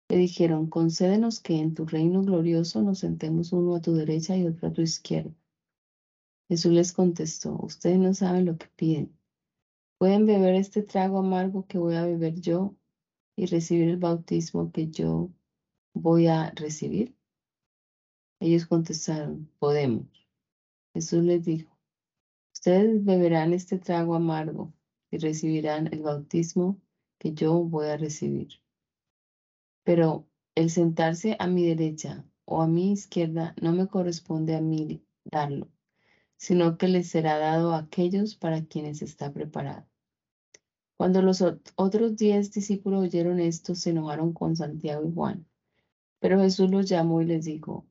Le 0.09 0.17
dijeron, 0.17 0.69
concédenos 0.69 1.39
que 1.39 1.55
en 1.55 1.73
tu 1.73 1.87
reino 1.87 2.21
glorioso 2.21 2.83
nos 2.83 2.99
sentemos 2.99 3.51
uno 3.51 3.73
a 3.73 3.81
tu 3.81 3.95
derecha 3.95 4.37
y 4.37 4.45
otro 4.45 4.67
a 4.67 4.71
tu 4.71 4.83
izquierda. 4.83 5.33
Jesús 6.47 6.71
les 6.71 6.93
contestó, 6.93 7.57
ustedes 7.63 7.97
no 7.97 8.13
saben 8.13 8.45
lo 8.45 8.59
que 8.59 8.67
piden. 8.75 9.17
¿Pueden 9.97 10.27
beber 10.27 10.53
este 10.53 10.83
trago 10.83 11.17
amargo 11.17 11.65
que 11.65 11.79
voy 11.79 11.95
a 11.95 12.05
beber 12.05 12.39
yo 12.39 12.75
y 13.35 13.47
recibir 13.47 13.89
el 13.89 13.97
bautismo 13.97 14.71
que 14.71 14.91
yo 14.91 15.31
voy 15.95 16.27
a 16.27 16.51
recibir? 16.51 17.15
Ellos 18.39 18.67
contestaron, 18.67 19.49
podemos. 19.57 20.05
Jesús 20.93 21.23
les 21.23 21.43
dijo, 21.43 21.75
ustedes 22.53 23.03
beberán 23.03 23.51
este 23.53 23.79
trago 23.79 24.13
amargo 24.13 24.74
y 25.15 25.17
recibirán 25.17 25.87
el 25.93 26.01
bautismo 26.01 26.79
que 27.17 27.33
yo 27.33 27.63
voy 27.63 27.87
a 27.87 27.97
recibir. 27.97 28.59
Pero 29.83 30.27
el 30.55 30.69
sentarse 30.69 31.37
a 31.39 31.47
mi 31.47 31.65
derecha 31.65 32.25
o 32.43 32.61
a 32.61 32.67
mi 32.67 32.91
izquierda 32.91 33.55
no 33.61 33.71
me 33.71 33.87
corresponde 33.87 34.55
a 34.55 34.61
mí 34.61 35.01
darlo, 35.23 35.69
sino 36.35 36.77
que 36.77 36.89
les 36.89 37.07
será 37.07 37.37
dado 37.37 37.73
a 37.73 37.79
aquellos 37.79 38.35
para 38.35 38.65
quienes 38.65 39.01
está 39.01 39.31
preparado. 39.31 39.87
Cuando 40.97 41.21
los 41.21 41.41
otros 41.41 42.15
diez 42.17 42.51
discípulos 42.51 43.03
oyeron 43.03 43.39
esto, 43.39 43.73
se 43.73 43.91
enojaron 43.91 44.33
con 44.33 44.55
Santiago 44.55 45.07
y 45.07 45.13
Juan. 45.13 45.47
Pero 46.19 46.39
Jesús 46.41 46.69
los 46.69 46.87
llamó 46.87 47.21
y 47.21 47.25
les 47.25 47.45
dijo, 47.45 47.85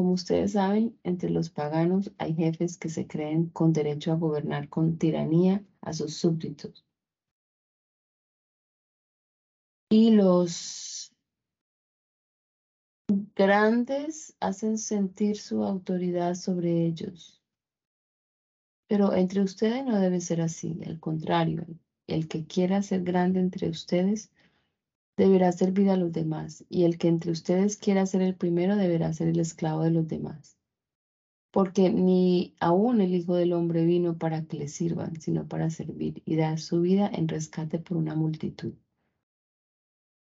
como 0.00 0.12
ustedes 0.12 0.52
saben, 0.52 0.98
entre 1.04 1.28
los 1.28 1.50
paganos 1.50 2.10
hay 2.16 2.32
jefes 2.32 2.78
que 2.78 2.88
se 2.88 3.06
creen 3.06 3.50
con 3.50 3.74
derecho 3.74 4.12
a 4.12 4.14
gobernar 4.14 4.70
con 4.70 4.96
tiranía 4.96 5.62
a 5.82 5.92
sus 5.92 6.14
súbditos. 6.14 6.86
Y 9.90 10.12
los 10.12 11.12
grandes 13.36 14.34
hacen 14.40 14.78
sentir 14.78 15.36
su 15.36 15.64
autoridad 15.64 16.34
sobre 16.34 16.86
ellos. 16.86 17.42
Pero 18.88 19.12
entre 19.14 19.42
ustedes 19.42 19.84
no 19.84 20.00
debe 20.00 20.22
ser 20.22 20.40
así, 20.40 20.80
al 20.86 20.98
contrario, 20.98 21.66
el 22.06 22.26
que 22.26 22.46
quiera 22.46 22.80
ser 22.80 23.02
grande 23.02 23.38
entre 23.40 23.68
ustedes 23.68 24.30
deberá 25.20 25.52
servir 25.52 25.90
a 25.90 25.98
los 25.98 26.12
demás, 26.12 26.64
y 26.70 26.84
el 26.84 26.96
que 26.96 27.08
entre 27.08 27.30
ustedes 27.30 27.76
quiera 27.76 28.06
ser 28.06 28.22
el 28.22 28.34
primero 28.34 28.76
deberá 28.76 29.12
ser 29.12 29.28
el 29.28 29.38
esclavo 29.38 29.82
de 29.82 29.90
los 29.90 30.08
demás. 30.08 30.56
Porque 31.50 31.90
ni 31.90 32.54
aún 32.58 33.02
el 33.02 33.14
Hijo 33.14 33.34
del 33.34 33.52
Hombre 33.52 33.84
vino 33.84 34.16
para 34.16 34.46
que 34.46 34.56
le 34.56 34.68
sirvan, 34.68 35.20
sino 35.20 35.46
para 35.46 35.68
servir 35.68 36.22
y 36.24 36.36
dar 36.36 36.58
su 36.58 36.80
vida 36.80 37.10
en 37.12 37.28
rescate 37.28 37.78
por 37.78 37.98
una 37.98 38.14
multitud. 38.14 38.72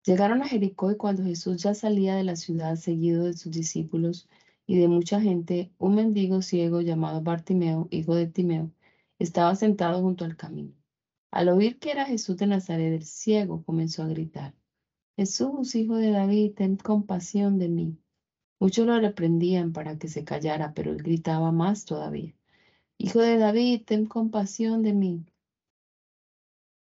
Llegaron 0.04 0.42
a 0.42 0.48
Jericó 0.48 0.90
y 0.90 0.98
cuando 0.98 1.24
Jesús 1.24 1.62
ya 1.62 1.76
salía 1.76 2.16
de 2.16 2.24
la 2.24 2.36
ciudad 2.36 2.76
seguido 2.76 3.26
de 3.26 3.34
sus 3.34 3.52
discípulos 3.52 4.28
y 4.66 4.80
de 4.80 4.88
mucha 4.88 5.22
gente, 5.22 5.72
un 5.78 5.94
mendigo 5.94 6.42
ciego 6.42 6.82
llamado 6.82 7.22
Bartimeo, 7.22 7.88
hijo 7.92 8.16
de 8.16 8.26
Timeo, 8.26 8.72
estaba 9.20 9.54
sentado 9.56 10.02
junto 10.02 10.26
al 10.26 10.36
camino. 10.36 10.74
Al 11.30 11.50
oír 11.50 11.78
que 11.78 11.92
era 11.92 12.06
Jesús 12.06 12.38
de 12.38 12.48
Nazaret, 12.48 12.94
el 12.94 13.04
ciego 13.04 13.64
comenzó 13.64 14.02
a 14.02 14.08
gritar, 14.08 14.56
Jesús, 15.18 15.74
hijo 15.74 15.96
de 15.96 16.12
David, 16.12 16.54
ten 16.54 16.78
compasión 16.78 17.58
de 17.58 17.70
mí. 17.70 17.98
Muchos 18.60 18.86
lo 18.86 19.00
reprendían 19.00 19.74
para 19.74 19.98
que 19.98 20.08
se 20.08 20.24
callara, 20.24 20.74
pero 20.76 20.92
él 20.92 20.98
gritaba 21.02 21.52
más 21.52 21.86
todavía, 21.86 22.36
Hijo 23.00 23.20
de 23.22 23.38
David, 23.38 23.84
ten 23.86 24.06
compasión 24.06 24.84
de 24.84 24.94
mí. 24.94 25.26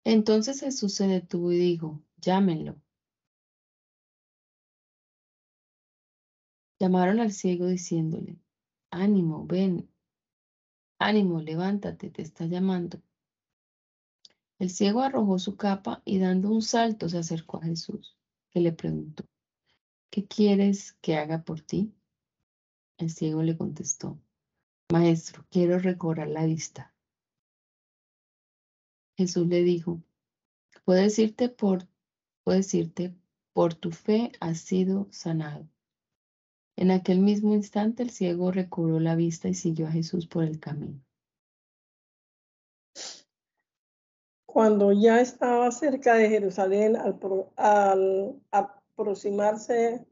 Entonces 0.05 0.61
Jesús 0.61 0.95
se 0.95 1.07
detuvo 1.07 1.53
y 1.53 1.59
dijo, 1.59 2.03
llámenlo. 2.17 2.81
Llamaron 6.79 7.21
al 7.21 7.33
ciego 7.33 7.67
diciéndole, 7.67 8.39
ánimo, 8.91 9.47
ven, 9.47 9.91
ánimo, 10.99 11.41
levántate, 11.41 12.11
te 12.11 12.23
está 12.23 12.47
llamando. 12.47 13.03
El 14.65 14.71
ciego 14.71 15.03
arrojó 15.03 15.39
su 15.39 15.57
capa 15.57 16.01
y 16.07 16.19
dando 16.19 16.51
un 16.51 16.63
salto 16.63 17.11
se 17.11 17.19
acercó 17.19 17.59
a 17.59 17.65
Jesús, 17.65 18.17
que 18.49 18.61
le 18.61 18.73
preguntó, 18.73 19.27
¿qué 20.09 20.27
quieres 20.27 20.95
que 21.03 21.19
haga 21.19 21.45
por 21.45 21.61
ti? 21.61 21.93
El 22.97 23.11
ciego 23.11 23.43
le 23.43 23.59
contestó, 23.59 24.19
Maestro, 24.91 25.45
quiero 25.51 25.79
recobrar 25.79 26.29
la 26.29 26.47
vista. 26.47 26.95
Jesús 29.19 29.47
le 29.49 29.63
dijo, 29.65 30.03
puedo 30.87 30.99
decirte 30.99 31.51
por, 31.51 31.87
por 33.53 33.75
tu 33.75 33.91
fe 33.91 34.33
has 34.41 34.61
sido 34.61 35.09
sanado. 35.11 35.69
En 36.77 36.91
aquel 36.91 37.19
mismo 37.19 37.53
instante 37.53 38.03
el 38.03 38.09
ciego 38.09 38.51
recobró 38.51 38.99
la 38.99 39.15
vista 39.15 39.47
y 39.47 39.53
siguió 39.53 39.89
a 39.89 39.93
Jesús 39.93 40.27
por 40.27 40.43
el 40.43 40.59
camino. 40.59 41.04
Cuando 44.55 44.93
ya 44.93 45.21
estaba 45.21 45.69
cerca 45.73 46.15
de 46.15 46.29
Jerusalén, 46.29 46.97
al, 47.57 48.41
aproximarse 48.53 50.07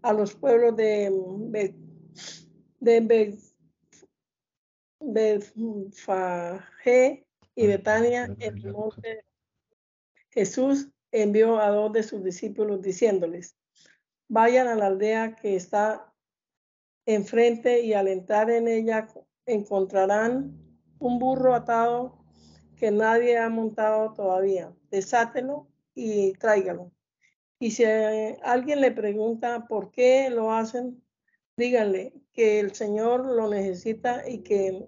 a 0.00 0.14
los 0.14 0.32
pueblos 0.32 0.74
de, 0.76 1.12
de 2.80 2.96
y 7.54 7.66
Betania, 7.66 8.34
el 8.38 8.72
monte, 8.72 9.26
Jesús 10.30 10.88
envió 11.12 11.58
a 11.58 11.68
dos 11.68 11.92
de 11.92 12.02
sus 12.02 12.24
discípulos 12.24 12.80
diciéndoles, 12.80 13.58
vayan 14.26 14.68
a 14.68 14.74
la 14.74 14.86
aldea 14.86 15.36
que 15.36 15.54
está 15.54 16.14
enfrente 17.04 17.82
y 17.82 17.92
al 17.92 18.08
entrar 18.08 18.48
en 18.48 18.68
ella 18.68 19.06
encontrarán 19.44 20.56
un 20.98 21.18
burro 21.18 21.54
atado 21.54 22.15
que 22.76 22.90
nadie 22.90 23.38
ha 23.38 23.48
montado 23.48 24.12
todavía. 24.14 24.72
Desátelo 24.90 25.68
y 25.94 26.32
tráigalo. 26.34 26.92
Y 27.58 27.70
si 27.70 27.84
alguien 27.84 28.80
le 28.80 28.92
pregunta 28.92 29.66
por 29.66 29.90
qué 29.90 30.28
lo 30.30 30.52
hacen, 30.52 31.02
díganle 31.56 32.12
que 32.32 32.60
el 32.60 32.74
Señor 32.74 33.24
lo 33.24 33.48
necesita 33.48 34.28
y 34.28 34.42
que 34.42 34.86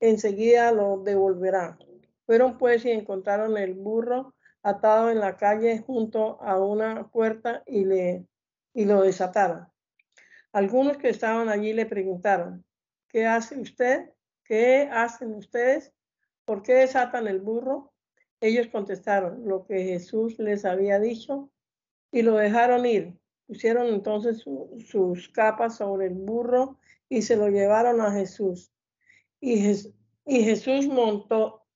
enseguida 0.00 0.70
lo 0.70 0.98
devolverá. 0.98 1.76
Fueron 2.24 2.56
pues 2.56 2.84
y 2.84 2.92
encontraron 2.92 3.56
el 3.56 3.74
burro 3.74 4.34
atado 4.62 5.10
en 5.10 5.18
la 5.18 5.36
calle 5.36 5.78
junto 5.78 6.40
a 6.42 6.60
una 6.60 7.08
puerta 7.08 7.62
y, 7.66 7.84
le, 7.84 8.26
y 8.74 8.84
lo 8.84 9.02
desataron. 9.02 9.66
Algunos 10.52 10.98
que 10.98 11.08
estaban 11.08 11.48
allí 11.48 11.72
le 11.72 11.86
preguntaron, 11.86 12.64
¿qué 13.08 13.26
hace 13.26 13.58
usted? 13.58 14.10
¿Qué 14.44 14.88
hacen 14.92 15.34
ustedes? 15.34 15.92
¿Por 16.48 16.62
qué 16.62 16.72
desatan 16.72 17.26
el 17.26 17.40
burro? 17.40 17.92
Ellos 18.40 18.68
contestaron 18.68 19.46
lo 19.46 19.66
que 19.66 19.84
Jesús 19.84 20.38
les 20.38 20.64
había 20.64 20.98
dicho 20.98 21.50
y 22.10 22.22
lo 22.22 22.36
dejaron 22.36 22.86
ir. 22.86 23.18
Pusieron 23.46 23.88
entonces 23.88 24.42
sus 24.78 25.28
capas 25.28 25.76
sobre 25.76 26.06
el 26.06 26.14
burro 26.14 26.78
y 27.06 27.20
se 27.20 27.36
lo 27.36 27.48
llevaron 27.48 28.00
a 28.00 28.12
Jesús. 28.12 28.72
Y, 29.42 29.58
Jesús 30.24 30.86
montó, 30.86 31.66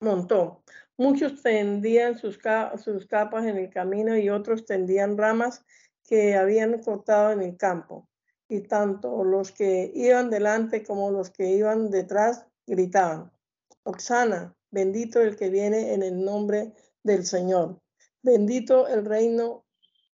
montó. 0.00 0.64
Muchos 0.96 1.42
tendían 1.42 2.16
sus, 2.16 2.38
sus 2.82 3.06
capas 3.06 3.44
en 3.44 3.58
el 3.58 3.68
camino 3.68 4.16
y 4.16 4.30
otros 4.30 4.64
tendían 4.64 5.18
ramas 5.18 5.66
que 6.08 6.34
habían 6.34 6.78
cortado 6.78 7.32
en 7.32 7.42
el 7.42 7.58
campo. 7.58 8.08
Y 8.48 8.60
tanto 8.60 9.22
los 9.22 9.52
que 9.52 9.92
iban 9.94 10.30
delante 10.30 10.82
como 10.82 11.10
los 11.10 11.28
que 11.28 11.50
iban 11.50 11.90
detrás 11.90 12.46
gritaban, 12.66 13.31
Oxana, 13.84 14.54
bendito 14.70 15.20
el 15.20 15.36
que 15.36 15.50
viene 15.50 15.92
en 15.92 16.02
el 16.02 16.24
nombre 16.24 16.72
del 17.02 17.26
Señor. 17.26 17.80
Bendito 18.22 18.86
el 18.86 19.04
reino 19.04 19.64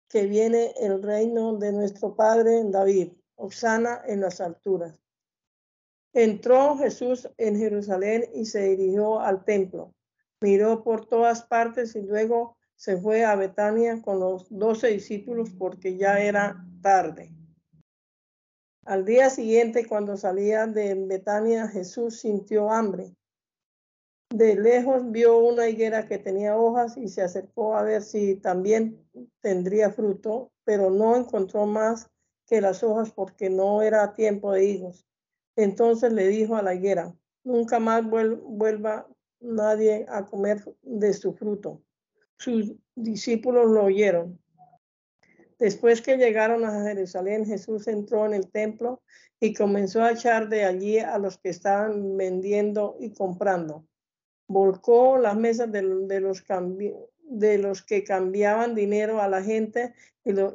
que 0.08 0.26
viene, 0.26 0.72
el 0.80 1.02
reino 1.02 1.56
de 1.58 1.72
nuestro 1.72 2.14
Padre 2.14 2.62
David. 2.64 3.12
Oxana 3.36 4.02
en 4.06 4.20
las 4.20 4.40
alturas. 4.40 5.00
Entró 6.12 6.76
Jesús 6.78 7.28
en 7.36 7.56
Jerusalén 7.56 8.24
y 8.34 8.46
se 8.46 8.62
dirigió 8.70 9.20
al 9.20 9.44
templo. 9.44 9.94
Miró 10.40 10.82
por 10.82 11.06
todas 11.06 11.44
partes 11.44 11.94
y 11.94 12.02
luego 12.02 12.56
se 12.74 12.96
fue 12.96 13.24
a 13.24 13.36
Betania 13.36 14.00
con 14.02 14.18
los 14.18 14.48
doce 14.50 14.88
discípulos 14.88 15.50
porque 15.50 15.96
ya 15.96 16.18
era 16.18 16.64
tarde. 16.80 17.32
Al 18.84 19.04
día 19.04 19.30
siguiente, 19.30 19.86
cuando 19.86 20.16
salía 20.16 20.66
de 20.66 20.94
Betania, 20.94 21.68
Jesús 21.68 22.20
sintió 22.20 22.70
hambre 22.70 23.17
de 24.30 24.56
lejos 24.56 25.10
vio 25.10 25.38
una 25.38 25.68
higuera 25.68 26.06
que 26.06 26.18
tenía 26.18 26.56
hojas 26.56 26.96
y 26.96 27.08
se 27.08 27.22
acercó 27.22 27.74
a 27.74 27.82
ver 27.82 28.02
si 28.02 28.36
también 28.36 29.02
tendría 29.40 29.90
fruto, 29.90 30.52
pero 30.64 30.90
no 30.90 31.16
encontró 31.16 31.66
más 31.66 32.10
que 32.46 32.60
las 32.60 32.82
hojas 32.82 33.10
porque 33.10 33.48
no 33.48 33.82
era 33.82 34.14
tiempo 34.14 34.52
de 34.52 34.64
higos. 34.64 35.06
Entonces 35.56 36.12
le 36.12 36.28
dijo 36.28 36.56
a 36.56 36.62
la 36.62 36.74
higuera, 36.74 37.14
nunca 37.42 37.78
más 37.78 38.04
vuelva 38.04 39.08
nadie 39.40 40.06
a 40.08 40.26
comer 40.26 40.62
de 40.82 41.12
su 41.14 41.32
fruto. 41.32 41.82
Sus 42.38 42.74
discípulos 42.94 43.66
lo 43.70 43.84
oyeron. 43.84 44.38
Después 45.58 46.02
que 46.02 46.16
llegaron 46.16 46.64
a 46.64 46.84
Jerusalén, 46.84 47.44
Jesús 47.44 47.88
entró 47.88 48.26
en 48.26 48.34
el 48.34 48.48
templo 48.50 49.02
y 49.40 49.54
comenzó 49.54 50.02
a 50.02 50.12
echar 50.12 50.48
de 50.48 50.64
allí 50.64 50.98
a 50.98 51.18
los 51.18 51.38
que 51.38 51.48
estaban 51.48 52.16
vendiendo 52.16 52.96
y 53.00 53.12
comprando 53.12 53.87
volcó 54.48 55.18
las 55.18 55.36
mesas 55.36 55.70
de, 55.70 55.82
los, 57.60 57.82
que 57.82 58.04
cambiaban 58.04 58.74
dinero 58.74 59.20
a 59.20 59.28
la 59.28 59.42
gente 59.42 59.94
y, 60.24 60.32
lo, 60.32 60.54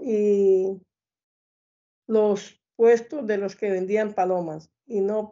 los 2.07 2.59
puestos 2.75 3.25
de 3.25 3.37
los 3.37 3.55
que 3.55 3.69
vendían 3.69 4.13
palomas 4.13 4.69
y 4.85 4.99
no, 4.99 5.29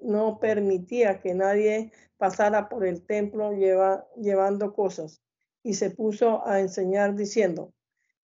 no 0.00 0.38
permitía 0.40 1.20
que 1.20 1.34
nadie 1.34 1.92
pasara 2.16 2.68
por 2.68 2.86
el 2.86 3.04
templo 3.04 3.52
lleva, 3.52 4.08
llevando 4.16 4.72
cosas. 4.72 5.20
Y 5.62 5.74
se 5.74 5.90
puso 5.90 6.46
a 6.46 6.60
enseñar 6.60 7.14
diciendo, 7.14 7.72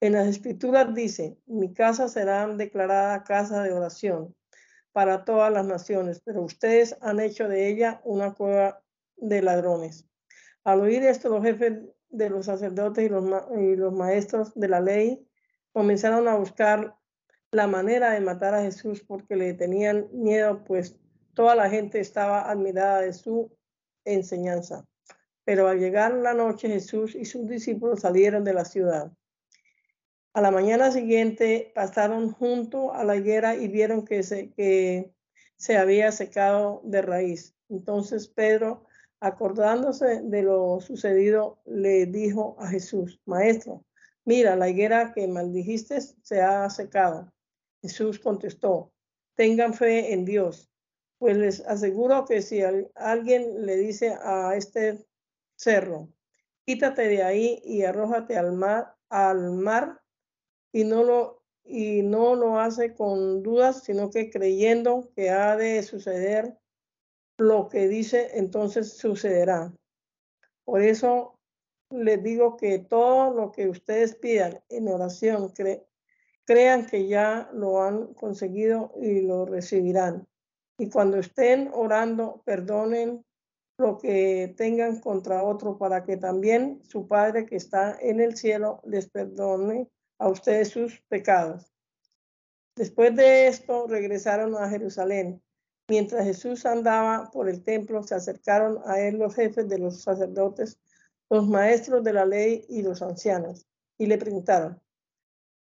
en 0.01 0.13
las 0.13 0.29
escrituras 0.29 0.95
dice, 0.95 1.37
mi 1.47 1.73
casa 1.75 2.09
será 2.09 2.47
declarada 2.49 3.25
casa 3.25 3.63
de 3.63 3.73
oración 3.73 4.35
para 4.93 5.25
todas 5.25 5.53
las 5.53 5.67
naciones, 5.67 6.21
pero 6.25 6.43
ustedes 6.43 6.97
han 7.01 7.21
hecho 7.21 7.49
de 7.49 7.69
ella 7.69 8.01
una 8.05 8.35
cueva 8.35 8.83
de 9.21 9.43
ladrones. 9.43 10.07
Al 10.65 10.81
oír 10.81 11.03
esto, 11.05 11.29
los 11.29 11.43
jefes 11.43 11.79
de 12.11 12.31
los 12.31 12.47
sacerdotes 12.47 13.07
y 13.07 13.09
los, 13.09 13.93
maestros 13.93 14.53
de 14.55 14.69
la 14.69 14.81
ley 14.81 15.27
comenzaron 15.73 16.29
a 16.29 16.37
buscar 16.37 16.97
la 17.53 17.67
manera 17.67 18.11
de 18.11 18.21
matar 18.21 18.55
a 18.55 18.63
Jesús 18.63 19.03
porque 19.07 19.37
le 19.37 19.55
tenían 19.55 20.09
miedo, 20.13 20.65
pues 20.65 20.97
toda 21.35 21.55
la 21.55 21.71
gente 21.71 22.01
estaba 22.01 22.51
admirada 22.51 23.01
de 23.01 23.13
su 23.13 23.51
enseñanza. 24.05 24.85
Pero 25.45 25.69
al 25.69 25.79
llegar 25.79 26.13
la 26.15 26.35
noche, 26.35 26.69
Jesús 26.69 27.15
y 27.15 27.25
sus 27.25 27.49
discípulos 27.49 28.01
salieron 28.01 28.45
de 28.45 28.55
la 28.55 28.65
ciudad. 28.65 29.13
A 30.33 30.41
la 30.41 30.51
mañana 30.51 30.93
siguiente 30.93 31.73
pasaron 31.75 32.31
junto 32.31 32.93
a 32.93 33.03
la 33.03 33.17
higuera 33.17 33.57
y 33.57 33.67
vieron 33.67 34.05
que 34.05 34.23
se 35.57 35.77
había 35.77 36.13
secado 36.13 36.83
de 36.85 37.03
raíz. 37.03 37.57
Entonces 37.69 38.29
Pedro, 38.29 38.87
acordándose 39.21 40.23
de 40.23 40.43
lo 40.43 40.81
sucedido, 40.81 41.61
le 41.67 42.07
dijo 42.07 42.57
a 42.59 42.69
Jesús, 42.69 43.21
Maestro, 43.27 43.85
mira, 44.25 44.57
la 44.57 44.69
higuera 44.69 45.13
que 45.13 45.29
maldijiste 45.29 46.01
se 46.01 46.41
ha 46.41 46.69
secado. 46.71 47.33
Jesús 47.83 48.19
contestó, 48.19 48.93
tengan 49.35 49.75
fe 49.75 50.13
en 50.13 50.25
Dios, 50.25 50.71
pues 51.19 51.37
les 51.37 51.61
aseguro 51.67 52.25
que 52.25 52.43
si 52.43 52.63
alguien 52.95 53.67
le 53.67 53.77
dice 53.77 54.17
a 54.23 54.57
este 54.57 55.07
cerro, 55.57 56.09
quítate 56.65 57.09
de 57.09 57.23
ahí 57.23 57.61
y 57.65 57.83
arrójate 57.83 58.39
al 58.39 58.53
mar, 58.53 58.97
al 59.11 59.53
mar 59.53 60.01
y 60.73 60.85
no 60.85 61.05
lo 61.05 61.41
y 61.63 62.03
no 62.03 62.35
lo 62.35 62.59
hace 62.59 62.95
con 62.95 63.43
dudas, 63.43 63.85
sino 63.85 64.11
que 64.11 64.31
creyendo 64.31 65.13
que 65.15 65.31
ha 65.31 65.57
de 65.57 65.83
suceder 65.83 66.59
lo 67.41 67.69
que 67.69 67.89
dice, 67.89 68.31
entonces 68.35 68.93
sucederá. 68.97 69.73
Por 70.65 70.83
eso 70.83 71.39
les 71.91 72.23
digo 72.23 72.57
que 72.57 72.79
todo 72.79 73.35
lo 73.35 73.51
que 73.51 73.69
ustedes 73.69 74.15
pidan 74.15 74.61
en 74.69 74.89
oración, 74.89 75.53
crean 76.45 76.87
que 76.87 77.09
ya 77.09 77.51
lo 77.53 77.83
han 77.83 78.15
conseguido 78.15 78.93
y 79.01 79.23
lo 79.23 79.47
recibirán. 79.47 80.27
Y 80.79 80.89
cuando 80.89 81.19
estén 81.19 81.71
orando, 81.73 82.43
perdonen 82.45 83.25
lo 83.79 83.99
que 83.99 84.55
tengan 84.57 85.01
contra 85.01 85.43
otro 85.43 85.79
para 85.79 86.05
que 86.05 86.17
también 86.17 86.81
su 86.85 87.09
Padre 87.09 87.47
que 87.47 87.57
está 87.57 87.97
en 88.01 88.21
el 88.21 88.37
cielo 88.37 88.81
les 88.85 89.09
perdone 89.09 89.89
a 90.19 90.29
ustedes 90.29 90.69
sus 90.69 91.01
pecados. 91.09 91.73
Después 92.77 93.17
de 93.17 93.49
esto 93.49 93.87
regresaron 93.87 94.55
a 94.55 94.69
Jerusalén. 94.69 95.43
Mientras 95.91 96.25
Jesús 96.25 96.67
andaba 96.67 97.33
por 97.33 97.49
el 97.49 97.65
templo, 97.65 98.05
se 98.05 98.15
acercaron 98.15 98.81
a 98.87 99.01
él 99.01 99.19
los 99.19 99.35
jefes 99.35 99.69
de 99.69 99.77
los 99.77 100.03
sacerdotes, 100.03 100.79
los 101.29 101.49
maestros 101.49 102.05
de 102.05 102.13
la 102.13 102.25
ley 102.25 102.65
y 102.69 102.83
los 102.83 103.03
ancianos, 103.03 103.67
y 103.99 104.07
le 104.07 104.17
preguntaron, 104.17 104.81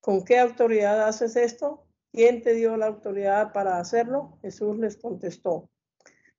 ¿con 0.00 0.24
qué 0.24 0.38
autoridad 0.38 1.06
haces 1.06 1.36
esto? 1.36 1.84
¿Quién 2.10 2.40
te 2.40 2.54
dio 2.54 2.74
la 2.78 2.86
autoridad 2.86 3.52
para 3.52 3.78
hacerlo? 3.78 4.38
Jesús 4.40 4.78
les 4.78 4.96
contestó. 4.96 5.68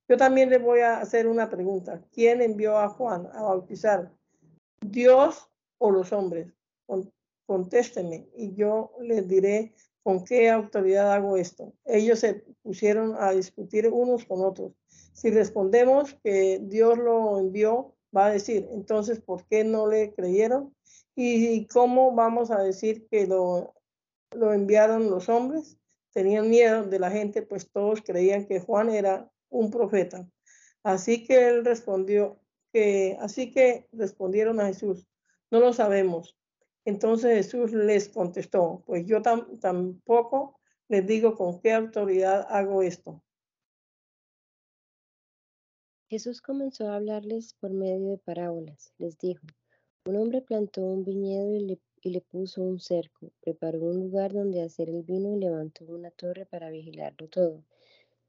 Yo 0.09 0.17
también 0.17 0.49
le 0.49 0.57
voy 0.57 0.79
a 0.79 0.97
hacer 0.97 1.27
una 1.27 1.47
pregunta. 1.47 2.01
¿Quién 2.11 2.41
envió 2.41 2.79
a 2.79 2.89
Juan 2.89 3.29
a 3.33 3.43
bautizar? 3.43 4.11
¿Dios 4.81 5.47
o 5.77 5.91
los 5.91 6.11
hombres? 6.11 6.51
contésteme 7.45 8.27
y 8.35 8.55
yo 8.55 8.93
les 9.01 9.27
diré 9.27 9.75
con 10.05 10.23
qué 10.23 10.51
autoridad 10.51 11.11
hago 11.11 11.35
esto. 11.35 11.73
Ellos 11.83 12.19
se 12.19 12.35
pusieron 12.61 13.15
a 13.17 13.31
discutir 13.31 13.87
unos 13.87 14.23
con 14.23 14.45
otros. 14.45 14.71
Si 15.13 15.31
respondemos 15.31 16.13
que 16.23 16.59
Dios 16.61 16.99
lo 16.99 17.39
envió, 17.39 17.95
va 18.15 18.27
a 18.27 18.31
decir, 18.31 18.67
entonces, 18.71 19.19
¿por 19.19 19.47
qué 19.47 19.63
no 19.63 19.87
le 19.87 20.13
creyeron? 20.13 20.75
¿Y 21.15 21.65
cómo 21.69 22.13
vamos 22.13 22.51
a 22.51 22.61
decir 22.61 23.07
que 23.09 23.25
lo, 23.25 23.73
lo 24.29 24.53
enviaron 24.53 25.09
los 25.09 25.27
hombres? 25.27 25.79
Tenían 26.13 26.51
miedo 26.51 26.83
de 26.83 26.99
la 26.99 27.09
gente, 27.09 27.41
pues 27.41 27.71
todos 27.71 28.03
creían 28.03 28.45
que 28.45 28.59
Juan 28.59 28.91
era 28.91 29.31
un 29.49 29.71
profeta. 29.71 30.29
Así 30.83 31.25
que 31.25 31.47
él 31.47 31.65
respondió 31.65 32.39
que, 32.71 33.17
así 33.21 33.51
que 33.51 33.87
respondieron 33.91 34.59
a 34.59 34.67
Jesús, 34.67 35.07
no 35.49 35.59
lo 35.59 35.73
sabemos. 35.73 36.37
Entonces 36.85 37.35
Jesús 37.35 37.73
les 37.73 38.09
contestó, 38.09 38.83
pues 38.85 39.05
yo 39.07 39.21
tampoco 39.21 40.59
les 40.87 41.05
digo 41.05 41.35
con 41.35 41.59
qué 41.59 41.73
autoridad 41.73 42.45
hago 42.47 42.83
esto. 42.83 43.23
Jesús 46.07 46.41
comenzó 46.41 46.87
a 46.87 46.95
hablarles 46.95 47.55
por 47.55 47.71
medio 47.71 48.11
de 48.11 48.19
parábolas. 48.19 48.93
Les 48.99 49.17
dijo, 49.17 49.43
un 50.05 50.17
hombre 50.17 50.43
plantó 50.43 50.81
un 50.81 51.03
viñedo 51.03 51.55
y 51.55 51.79
le, 52.03 52.21
puso 52.21 52.61
un 52.61 52.79
cerco, 52.79 53.31
preparó 53.41 53.79
un 53.79 54.01
lugar 54.01 54.31
donde 54.31 54.61
hacer 54.61 54.87
el 54.87 55.01
vino 55.01 55.35
y 55.35 55.39
levantó 55.39 55.85
una 55.85 56.11
torre 56.11 56.45
para 56.45 56.69
vigilarlo 56.69 57.27
todo. 57.27 57.63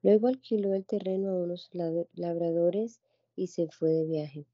Luego 0.01 0.29
alquiló 0.29 0.73
el 0.73 0.87
terreno 0.87 1.29
a 1.29 1.35
unos 1.35 1.69
labradores 2.15 3.03
y 3.37 3.49
se 3.49 3.69
fue 3.69 3.91
de 3.91 4.07
viaje. 4.07 4.47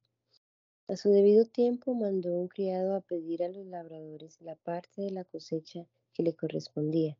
A 0.92 0.96
su 0.98 1.08
debido 1.08 1.46
tiempo 1.46 1.94
mandó 1.94 2.34
un 2.34 2.48
criado 2.48 2.94
a 2.94 3.00
pedir 3.00 3.42
a 3.42 3.48
los 3.48 3.64
labradores 3.64 4.38
la 4.42 4.56
parte 4.56 5.00
de 5.00 5.10
la 5.10 5.24
cosecha 5.24 5.86
que 6.12 6.22
le 6.22 6.34
correspondía. 6.34 7.16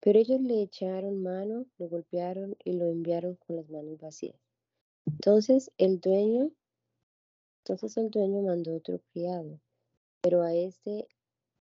Pero 0.00 0.18
ellos 0.18 0.40
le 0.40 0.62
echaron 0.62 1.22
mano, 1.22 1.66
lo 1.76 1.90
golpearon 1.90 2.56
y 2.64 2.72
lo 2.72 2.86
enviaron 2.86 3.34
con 3.34 3.56
las 3.56 3.68
manos 3.68 4.00
vacías. 4.00 4.40
Entonces 5.04 5.70
el 5.76 6.00
dueño, 6.00 6.50
entonces 7.58 7.94
el 7.98 8.10
dueño 8.10 8.40
mandó 8.40 8.74
otro 8.74 8.98
criado, 9.12 9.60
pero 10.22 10.40
a 10.40 10.54
este 10.54 11.06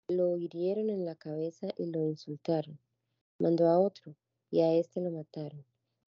lo 0.08 0.38
hirieron 0.38 0.88
en 0.88 1.04
la 1.04 1.16
cabeza 1.16 1.68
y 1.76 1.84
lo 1.84 2.02
insultaron. 2.06 2.78
Mandó 3.38 3.68
a 3.68 3.78
otro 3.78 4.16
y 4.50 4.62
a 4.62 4.72
este 4.72 5.02
lo 5.02 5.10
mataron. 5.10 5.66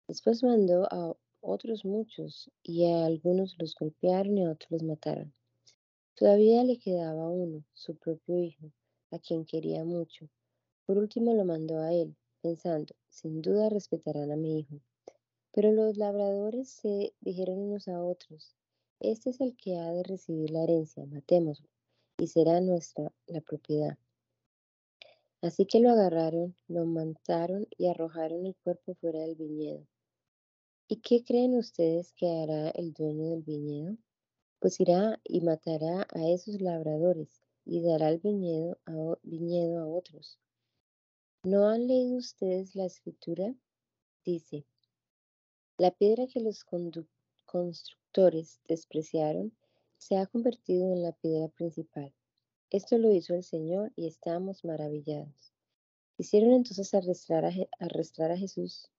Después 0.07 0.41
mandó 0.41 0.88
a 0.89 1.17
otros 1.41 1.85
muchos, 1.85 2.51
y 2.63 2.85
a 2.85 3.05
algunos 3.05 3.55
los 3.59 3.75
golpearon 3.75 4.38
y 4.38 4.45
a 4.45 4.51
otros 4.51 4.71
los 4.71 4.83
mataron. 4.83 5.33
Todavía 6.15 6.63
le 6.63 6.79
quedaba 6.79 7.29
uno, 7.29 7.63
su 7.73 7.95
propio 7.95 8.39
hijo, 8.39 8.71
a 9.11 9.19
quien 9.19 9.45
quería 9.45 9.83
mucho. 9.83 10.29
Por 10.85 10.97
último 10.97 11.33
lo 11.33 11.45
mandó 11.45 11.79
a 11.79 11.93
él, 11.93 12.15
pensando, 12.41 12.95
sin 13.09 13.41
duda 13.41 13.69
respetarán 13.69 14.31
a 14.31 14.35
mi 14.35 14.59
hijo. 14.59 14.79
Pero 15.51 15.71
los 15.71 15.97
labradores 15.97 16.69
se 16.69 17.13
dijeron 17.21 17.59
unos 17.59 17.88
a 17.88 18.03
otros, 18.03 18.55
este 18.99 19.29
es 19.29 19.41
el 19.41 19.55
que 19.55 19.77
ha 19.77 19.91
de 19.91 20.03
recibir 20.03 20.49
la 20.49 20.63
herencia, 20.63 21.05
matémoslo, 21.05 21.67
y 22.17 22.27
será 22.27 22.61
nuestra 22.61 23.13
la 23.27 23.41
propiedad. 23.41 23.97
Así 25.41 25.67
que 25.67 25.79
lo 25.79 25.91
agarraron, 25.91 26.55
lo 26.67 26.85
mataron 26.85 27.67
y 27.77 27.88
arrojaron 27.88 28.47
el 28.47 28.55
cuerpo 28.55 28.95
fuera 28.95 29.19
del 29.19 29.35
viñedo. 29.35 29.85
¿Y 30.89 31.01
qué 31.01 31.21
creen 31.21 31.53
ustedes 31.57 32.13
que 32.13 32.29
hará 32.29 32.69
el 32.69 32.93
dueño 32.93 33.31
del 33.31 33.43
viñedo? 33.43 33.97
Pues 34.59 34.79
irá 34.79 35.19
y 35.25 35.41
matará 35.41 36.07
a 36.13 36.29
esos 36.29 36.61
labradores 36.61 37.41
y 37.65 37.81
dará 37.81 38.07
el 38.07 38.19
viñedo 38.19 38.79
a, 38.85 39.85
otros. 39.85 40.39
¿No 41.43 41.67
han 41.67 41.88
leído 41.88 42.15
ustedes 42.15 42.73
la 42.73 42.85
escritura? 42.85 43.53
Dice, 44.23 44.65
la 45.77 45.91
piedra 45.91 46.25
que 46.25 46.39
los 46.39 46.65
constructores 47.45 48.61
despreciaron 48.69 49.51
se 49.97 50.15
ha 50.15 50.25
convertido 50.25 50.93
en 50.93 51.03
la 51.03 51.11
piedra 51.11 51.49
principal. 51.49 52.13
Esto 52.69 52.97
lo 52.97 53.11
hizo 53.11 53.35
el 53.35 53.43
Señor 53.43 53.91
y 53.97 54.07
estamos 54.07 54.63
maravillados. 54.63 55.53
Hicieron 56.17 56.53
entonces 56.53 56.93
arrestar 56.93 57.43
arrestar 57.77 58.31
a 58.31 58.38
Jesús 58.38 58.89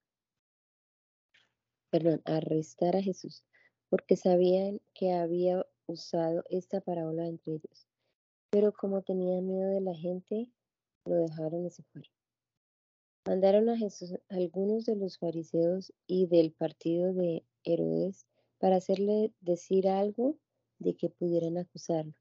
perdón, 1.91 2.23
arrestar 2.25 2.97
a 2.97 3.03
Jesús, 3.03 3.45
porque 3.89 4.17
sabían 4.17 4.81
que 4.95 5.13
había 5.13 5.67
usado 5.87 6.45
esta 6.51 6.81
parábola 6.81 7.27
entre 7.27 7.55
ellos. 7.55 7.87
Pero 8.51 8.73
como 8.73 9.03
tenían 9.03 9.47
miedo 9.47 9.71
de 9.71 9.81
la 9.81 9.95
gente, 9.95 10.51
lo 11.05 11.17
dejaron 11.17 11.67
y 11.67 11.71
se 11.71 11.83
fueron. 11.85 12.11
Mandaron 13.27 13.69
a 13.69 13.77
Jesús 13.77 14.15
algunos 14.29 14.87
de 14.87 14.97
los 14.97 15.19
fariseos 15.19 15.93
y 16.07 16.27
del 16.27 16.53
partido 16.53 17.13
de 17.13 17.45
Herodes 17.65 18.27
para 18.59 18.77
hacerle 18.77 19.33
decir 19.41 19.89
algo 19.89 20.39
de 20.79 20.95
que 20.97 21.11
pudieran 21.11 21.59
acusarlo. 21.59 22.15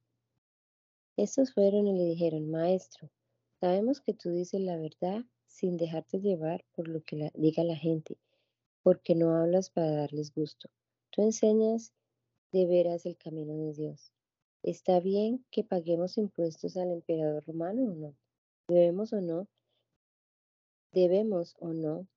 Estos 1.15 1.53
fueron 1.53 1.87
y 1.87 1.97
le 1.97 2.05
dijeron, 2.05 2.49
Maestro, 2.51 3.09
sabemos 3.59 4.01
que 4.01 4.13
tú 4.13 4.31
dices 4.31 4.61
la 4.61 4.77
verdad 4.77 5.23
sin 5.45 5.77
dejarte 5.77 6.19
llevar 6.19 6.63
por 6.75 6.87
lo 6.87 7.01
que 7.01 7.31
diga 7.33 7.63
la 7.63 7.75
gente, 7.75 8.17
porque 8.83 9.15
no 9.15 9.35
hablas 9.35 9.69
para 9.69 9.91
darles 9.91 10.33
gusto. 10.33 10.69
Tú 11.11 11.21
enseñas 11.21 11.93
de 12.51 12.65
veras 12.65 13.05
el 13.05 13.17
camino 13.17 13.53
de 13.53 13.73
Dios. 13.73 14.11
¿Está 14.63 14.99
bien 14.99 15.45
que 15.51 15.63
paguemos 15.63 16.17
impuestos 16.17 16.77
al 16.77 16.91
emperador 16.91 17.45
romano 17.45 17.83
o 17.83 17.93
no? 17.93 18.15
¿Debemos 18.67 19.13
o 19.13 19.21
no? 19.21 19.47
¿Debemos 20.91 21.55
o 21.59 21.73
no? 21.73 22.07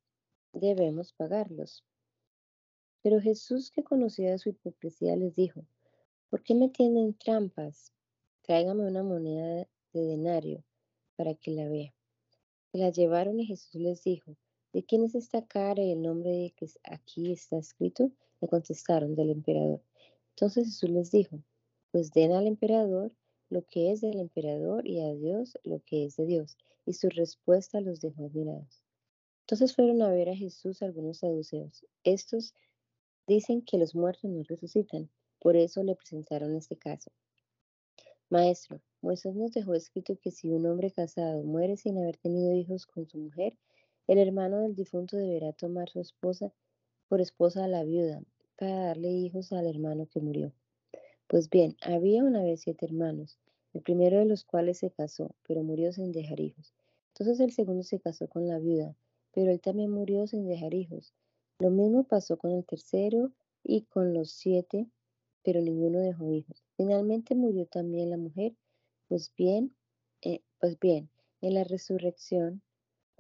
Debemos 0.53 1.13
pagarlos. 1.13 1.85
Pero 3.03 3.21
Jesús, 3.21 3.71
que 3.71 3.85
conocía 3.85 4.37
su 4.39 4.51
hipocresía, 4.51 5.17
les 5.17 5.35
dijo, 5.35 5.65
¿por 6.29 6.43
qué 6.43 6.55
me 6.55 6.69
tienen 6.69 7.15
trampas? 7.15 7.93
Tráigame 8.43 8.87
una 8.87 9.03
moneda 9.03 9.69
de 9.93 10.01
denario 10.03 10.65
para 11.17 11.35
que 11.35 11.51
la 11.51 11.69
vea. 11.69 11.95
Se 12.73 12.79
la 12.79 12.91
llevaron 12.91 13.41
y 13.41 13.47
Jesús 13.47 13.75
les 13.81 14.03
dijo, 14.03 14.37
¿de 14.73 14.85
quién 14.85 15.05
es 15.05 15.15
esta 15.15 15.45
cara 15.47 15.83
y 15.83 15.93
el 15.93 16.03
nombre 16.03 16.31
de 16.31 16.51
que 16.51 16.67
aquí 16.85 17.33
está 17.33 17.59
escrito? 17.59 18.11
Le 18.41 18.49
contestaron, 18.49 19.15
del 19.15 19.31
emperador. 19.31 19.83
Entonces 20.31 20.67
Jesús 20.67 20.91
les 20.91 21.11
dijo, 21.11 21.43
pues 21.91 22.13
den 22.13 22.33
al 22.33 22.47
emperador 22.47 23.13
lo 23.49 23.67
que 23.67 23.91
es 23.93 24.01
del 24.01 24.21
emperador 24.21 24.87
y 24.87 25.01
a 25.01 25.13
Dios 25.15 25.59
lo 25.65 25.81
que 25.81 26.05
es 26.05 26.17
de 26.17 26.27
Dios. 26.27 26.57
Y 26.87 26.95
su 26.95 27.09
respuesta 27.09 27.81
los 27.81 28.01
dejó 28.01 28.25
admirados. 28.25 28.83
Entonces 29.43 29.75
fueron 29.75 30.01
a 30.03 30.11
ver 30.11 30.29
a 30.29 30.37
Jesús 30.37 30.83
algunos 30.83 31.19
saduceos. 31.19 31.85
Estos 32.05 32.55
dicen 33.27 33.63
que 33.63 33.79
los 33.79 33.95
muertos 33.95 34.31
no 34.31 34.43
resucitan. 34.45 35.11
Por 35.41 35.57
eso 35.57 35.83
le 35.83 35.97
presentaron 35.97 36.55
este 36.55 36.77
caso. 36.77 37.11
Maestro, 38.29 38.81
Moisés 39.03 39.35
nos 39.35 39.51
dejó 39.51 39.75
escrito 39.75 40.17
que 40.23 40.31
si 40.31 40.51
un 40.51 40.67
hombre 40.67 40.93
casado 40.93 41.43
muere 41.43 41.77
sin 41.77 41.99
haber 41.99 42.17
tenido 42.17 42.55
hijos 42.55 42.87
con 42.87 43.09
su 43.09 43.19
mujer, 43.19 43.59
el 44.11 44.19
hermano 44.19 44.61
del 44.61 44.75
difunto 44.75 45.17
deberá 45.17 45.53
tomar 45.53 45.89
su 45.89 46.01
esposa 46.01 46.53
por 47.09 47.21
esposa 47.21 47.65
a 47.65 47.69
la 47.69 47.85
viuda 47.85 48.23
para 48.57 48.87
darle 48.87 49.09
hijos 49.09 49.53
al 49.53 49.67
hermano 49.67 50.07
que 50.07 50.21
murió. 50.21 50.53
Pues 51.27 51.49
bien, 51.49 51.77
había 51.83 52.25
una 52.25 52.43
vez 52.43 52.63
siete 52.63 52.87
hermanos, 52.87 53.39
el 53.73 53.83
primero 53.83 54.19
de 54.19 54.27
los 54.27 54.45
cuales 54.45 54.79
se 54.79 54.91
casó, 54.91 55.35
pero 55.47 55.63
murió 55.63 55.93
sin 55.93 56.13
dejar 56.13 56.41
hijos. 56.41 56.75
Entonces 57.15 57.41
el 57.41 57.53
segundo 57.53 57.83
se 57.83 58.01
casó 58.01 58.29
con 58.29 58.47
la 58.47 58.59
viuda, 58.59 58.97
pero 59.33 59.51
él 59.51 59.61
también 59.61 59.91
murió 59.91 60.27
sin 60.27 60.47
dejar 60.47 60.75
hijos. 60.75 61.15
Lo 61.59 61.71
mismo 61.71 62.05
pasó 62.05 62.37
con 62.37 62.51
el 62.51 62.65
tercero 62.65 63.33
y 63.63 63.83
con 63.83 64.13
los 64.13 64.31
siete 64.33 64.89
pero 65.43 65.61
ninguno 65.61 66.01
dejó 66.01 66.33
hijos. 66.33 66.63
Finalmente 66.77 67.35
murió 67.35 67.67
también 67.67 68.11
la 68.11 68.17
mujer. 68.17 68.55
Pues 69.09 69.33
bien, 69.37 69.75
eh, 70.23 70.43
pues 70.61 70.79
bien, 70.79 71.11
en 71.41 71.55
la 71.55 71.65
resurrección, 71.65 72.63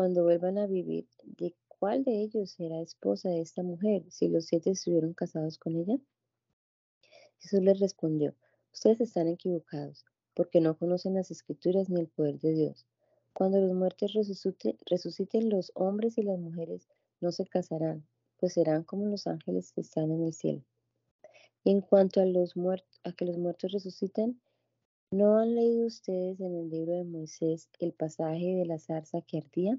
cuando 0.01 0.23
vuelvan 0.25 0.57
a 0.57 0.67
vivir, 0.67 1.07
¿de 1.25 1.55
cuál 1.69 2.05
de 2.05 2.23
ellos 2.23 2.53
será 2.53 2.81
esposa 2.81 3.29
de 3.29 3.43
esta 3.43 3.63
mujer 3.63 4.03
si 4.09 4.29
los 4.29 4.47
siete 4.47 4.71
estuvieron 4.71 5.13
casados 5.13 5.59
con 5.59 5.77
ella? 5.77 5.99
Jesús 7.39 7.61
les 7.61 7.79
respondió, 7.81 8.35
ustedes 8.73 9.03
están 9.03 9.29
equivocados, 9.29 10.07
porque 10.33 10.63
no 10.63 10.79
conocen 10.79 11.13
las 11.13 11.31
escrituras 11.31 11.91
ni 11.91 12.01
el 12.01 12.09
poder 12.09 12.41
de 12.41 12.55
Dios. 12.55 12.87
Cuando 13.35 13.61
los 13.61 13.75
muertos 13.75 14.15
resuciten, 14.15 15.51
los 15.51 15.71
hombres 15.75 16.17
y 16.17 16.23
las 16.23 16.39
mujeres 16.39 16.89
no 17.21 17.31
se 17.31 17.45
casarán, 17.45 18.07
pues 18.39 18.55
serán 18.55 18.85
como 18.85 19.05
los 19.05 19.27
ángeles 19.27 19.71
que 19.71 19.83
están 19.83 20.11
en 20.13 20.25
el 20.25 20.33
cielo. 20.33 20.65
En 21.67 21.83
cuanto 21.83 22.23
a, 22.23 22.25
los 22.25 22.55
a 23.05 23.13
que 23.13 23.27
los 23.27 23.37
muertos 23.37 23.73
resucitan, 23.73 24.41
¿no 25.11 25.37
han 25.37 25.55
leído 25.55 25.87
ustedes 25.87 26.41
en 26.41 26.57
el 26.57 26.71
libro 26.71 26.95
de 26.95 27.05
Moisés 27.05 27.69
el 27.81 27.93
pasaje 27.93 28.55
de 28.55 28.65
la 28.65 28.79
zarza 28.79 29.21
que 29.21 29.37
ardía? 29.37 29.79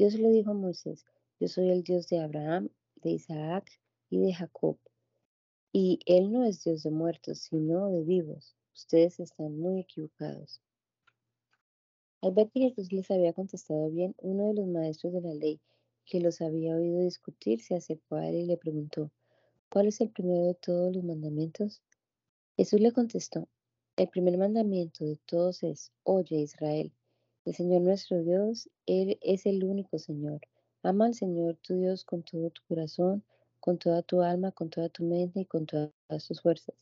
Dios 0.00 0.14
le 0.14 0.30
dijo 0.30 0.52
a 0.52 0.54
Moisés, 0.54 1.04
yo 1.38 1.46
soy 1.46 1.68
el 1.68 1.82
Dios 1.82 2.08
de 2.08 2.20
Abraham, 2.20 2.70
de 3.02 3.10
Isaac 3.10 3.70
y 4.08 4.18
de 4.18 4.32
Jacob. 4.32 4.78
Y 5.74 5.98
Él 6.06 6.32
no 6.32 6.42
es 6.46 6.64
Dios 6.64 6.84
de 6.84 6.90
muertos, 6.90 7.40
sino 7.40 7.90
de 7.90 8.02
vivos. 8.02 8.56
Ustedes 8.74 9.20
están 9.20 9.58
muy 9.58 9.80
equivocados. 9.80 10.62
Al 12.22 12.32
ver 12.32 12.48
que 12.48 12.60
Jesús 12.60 12.90
les 12.92 13.10
había 13.10 13.34
contestado 13.34 13.90
bien, 13.90 14.14
uno 14.16 14.46
de 14.46 14.54
los 14.54 14.68
maestros 14.68 15.12
de 15.12 15.20
la 15.20 15.34
ley, 15.34 15.60
que 16.06 16.20
los 16.20 16.40
había 16.40 16.76
oído 16.76 17.00
discutir, 17.00 17.60
se 17.60 17.74
acercó 17.74 18.14
a 18.14 18.26
él 18.26 18.36
y 18.36 18.46
le 18.46 18.56
preguntó, 18.56 19.12
¿Cuál 19.68 19.88
es 19.88 20.00
el 20.00 20.08
primero 20.08 20.46
de 20.46 20.54
todos 20.54 20.96
los 20.96 21.04
mandamientos? 21.04 21.82
Jesús 22.56 22.80
le 22.80 22.92
contestó, 22.92 23.50
el 23.96 24.08
primer 24.08 24.38
mandamiento 24.38 25.04
de 25.04 25.18
todos 25.26 25.62
es, 25.62 25.92
oye 26.04 26.36
Israel, 26.36 26.90
el 27.50 27.56
Señor 27.56 27.82
nuestro 27.82 28.22
Dios, 28.22 28.70
Él 28.86 29.18
es 29.22 29.44
el 29.44 29.64
único 29.64 29.98
Señor. 29.98 30.40
Ama 30.84 31.06
al 31.06 31.14
Señor 31.14 31.56
tu 31.56 31.74
Dios 31.74 32.04
con 32.04 32.22
todo 32.22 32.50
tu 32.50 32.62
corazón, 32.68 33.24
con 33.58 33.76
toda 33.76 34.02
tu 34.02 34.22
alma, 34.22 34.52
con 34.52 34.70
toda 34.70 34.88
tu 34.88 35.02
mente 35.02 35.40
y 35.40 35.46
con 35.46 35.66
todas 35.66 35.90
tus 36.28 36.40
fuerzas. 36.42 36.76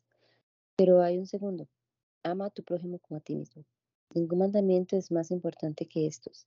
Pero 0.77 1.01
hay 1.01 1.17
un 1.17 1.27
segundo, 1.27 1.67
ama 2.23 2.45
a 2.45 2.51
tu 2.51 2.63
prójimo 2.65 2.99
como 2.99 3.17
a 3.17 3.23
ti 3.23 3.35
mismo. 3.35 3.65
Ningún 4.13 4.41
mandamiento 4.41 4.95
es 4.95 5.11
más 5.11 5.31
importante 5.31 5.87
que 5.87 6.07
estos. 6.07 6.47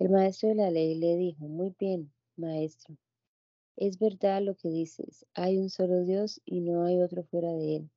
El 0.00 0.08
maestro 0.08 0.48
de 0.48 0.56
la 0.56 0.72
ley 0.72 0.96
le 0.96 1.16
dijo, 1.16 1.46
muy 1.46 1.72
bien, 1.78 2.12
maestro, 2.34 2.96
es 3.76 3.96
verdad 4.00 4.42
lo 4.42 4.56
que 4.56 4.70
dices, 4.70 5.24
hay 5.34 5.58
un 5.58 5.70
solo 5.70 6.02
Dios 6.02 6.40
y 6.44 6.62
no 6.62 6.84
hay 6.84 7.00
otro 7.00 7.22
fuera 7.22 7.52
de 7.52 7.76
él. 7.76 7.90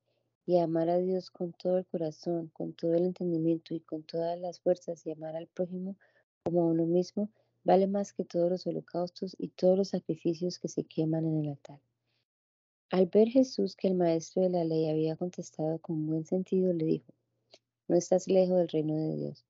Y 0.46 0.58
amar 0.58 0.88
a 0.88 0.98
Dios 0.98 1.30
con 1.30 1.52
todo 1.52 1.78
el 1.78 1.86
corazón, 1.86 2.48
con 2.52 2.72
todo 2.72 2.94
el 2.94 3.04
entendimiento 3.04 3.74
y 3.74 3.80
con 3.80 4.02
todas 4.02 4.38
las 4.38 4.60
fuerzas 4.60 5.06
y 5.06 5.12
amar 5.12 5.36
al 5.36 5.46
prójimo 5.46 5.96
como 6.42 6.62
a 6.62 6.66
uno 6.66 6.86
mismo 6.86 7.30
vale 7.64 7.86
más 7.86 8.12
que 8.12 8.24
todos 8.24 8.50
los 8.50 8.66
holocaustos 8.66 9.36
y 9.38 9.48
todos 9.48 9.76
los 9.76 9.88
sacrificios 9.88 10.58
que 10.58 10.68
se 10.68 10.84
queman 10.84 11.26
en 11.26 11.40
el 11.40 11.48
altar. 11.50 11.80
Al 12.90 13.06
ver 13.06 13.28
Jesús 13.28 13.76
que 13.76 13.88
el 13.88 13.94
maestro 13.94 14.42
de 14.42 14.50
la 14.50 14.64
ley 14.64 14.88
había 14.88 15.16
contestado 15.16 15.78
con 15.78 16.06
buen 16.06 16.24
sentido, 16.24 16.72
le 16.72 16.84
dijo, 16.84 17.12
no 17.86 17.96
estás 17.96 18.26
lejos 18.26 18.56
del 18.56 18.68
reino 18.68 18.96
de 18.96 19.16
Dios. 19.16 19.44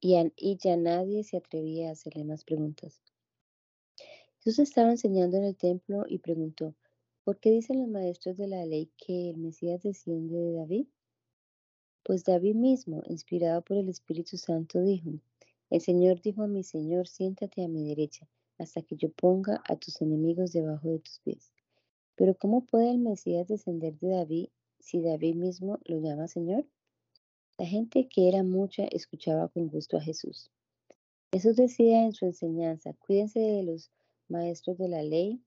Y, 0.00 0.16
y 0.36 0.56
ya 0.56 0.76
nadie 0.76 1.22
se 1.22 1.36
atrevía 1.36 1.88
a 1.88 1.92
hacerle 1.92 2.24
más 2.24 2.44
preguntas. 2.44 3.00
Jesús 4.40 4.58
estaba 4.58 4.90
enseñando 4.90 5.36
en 5.36 5.44
el 5.44 5.56
templo 5.56 6.04
y 6.08 6.18
preguntó, 6.18 6.74
¿por 7.24 7.40
qué 7.40 7.50
dicen 7.50 7.80
los 7.80 7.88
maestros 7.88 8.36
de 8.36 8.46
la 8.46 8.64
ley 8.66 8.90
que 8.98 9.30
el 9.30 9.38
Mesías 9.38 9.82
desciende 9.82 10.36
de 10.36 10.52
David? 10.52 10.86
Pues 12.02 12.22
David 12.22 12.54
mismo, 12.54 13.02
inspirado 13.06 13.62
por 13.62 13.78
el 13.78 13.88
Espíritu 13.88 14.36
Santo, 14.36 14.82
dijo, 14.82 15.10
el 15.70 15.80
Señor 15.80 16.20
dijo 16.20 16.42
a 16.42 16.46
mi 16.46 16.62
Señor, 16.62 17.08
siéntate 17.08 17.64
a 17.64 17.68
mi 17.68 17.88
derecha, 17.88 18.28
hasta 18.58 18.82
que 18.82 18.96
yo 18.96 19.10
ponga 19.10 19.62
a 19.66 19.76
tus 19.76 20.02
enemigos 20.02 20.52
debajo 20.52 20.90
de 20.90 20.98
tus 20.98 21.18
pies. 21.20 21.50
Pero 22.14 22.36
¿cómo 22.36 22.66
puede 22.66 22.90
el 22.90 22.98
Mesías 22.98 23.48
descender 23.48 23.98
de 23.98 24.08
David 24.10 24.48
si 24.78 25.00
David 25.00 25.34
mismo 25.34 25.80
lo 25.84 25.98
llama 25.98 26.28
Señor? 26.28 26.66
La 27.56 27.66
gente 27.66 28.06
que 28.08 28.28
era 28.28 28.42
mucha 28.42 28.84
escuchaba 28.84 29.48
con 29.48 29.68
gusto 29.68 29.96
a 29.96 30.00
Jesús. 30.02 30.50
Jesús 31.32 31.56
decía 31.56 32.04
en 32.04 32.12
su 32.12 32.26
enseñanza, 32.26 32.92
cuídense 32.92 33.40
de 33.40 33.62
los 33.62 33.90
maestros 34.28 34.76
de 34.78 34.88
la 34.88 35.02
ley, 35.02 35.40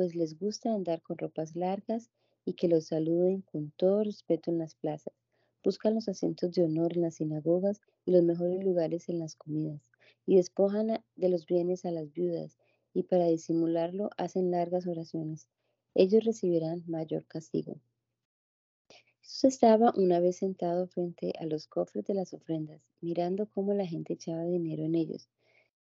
pues 0.00 0.16
les 0.16 0.38
gusta 0.38 0.72
andar 0.72 1.02
con 1.02 1.18
ropas 1.18 1.54
largas 1.54 2.08
y 2.46 2.54
que 2.54 2.68
los 2.68 2.86
saluden 2.86 3.42
con 3.42 3.70
todo 3.72 4.02
respeto 4.02 4.50
en 4.50 4.56
las 4.56 4.74
plazas. 4.74 5.12
Buscan 5.62 5.94
los 5.94 6.08
asientos 6.08 6.52
de 6.52 6.62
honor 6.62 6.94
en 6.94 7.02
las 7.02 7.16
sinagogas 7.16 7.82
y 8.06 8.12
los 8.12 8.22
mejores 8.22 8.64
lugares 8.64 9.10
en 9.10 9.18
las 9.18 9.36
comidas, 9.36 9.82
y 10.24 10.36
despojan 10.36 11.04
de 11.16 11.28
los 11.28 11.44
bienes 11.44 11.84
a 11.84 11.90
las 11.90 12.10
viudas, 12.14 12.56
y 12.94 13.02
para 13.02 13.26
disimularlo 13.26 14.08
hacen 14.16 14.50
largas 14.50 14.86
oraciones. 14.86 15.46
Ellos 15.94 16.24
recibirán 16.24 16.82
mayor 16.86 17.26
castigo. 17.26 17.78
Jesús 19.20 19.44
estaba 19.44 19.92
una 19.94 20.18
vez 20.18 20.38
sentado 20.38 20.86
frente 20.86 21.34
a 21.38 21.44
los 21.44 21.66
cofres 21.66 22.06
de 22.06 22.14
las 22.14 22.32
ofrendas, 22.32 22.80
mirando 23.02 23.50
cómo 23.50 23.74
la 23.74 23.84
gente 23.84 24.14
echaba 24.14 24.44
dinero 24.44 24.82
en 24.82 24.94
ellos. 24.94 25.28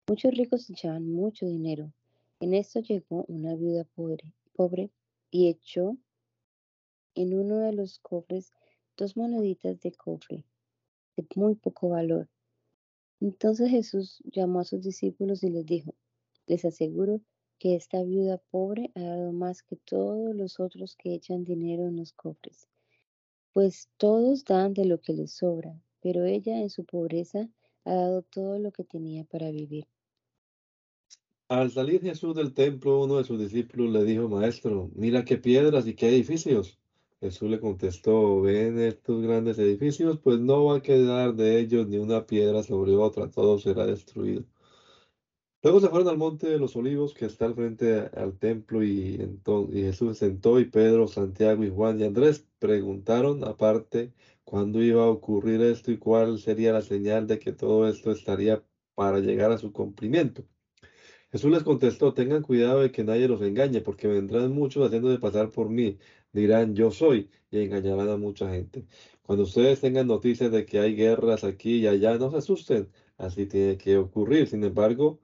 Muchos 0.08 0.32
ricos 0.34 0.68
echaban 0.68 1.08
mucho 1.12 1.46
dinero, 1.46 1.94
en 2.40 2.54
esto 2.54 2.80
llegó 2.80 3.26
una 3.28 3.56
viuda 3.56 3.86
pobre, 4.56 4.92
y 5.32 5.48
echó 5.48 5.98
en 7.16 7.34
uno 7.34 7.60
de 7.60 7.74
los 7.74 8.00
cofres 8.00 8.52
dos 8.98 9.16
moneditas 9.16 9.80
de 9.80 9.92
cofre 9.92 10.46
de 11.16 11.26
muy 11.36 11.56
poco 11.56 11.90
valor. 11.90 12.30
Entonces 13.22 13.70
Jesús 13.70 14.22
llamó 14.26 14.62
a 14.62 14.66
sus 14.66 14.82
discípulos 14.82 15.44
y 15.44 15.50
les 15.50 15.66
dijo, 15.66 15.94
les 16.48 16.66
aseguro 16.66 17.22
que 17.60 17.76
esta 17.76 18.04
viuda 18.04 18.38
pobre 18.50 18.92
ha 18.96 19.02
dado 19.02 19.34
más 19.34 19.62
que 19.62 19.76
todos 19.76 20.34
los 20.34 20.60
otros 20.60 20.96
que 20.96 21.14
echan 21.14 21.44
dinero 21.44 21.88
en 21.88 21.98
los 21.98 22.14
cofres, 22.14 22.68
pues 23.52 23.90
todos 23.98 24.46
dan 24.46 24.74
de 24.74 24.86
lo 24.86 25.02
que 25.02 25.14
les 25.14 25.34
sobra, 25.34 25.82
pero 26.02 26.24
ella 26.24 26.62
en 26.62 26.70
su 26.70 26.86
pobreza 26.86 27.50
ha 27.84 27.94
dado 27.94 28.22
todo 28.22 28.60
lo 28.60 28.72
que 28.72 28.86
tenía 28.86 29.26
para 29.26 29.52
vivir. 29.52 29.86
Al 31.50 31.72
salir 31.72 32.02
Jesús 32.02 32.36
del 32.36 32.54
templo, 32.54 33.04
uno 33.04 33.18
de 33.18 33.24
sus 33.24 33.40
discípulos 33.40 33.92
le 33.92 34.04
dijo, 34.04 34.30
Maestro, 34.30 34.92
mira 34.96 35.26
qué 35.26 35.38
piedras 35.38 35.88
y 35.88 35.96
qué 35.96 36.10
edificios. 36.10 36.80
Jesús 37.22 37.50
le 37.50 37.60
contestó, 37.60 38.42
¿ven 38.42 38.80
estos 38.80 39.22
grandes 39.24 39.58
edificios? 39.58 40.20
Pues 40.20 40.40
no 40.40 40.66
va 40.66 40.78
a 40.78 40.82
quedar 40.82 41.34
de 41.36 41.60
ellos 41.60 41.88
ni 41.88 41.98
una 41.98 42.26
piedra 42.28 42.62
sobre 42.64 42.96
otra, 42.96 43.32
todo 43.32 43.58
será 43.58 43.88
destruido. 43.88 44.46
Luego 45.64 45.80
se 45.80 45.90
fueron 45.90 46.08
al 46.10 46.18
monte 46.20 46.48
de 46.48 46.60
los 46.60 46.76
olivos 46.76 47.14
que 47.16 47.26
está 47.26 47.46
al 47.46 47.56
frente 47.56 48.10
al 48.16 48.38
templo 48.38 48.84
y, 48.84 49.16
entonces, 49.16 49.76
y 49.76 49.82
Jesús 49.82 50.18
se 50.20 50.28
sentó 50.28 50.60
y 50.60 50.66
Pedro, 50.66 51.08
Santiago 51.08 51.64
y 51.64 51.72
Juan 51.72 52.00
y 52.00 52.04
Andrés 52.04 52.46
preguntaron 52.60 53.44
aparte 53.44 54.14
cuándo 54.44 54.84
iba 54.84 55.04
a 55.04 55.10
ocurrir 55.10 55.62
esto 55.62 55.92
y 55.92 55.98
cuál 55.98 56.38
sería 56.40 56.74
la 56.74 56.82
señal 56.82 57.26
de 57.28 57.40
que 57.40 57.54
todo 57.54 57.88
esto 57.88 58.12
estaría 58.12 58.64
para 58.94 59.20
llegar 59.20 59.52
a 59.52 59.58
su 59.58 59.74
cumplimiento. 59.74 60.44
Jesús 61.32 61.52
les 61.52 61.64
contestó, 61.64 62.14
tengan 62.14 62.42
cuidado 62.44 62.82
de 62.82 62.92
que 62.92 63.04
nadie 63.04 63.28
los 63.28 63.42
engañe, 63.42 63.82
porque 63.82 64.08
vendrán 64.08 64.52
muchos 64.52 64.86
haciendo 64.86 65.10
de 65.10 65.20
pasar 65.20 65.50
por 65.50 65.70
mí, 65.70 65.98
dirán 66.34 66.76
yo 66.76 66.92
soy, 66.92 67.30
y 67.52 67.60
engañarán 67.60 68.10
a 68.10 68.18
mucha 68.18 68.50
gente. 68.50 68.86
Cuando 69.24 69.44
ustedes 69.44 69.80
tengan 69.80 70.08
noticias 70.08 70.52
de 70.52 70.66
que 70.66 70.80
hay 70.80 70.96
guerras 70.96 71.44
aquí 71.44 71.78
y 71.78 71.88
allá, 71.88 72.18
no 72.18 72.32
se 72.32 72.38
asusten, 72.38 72.90
así 73.18 73.46
tiene 73.46 73.78
que 73.78 73.98
ocurrir. 73.98 74.48
Sin 74.48 74.64
embargo, 74.64 75.20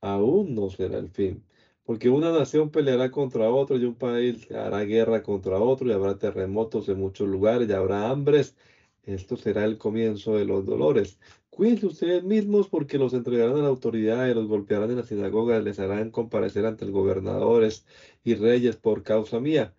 aún 0.00 0.54
no 0.54 0.70
será 0.70 0.98
el 0.98 1.10
fin, 1.10 1.44
porque 1.84 2.08
una 2.08 2.32
nación 2.32 2.70
peleará 2.70 3.10
contra 3.10 3.50
otra 3.50 3.76
y 3.76 3.84
un 3.84 3.96
país 3.96 4.50
hará 4.50 4.80
guerra 4.84 5.22
contra 5.22 5.58
otro 5.60 5.86
y 5.88 5.92
habrá 5.92 6.18
terremotos 6.18 6.88
en 6.88 6.98
muchos 6.98 7.28
lugares 7.28 7.68
y 7.68 7.72
habrá 7.72 8.08
hambres. 8.10 8.56
Esto 9.04 9.36
será 9.36 9.64
el 9.64 9.78
comienzo 9.78 10.36
de 10.36 10.44
los 10.44 10.64
dolores. 10.64 11.18
Cuídense 11.50 11.86
ustedes 11.86 12.24
mismos 12.24 12.68
porque 12.68 12.98
los 12.98 13.12
entregarán 13.14 13.56
a 13.56 13.62
la 13.62 13.68
autoridad 13.68 14.28
y 14.28 14.34
los 14.34 14.46
golpearán 14.48 14.90
en 14.90 14.96
la 14.96 15.02
sinagoga, 15.04 15.60
les 15.60 15.78
harán 15.78 16.10
comparecer 16.10 16.64
ante 16.66 16.84
los 16.86 16.94
gobernadores 16.94 17.86
y 18.24 18.34
reyes 18.34 18.76
por 18.76 19.02
causa 19.02 19.40
mía. 19.40 19.74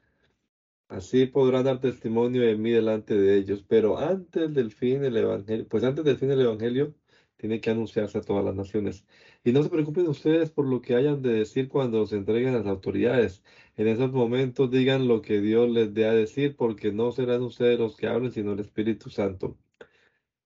Así 0.89 1.25
podrán 1.25 1.63
dar 1.65 1.79
testimonio 1.79 2.41
de 2.43 2.55
mí 2.57 2.71
delante 2.71 3.15
de 3.17 3.37
ellos. 3.37 3.63
Pero 3.67 3.97
antes 3.97 4.53
del 4.53 4.71
fin 4.71 5.01
del 5.01 5.17
evangelio, 5.17 5.67
pues 5.69 5.83
antes 5.83 6.03
del 6.05 6.17
fin 6.17 6.29
del 6.29 6.41
evangelio, 6.41 6.93
tiene 7.37 7.61
que 7.61 7.71
anunciarse 7.71 8.17
a 8.19 8.21
todas 8.21 8.45
las 8.45 8.55
naciones. 8.55 9.05
Y 9.43 9.51
no 9.53 9.63
se 9.63 9.69
preocupen 9.69 10.07
ustedes 10.07 10.51
por 10.51 10.65
lo 10.67 10.81
que 10.81 10.95
hayan 10.95 11.21
de 11.21 11.33
decir 11.33 11.69
cuando 11.69 12.05
se 12.05 12.17
entreguen 12.17 12.53
a 12.55 12.59
las 12.59 12.67
autoridades. 12.67 13.41
En 13.77 13.87
esos 13.87 14.11
momentos 14.11 14.69
digan 14.69 15.07
lo 15.07 15.21
que 15.21 15.41
Dios 15.41 15.69
les 15.69 15.93
dé 15.93 16.05
a 16.05 16.13
decir, 16.13 16.55
porque 16.57 16.91
no 16.91 17.11
serán 17.11 17.41
ustedes 17.43 17.79
los 17.79 17.95
que 17.95 18.07
hablen, 18.07 18.31
sino 18.31 18.53
el 18.53 18.59
Espíritu 18.59 19.09
Santo. 19.09 19.57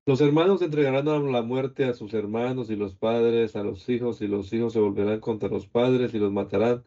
Los 0.08 0.22
hermanos 0.22 0.62
entregarán 0.62 1.08
a 1.08 1.18
la 1.18 1.42
muerte 1.42 1.86
a 1.86 1.94
sus 1.94 2.14
hermanos 2.14 2.70
y 2.70 2.76
los 2.76 2.94
padres 2.96 3.56
a 3.56 3.64
los 3.64 3.90
hijos, 3.90 4.22
y 4.22 4.28
los 4.28 4.54
hijos 4.54 4.74
se 4.74 4.80
volverán 4.80 5.20
contra 5.20 5.50
los 5.50 5.66
padres 5.66 6.14
y 6.14 6.20
los 6.20 6.32
matarán. 6.32 6.84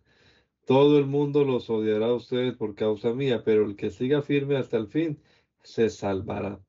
Todo 0.66 0.98
el 0.98 1.06
mundo 1.06 1.44
los 1.44 1.68
odiará 1.68 2.06
a 2.06 2.14
ustedes 2.14 2.54
por 2.54 2.76
causa 2.76 3.12
mía, 3.12 3.42
pero 3.44 3.64
el 3.66 3.74
que 3.74 3.90
siga 3.90 4.22
firme 4.22 4.56
hasta 4.56 4.76
el 4.76 4.86
fin 4.86 5.18
se 5.62 5.90
salvará. 5.90 6.60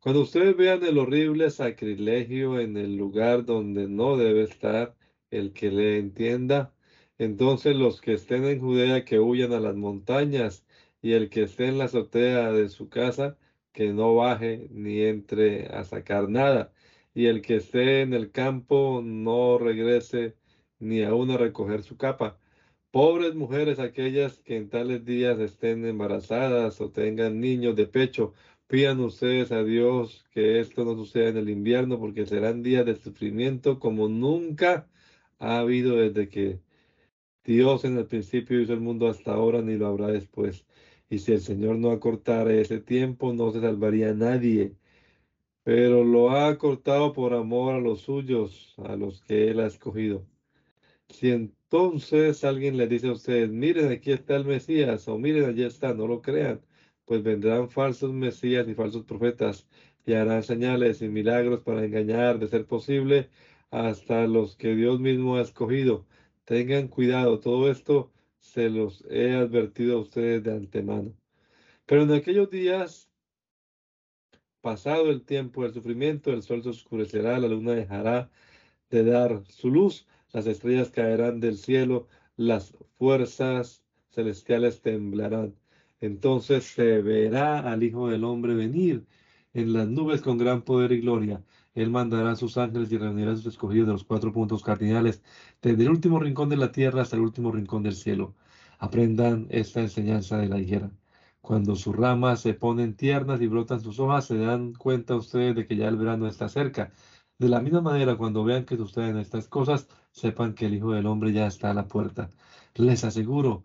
Cuando 0.00 0.20
ustedes 0.22 0.56
vean 0.56 0.84
el 0.84 0.98
horrible 0.98 1.48
sacrilegio 1.50 2.60
en 2.60 2.76
el 2.76 2.96
lugar 2.96 3.46
donde 3.46 3.88
no 3.88 4.18
debe 4.18 4.42
estar 4.42 4.94
el 5.30 5.54
que 5.54 5.70
le 5.70 5.98
entienda, 5.98 6.74
entonces 7.16 7.76
los 7.76 8.02
que 8.02 8.14
estén 8.14 8.44
en 8.44 8.60
Judea 8.60 9.06
que 9.06 9.20
huyan 9.20 9.54
a 9.54 9.60
las 9.60 9.76
montañas, 9.76 10.66
y 11.00 11.12
el 11.12 11.30
que 11.30 11.44
esté 11.44 11.66
en 11.68 11.78
la 11.78 11.84
azotea 11.84 12.52
de 12.52 12.68
su 12.68 12.90
casa, 12.90 13.38
que 13.72 13.92
no 13.92 14.14
baje 14.14 14.68
ni 14.70 15.02
entre 15.02 15.66
a 15.68 15.84
sacar 15.84 16.28
nada, 16.28 16.72
y 17.14 17.26
el 17.26 17.42
que 17.42 17.56
esté 17.56 18.02
en 18.02 18.14
el 18.14 18.30
campo 18.30 19.02
no 19.04 19.58
regrese 19.58 20.36
ni 20.78 21.02
aún 21.02 21.30
a 21.30 21.36
recoger 21.38 21.82
su 21.82 21.96
capa. 21.96 22.38
Pobres 22.90 23.34
mujeres 23.34 23.78
aquellas 23.78 24.38
que 24.40 24.56
en 24.56 24.68
tales 24.68 25.04
días 25.04 25.38
estén 25.40 25.86
embarazadas 25.86 26.80
o 26.80 26.90
tengan 26.90 27.40
niños 27.40 27.76
de 27.76 27.86
pecho, 27.86 28.34
pidan 28.66 29.00
ustedes 29.00 29.52
a 29.52 29.64
Dios 29.64 30.24
que 30.30 30.60
esto 30.60 30.84
no 30.84 30.94
suceda 30.94 31.28
en 31.30 31.36
el 31.38 31.50
invierno, 31.50 31.98
porque 31.98 32.26
serán 32.26 32.62
días 32.62 32.86
de 32.86 32.96
sufrimiento 32.96 33.78
como 33.80 34.08
nunca 34.08 34.88
ha 35.38 35.58
habido 35.60 35.96
desde 35.96 36.28
que 36.28 36.60
Dios 37.44 37.84
en 37.84 37.98
el 37.98 38.06
principio 38.06 38.60
hizo 38.60 38.72
el 38.72 38.80
mundo 38.80 39.08
hasta 39.08 39.32
ahora, 39.32 39.62
ni 39.62 39.76
lo 39.76 39.86
habrá 39.86 40.08
después. 40.08 40.64
Y 41.12 41.18
si 41.18 41.32
el 41.32 41.42
Señor 41.42 41.76
no 41.76 41.90
acortara 41.90 42.54
ese 42.54 42.80
tiempo, 42.80 43.34
no 43.34 43.52
se 43.52 43.60
salvaría 43.60 44.14
nadie. 44.14 44.76
Pero 45.62 46.04
lo 46.04 46.30
ha 46.30 46.48
acortado 46.48 47.12
por 47.12 47.34
amor 47.34 47.74
a 47.74 47.80
los 47.80 48.00
suyos, 48.00 48.74
a 48.78 48.96
los 48.96 49.20
que 49.20 49.50
Él 49.50 49.60
ha 49.60 49.66
escogido. 49.66 50.26
Si 51.10 51.30
entonces 51.30 52.44
alguien 52.44 52.78
le 52.78 52.86
dice 52.88 53.08
a 53.08 53.12
ustedes, 53.12 53.50
miren, 53.50 53.92
aquí 53.92 54.12
está 54.12 54.36
el 54.36 54.46
Mesías, 54.46 55.06
o 55.06 55.18
miren, 55.18 55.44
allí 55.44 55.64
está, 55.64 55.92
no 55.92 56.06
lo 56.06 56.22
crean, 56.22 56.62
pues 57.04 57.22
vendrán 57.22 57.68
falsos 57.68 58.10
Mesías 58.14 58.66
y 58.66 58.74
falsos 58.74 59.04
profetas, 59.04 59.68
y 60.06 60.14
harán 60.14 60.42
señales 60.42 61.02
y 61.02 61.08
milagros 61.10 61.60
para 61.60 61.84
engañar, 61.84 62.38
de 62.38 62.48
ser 62.48 62.64
posible, 62.66 63.28
hasta 63.70 64.26
los 64.26 64.56
que 64.56 64.74
Dios 64.74 64.98
mismo 64.98 65.36
ha 65.36 65.42
escogido. 65.42 66.06
Tengan 66.46 66.88
cuidado, 66.88 67.38
todo 67.40 67.70
esto 67.70 68.12
se 68.42 68.68
los 68.68 69.04
he 69.08 69.32
advertido 69.34 69.96
a 69.96 70.00
ustedes 70.00 70.42
de 70.42 70.52
antemano. 70.52 71.14
Pero 71.86 72.02
en 72.02 72.12
aquellos 72.12 72.50
días, 72.50 73.08
pasado 74.60 75.10
el 75.10 75.24
tiempo 75.24 75.62
del 75.62 75.72
sufrimiento, 75.72 76.32
el 76.32 76.42
sol 76.42 76.62
se 76.62 76.70
oscurecerá, 76.70 77.38
la 77.38 77.48
luna 77.48 77.72
dejará 77.72 78.30
de 78.90 79.04
dar 79.04 79.44
su 79.48 79.70
luz, 79.70 80.06
las 80.32 80.46
estrellas 80.46 80.90
caerán 80.90 81.40
del 81.40 81.56
cielo, 81.56 82.08
las 82.36 82.74
fuerzas 82.98 83.84
celestiales 84.10 84.82
temblarán. 84.82 85.54
Entonces 86.00 86.64
se 86.64 87.00
verá 87.00 87.60
al 87.60 87.82
Hijo 87.84 88.10
del 88.10 88.24
Hombre 88.24 88.54
venir 88.54 89.06
en 89.54 89.72
las 89.72 89.88
nubes 89.88 90.20
con 90.20 90.36
gran 90.36 90.62
poder 90.62 90.92
y 90.92 91.00
gloria. 91.00 91.44
Él 91.74 91.90
mandará 91.90 92.32
a 92.32 92.36
sus 92.36 92.58
ángeles 92.58 92.90
y 92.92 92.98
reunirá 92.98 93.32
a 93.32 93.36
sus 93.36 93.46
escogidos 93.46 93.86
de 93.86 93.92
los 93.94 94.04
cuatro 94.04 94.32
puntos 94.32 94.62
cardinales, 94.62 95.22
desde 95.62 95.84
el 95.84 95.90
último 95.90 96.18
rincón 96.18 96.48
de 96.48 96.56
la 96.56 96.72
tierra 96.72 97.02
hasta 97.02 97.16
el 97.16 97.22
último 97.22 97.52
rincón 97.52 97.84
del 97.84 97.94
cielo. 97.94 98.34
Aprendan 98.78 99.46
esta 99.50 99.80
enseñanza 99.80 100.36
de 100.38 100.48
la 100.48 100.58
higuera. 100.58 100.90
Cuando 101.40 101.76
sus 101.76 101.96
ramas 101.96 102.40
se 102.40 102.54
ponen 102.54 102.96
tiernas 102.96 103.40
y 103.40 103.46
brotan 103.46 103.80
sus 103.80 103.98
hojas, 104.00 104.26
se 104.26 104.36
dan 104.38 104.74
cuenta 104.74 105.16
ustedes 105.16 105.54
de 105.56 105.66
que 105.66 105.76
ya 105.76 105.88
el 105.88 105.96
verano 105.96 106.26
está 106.26 106.48
cerca. 106.48 106.92
De 107.38 107.48
la 107.48 107.60
misma 107.60 107.80
manera, 107.80 108.16
cuando 108.16 108.44
vean 108.44 108.64
que 108.64 108.76
suceden 108.76 109.16
estas 109.18 109.48
cosas, 109.48 109.88
sepan 110.12 110.54
que 110.54 110.66
el 110.66 110.74
Hijo 110.74 110.92
del 110.92 111.06
Hombre 111.06 111.32
ya 111.32 111.46
está 111.46 111.70
a 111.70 111.74
la 111.74 111.88
puerta. 111.88 112.30
Les 112.74 113.04
aseguro 113.04 113.64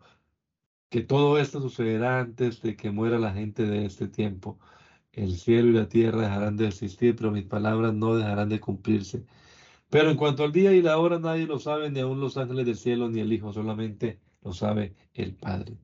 que 0.89 1.01
todo 1.01 1.37
esto 1.39 1.61
sucederá 1.61 2.19
antes 2.19 2.61
de 2.61 2.75
que 2.75 2.91
muera 2.91 3.19
la 3.19 3.33
gente 3.33 3.63
de 3.63 3.85
este 3.85 4.07
tiempo. 4.07 4.59
El 5.11 5.37
cielo 5.37 5.69
y 5.69 5.73
la 5.73 5.89
tierra 5.89 6.21
dejarán 6.21 6.57
de 6.57 6.67
existir, 6.67 7.15
pero 7.15 7.31
mis 7.31 7.45
palabras 7.45 7.93
no 7.93 8.15
dejarán 8.15 8.49
de 8.49 8.59
cumplirse. 8.59 9.25
Pero 9.89 10.09
en 10.11 10.17
cuanto 10.17 10.43
al 10.43 10.51
día 10.51 10.73
y 10.73 10.81
la 10.81 10.97
hora, 10.97 11.19
nadie 11.19 11.47
lo 11.47 11.59
sabe, 11.59 11.89
ni 11.89 11.99
aun 12.01 12.19
los 12.19 12.37
ángeles 12.37 12.65
del 12.65 12.75
cielo, 12.77 13.09
ni 13.09 13.21
el 13.21 13.31
Hijo, 13.31 13.53
solamente 13.53 14.19
lo 14.43 14.53
sabe 14.53 14.95
el 15.13 15.33
Padre. 15.35 15.77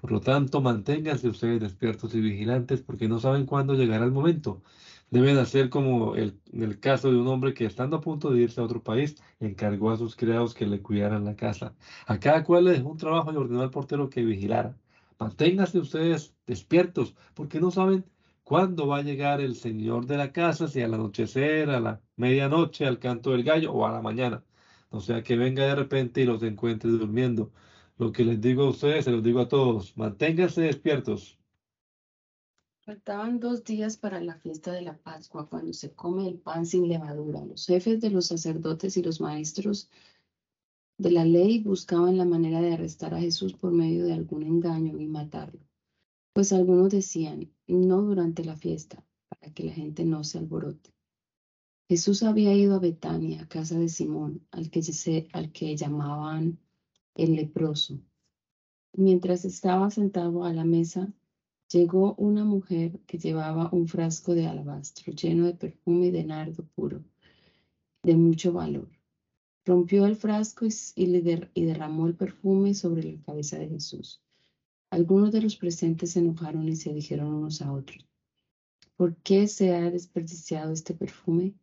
Por 0.00 0.12
lo 0.12 0.20
tanto, 0.20 0.60
manténganse 0.60 1.28
ustedes 1.28 1.60
despiertos 1.60 2.14
y 2.14 2.20
vigilantes, 2.20 2.80
porque 2.80 3.08
no 3.08 3.18
saben 3.18 3.46
cuándo 3.46 3.74
llegará 3.74 4.04
el 4.04 4.12
momento. 4.12 4.62
Deben 5.10 5.36
hacer 5.38 5.68
como 5.68 6.14
el, 6.14 6.40
en 6.52 6.62
el 6.62 6.78
caso 6.80 7.10
de 7.10 7.18
un 7.18 7.26
hombre 7.26 7.52
que, 7.52 7.66
estando 7.66 7.96
a 7.96 8.00
punto 8.00 8.30
de 8.30 8.42
irse 8.42 8.60
a 8.60 8.64
otro 8.64 8.82
país, 8.82 9.16
encargó 9.40 9.90
a 9.90 9.98
sus 9.98 10.16
criados 10.16 10.54
que 10.54 10.66
le 10.66 10.80
cuidaran 10.80 11.24
la 11.24 11.36
casa. 11.36 11.74
A 12.06 12.20
cada 12.20 12.44
cual 12.44 12.64
le 12.64 12.72
dejó 12.72 12.90
un 12.90 12.98
trabajo 12.98 13.32
y 13.32 13.36
ordenó 13.36 13.62
al 13.62 13.70
portero 13.70 14.08
que 14.08 14.24
vigilara. 14.24 14.78
Manténganse 15.18 15.78
ustedes 15.80 16.34
despiertos, 16.46 17.14
porque 17.34 17.60
no 17.60 17.70
saben 17.70 18.04
¿Cuándo 18.50 18.88
va 18.88 18.96
a 18.96 19.02
llegar 19.02 19.40
el 19.40 19.54
Señor 19.54 20.06
de 20.06 20.16
la 20.16 20.32
casa? 20.32 20.66
Si 20.66 20.82
al 20.82 20.92
anochecer, 20.92 21.70
a 21.70 21.78
la 21.78 22.02
medianoche, 22.16 22.84
al 22.84 22.98
canto 22.98 23.30
del 23.30 23.44
gallo 23.44 23.72
o 23.72 23.86
a 23.86 23.92
la 23.92 24.02
mañana. 24.02 24.42
O 24.88 24.98
sea, 25.00 25.22
que 25.22 25.36
venga 25.36 25.64
de 25.66 25.76
repente 25.76 26.20
y 26.20 26.24
los 26.24 26.42
encuentre 26.42 26.90
durmiendo. 26.90 27.52
Lo 27.96 28.10
que 28.10 28.24
les 28.24 28.40
digo 28.40 28.64
a 28.64 28.70
ustedes, 28.70 29.04
se 29.04 29.12
los 29.12 29.22
digo 29.22 29.38
a 29.38 29.46
todos. 29.46 29.96
Manténganse 29.96 30.62
despiertos. 30.62 31.38
Faltaban 32.80 33.38
dos 33.38 33.62
días 33.62 33.96
para 33.96 34.20
la 34.20 34.34
fiesta 34.34 34.72
de 34.72 34.82
la 34.82 34.98
Pascua, 34.98 35.48
cuando 35.48 35.72
se 35.72 35.92
come 35.94 36.26
el 36.26 36.40
pan 36.40 36.66
sin 36.66 36.88
levadura. 36.88 37.44
Los 37.44 37.66
jefes 37.66 38.00
de 38.00 38.10
los 38.10 38.26
sacerdotes 38.26 38.96
y 38.96 39.02
los 39.04 39.20
maestros 39.20 39.88
de 40.98 41.12
la 41.12 41.24
ley 41.24 41.60
buscaban 41.62 42.18
la 42.18 42.24
manera 42.24 42.60
de 42.60 42.74
arrestar 42.74 43.14
a 43.14 43.20
Jesús 43.20 43.52
por 43.52 43.70
medio 43.70 44.06
de 44.06 44.14
algún 44.14 44.42
engaño 44.42 44.98
y 44.98 45.06
matarlo. 45.06 45.60
Pues 46.32 46.52
algunos 46.52 46.90
decían, 46.90 47.48
no 47.74 48.02
durante 48.02 48.44
la 48.44 48.56
fiesta, 48.56 49.04
para 49.28 49.52
que 49.52 49.64
la 49.64 49.72
gente 49.72 50.04
no 50.04 50.24
se 50.24 50.38
alborote. 50.38 50.90
Jesús 51.88 52.22
había 52.22 52.54
ido 52.54 52.76
a 52.76 52.78
Betania, 52.78 53.48
casa 53.48 53.78
de 53.78 53.88
Simón, 53.88 54.46
al 54.52 54.70
que, 54.70 55.28
al 55.32 55.50
que 55.50 55.76
llamaban 55.76 56.58
el 57.16 57.34
leproso. 57.34 58.00
Mientras 58.92 59.44
estaba 59.44 59.90
sentado 59.90 60.44
a 60.44 60.52
la 60.52 60.64
mesa, 60.64 61.12
llegó 61.68 62.14
una 62.14 62.44
mujer 62.44 63.00
que 63.06 63.18
llevaba 63.18 63.70
un 63.72 63.88
frasco 63.88 64.34
de 64.34 64.46
alabastro 64.46 65.12
lleno 65.12 65.46
de 65.46 65.54
perfume 65.54 66.06
y 66.06 66.10
de 66.10 66.24
nardo 66.24 66.64
puro, 66.74 67.04
de 68.02 68.16
mucho 68.16 68.52
valor. 68.52 68.88
Rompió 69.64 70.06
el 70.06 70.16
frasco 70.16 70.66
y, 70.66 70.72
y 71.54 71.64
derramó 71.64 72.06
el 72.06 72.14
perfume 72.14 72.74
sobre 72.74 73.12
la 73.12 73.22
cabeza 73.22 73.58
de 73.58 73.68
Jesús. 73.68 74.22
Algunos 74.90 75.30
de 75.30 75.40
los 75.40 75.56
presentes 75.56 76.12
se 76.12 76.18
enojaron 76.18 76.68
y 76.68 76.74
se 76.74 76.92
dijeron 76.92 77.32
unos 77.32 77.62
a 77.62 77.72
otros, 77.72 78.04
¿por 78.96 79.14
qué 79.18 79.46
se 79.46 79.72
ha 79.72 79.88
desperdiciado 79.88 80.72
este 80.72 80.94
perfume? 80.94 81.54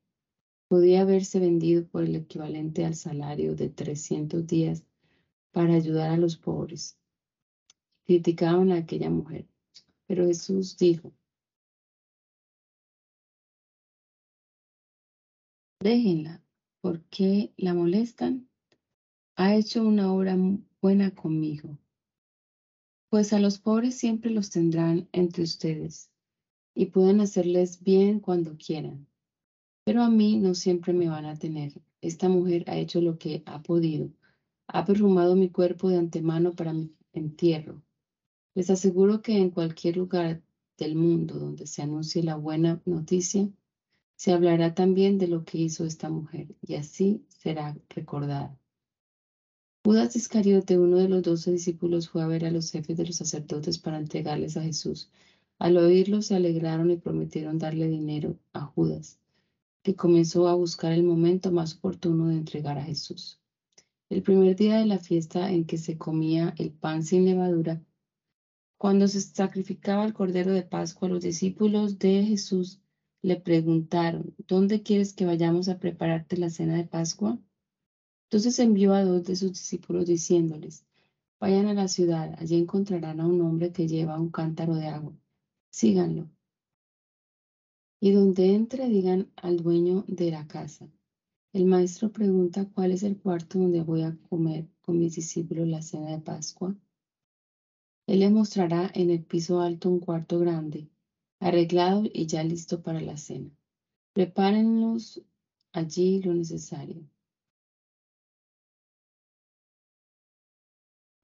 Podía 0.69 1.01
haberse 1.01 1.39
vendido 1.39 1.85
por 1.87 2.05
el 2.05 2.15
equivalente 2.15 2.85
al 2.85 2.95
salario 2.95 3.53
de 3.53 3.69
300 3.69 4.47
días 4.47 4.85
para 5.51 5.73
ayudar 5.73 6.11
a 6.11 6.17
los 6.17 6.37
pobres. 6.37 6.97
Criticaban 8.05 8.71
a 8.71 8.77
aquella 8.77 9.09
mujer, 9.09 9.45
pero 10.07 10.25
Jesús 10.25 10.77
dijo, 10.77 11.11
déjenla, 15.81 16.41
¿por 16.79 17.01
qué 17.09 17.53
la 17.57 17.73
molestan? 17.73 18.49
Ha 19.35 19.55
hecho 19.55 19.85
una 19.85 20.13
obra 20.13 20.37
buena 20.81 21.13
conmigo. 21.13 21.77
Pues 23.09 23.31
a 23.31 23.39
los 23.39 23.57
pobres 23.57 23.95
siempre 23.95 24.31
los 24.31 24.49
tendrán 24.49 25.07
entre 25.13 25.43
ustedes 25.43 26.11
y 26.75 26.87
pueden 26.87 27.21
hacerles 27.21 27.81
bien 27.81 28.19
cuando 28.19 28.57
quieran. 28.57 29.07
Pero 29.85 30.03
a 30.03 30.09
mí 30.09 30.37
no 30.37 30.53
siempre 30.53 30.91
me 30.91 31.07
van 31.07 31.25
a 31.25 31.39
tener. 31.39 31.71
Esta 32.01 32.27
mujer 32.27 32.65
ha 32.67 32.75
hecho 32.77 32.99
lo 32.99 33.17
que 33.17 33.43
ha 33.45 33.61
podido. 33.63 34.11
Ha 34.67 34.83
perfumado 34.83 35.35
mi 35.37 35.49
cuerpo 35.49 35.87
de 35.87 35.97
antemano 35.97 36.51
para 36.51 36.73
mi 36.73 36.91
entierro. 37.13 37.81
Les 38.53 38.69
aseguro 38.69 39.21
que 39.21 39.37
en 39.37 39.51
cualquier 39.51 39.95
lugar 39.95 40.41
del 40.77 40.95
mundo 40.95 41.39
donde 41.39 41.65
se 41.65 41.81
anuncie 41.81 42.21
la 42.23 42.35
buena 42.35 42.81
noticia, 42.85 43.49
se 44.17 44.33
hablará 44.33 44.73
también 44.73 45.17
de 45.17 45.27
lo 45.27 45.45
que 45.45 45.59
hizo 45.59 45.85
esta 45.85 46.09
mujer 46.09 46.55
y 46.61 46.75
así 46.75 47.25
será 47.29 47.77
recordada. 47.87 48.59
Judas 49.83 50.15
Iscariote, 50.15 50.77
uno 50.77 50.97
de 50.97 51.09
los 51.09 51.23
doce 51.23 51.51
discípulos, 51.51 52.09
fue 52.09 52.21
a 52.21 52.27
ver 52.27 52.45
a 52.45 52.51
los 52.51 52.71
jefes 52.71 52.97
de 52.97 53.05
los 53.05 53.15
sacerdotes 53.15 53.79
para 53.79 53.97
entregarles 53.97 54.57
a 54.57 54.61
Jesús. 54.61 55.09
Al 55.59 55.77
oírlo 55.77 56.21
se 56.21 56.35
alegraron 56.35 56.91
y 56.91 56.97
prometieron 56.97 57.57
darle 57.57 57.87
dinero 57.87 58.37
a 58.53 58.61
Judas, 58.61 59.19
que 59.83 59.95
comenzó 59.95 60.47
a 60.47 60.55
buscar 60.55 60.91
el 60.91 61.03
momento 61.03 61.51
más 61.51 61.75
oportuno 61.75 62.27
de 62.27 62.35
entregar 62.35 62.77
a 62.77 62.83
Jesús. 62.83 63.39
El 64.09 64.21
primer 64.23 64.55
día 64.55 64.77
de 64.77 64.85
la 64.85 64.99
fiesta 64.99 65.51
en 65.51 65.65
que 65.65 65.77
se 65.77 65.97
comía 65.97 66.53
el 66.57 66.71
pan 66.71 67.03
sin 67.03 67.25
levadura, 67.25 67.81
cuando 68.77 69.07
se 69.07 69.19
sacrificaba 69.21 70.05
el 70.05 70.13
cordero 70.13 70.51
de 70.51 70.61
Pascua, 70.61 71.09
los 71.09 71.23
discípulos 71.23 71.97
de 71.97 72.23
Jesús 72.23 72.79
le 73.23 73.37
preguntaron, 73.37 74.35
¿dónde 74.47 74.83
quieres 74.83 75.13
que 75.13 75.25
vayamos 75.25 75.67
a 75.67 75.79
prepararte 75.79 76.37
la 76.37 76.49
cena 76.51 76.75
de 76.75 76.83
Pascua? 76.83 77.39
Entonces 78.29 78.59
envió 78.59 78.93
a 78.93 79.05
dos 79.05 79.23
de 79.23 79.37
sus 79.37 79.53
discípulos 79.53 80.05
diciéndoles, 80.05 80.85
vayan 81.39 81.67
a 81.67 81.73
la 81.73 81.87
ciudad, 81.87 82.35
allí 82.37 82.57
encontrarán 82.57 83.21
a 83.21 83.25
un 83.25 83.39
hombre 83.39 83.71
que 83.71 83.87
lleva 83.87 84.19
un 84.19 84.29
cántaro 84.29 84.75
de 84.75 84.87
agua, 84.87 85.13
síganlo. 85.69 86.29
Y 88.01 88.11
donde 88.11 88.53
entre 88.53 88.89
digan 88.89 89.31
al 89.37 89.57
dueño 89.57 90.03
de 90.07 90.31
la 90.31 90.45
casa, 90.45 90.89
el 91.53 91.65
maestro 91.65 92.11
pregunta 92.11 92.69
cuál 92.73 92.91
es 92.91 93.03
el 93.03 93.17
cuarto 93.17 93.59
donde 93.59 93.81
voy 93.81 94.01
a 94.01 94.17
comer 94.29 94.67
con 94.81 94.99
mis 94.99 95.15
discípulos 95.15 95.65
la 95.65 95.81
cena 95.81 96.11
de 96.11 96.19
Pascua. 96.19 96.75
Él 98.07 98.19
le 98.19 98.29
mostrará 98.29 98.91
en 98.93 99.09
el 99.09 99.23
piso 99.23 99.61
alto 99.61 99.89
un 99.89 99.99
cuarto 100.01 100.37
grande 100.39 100.89
arreglado 101.39 102.03
y 102.11 102.25
ya 102.25 102.43
listo 102.43 102.81
para 102.81 102.99
la 102.99 103.15
cena. 103.15 103.49
Prepárenlos 104.13 105.21
allí 105.71 106.21
lo 106.21 106.33
necesario. 106.33 107.07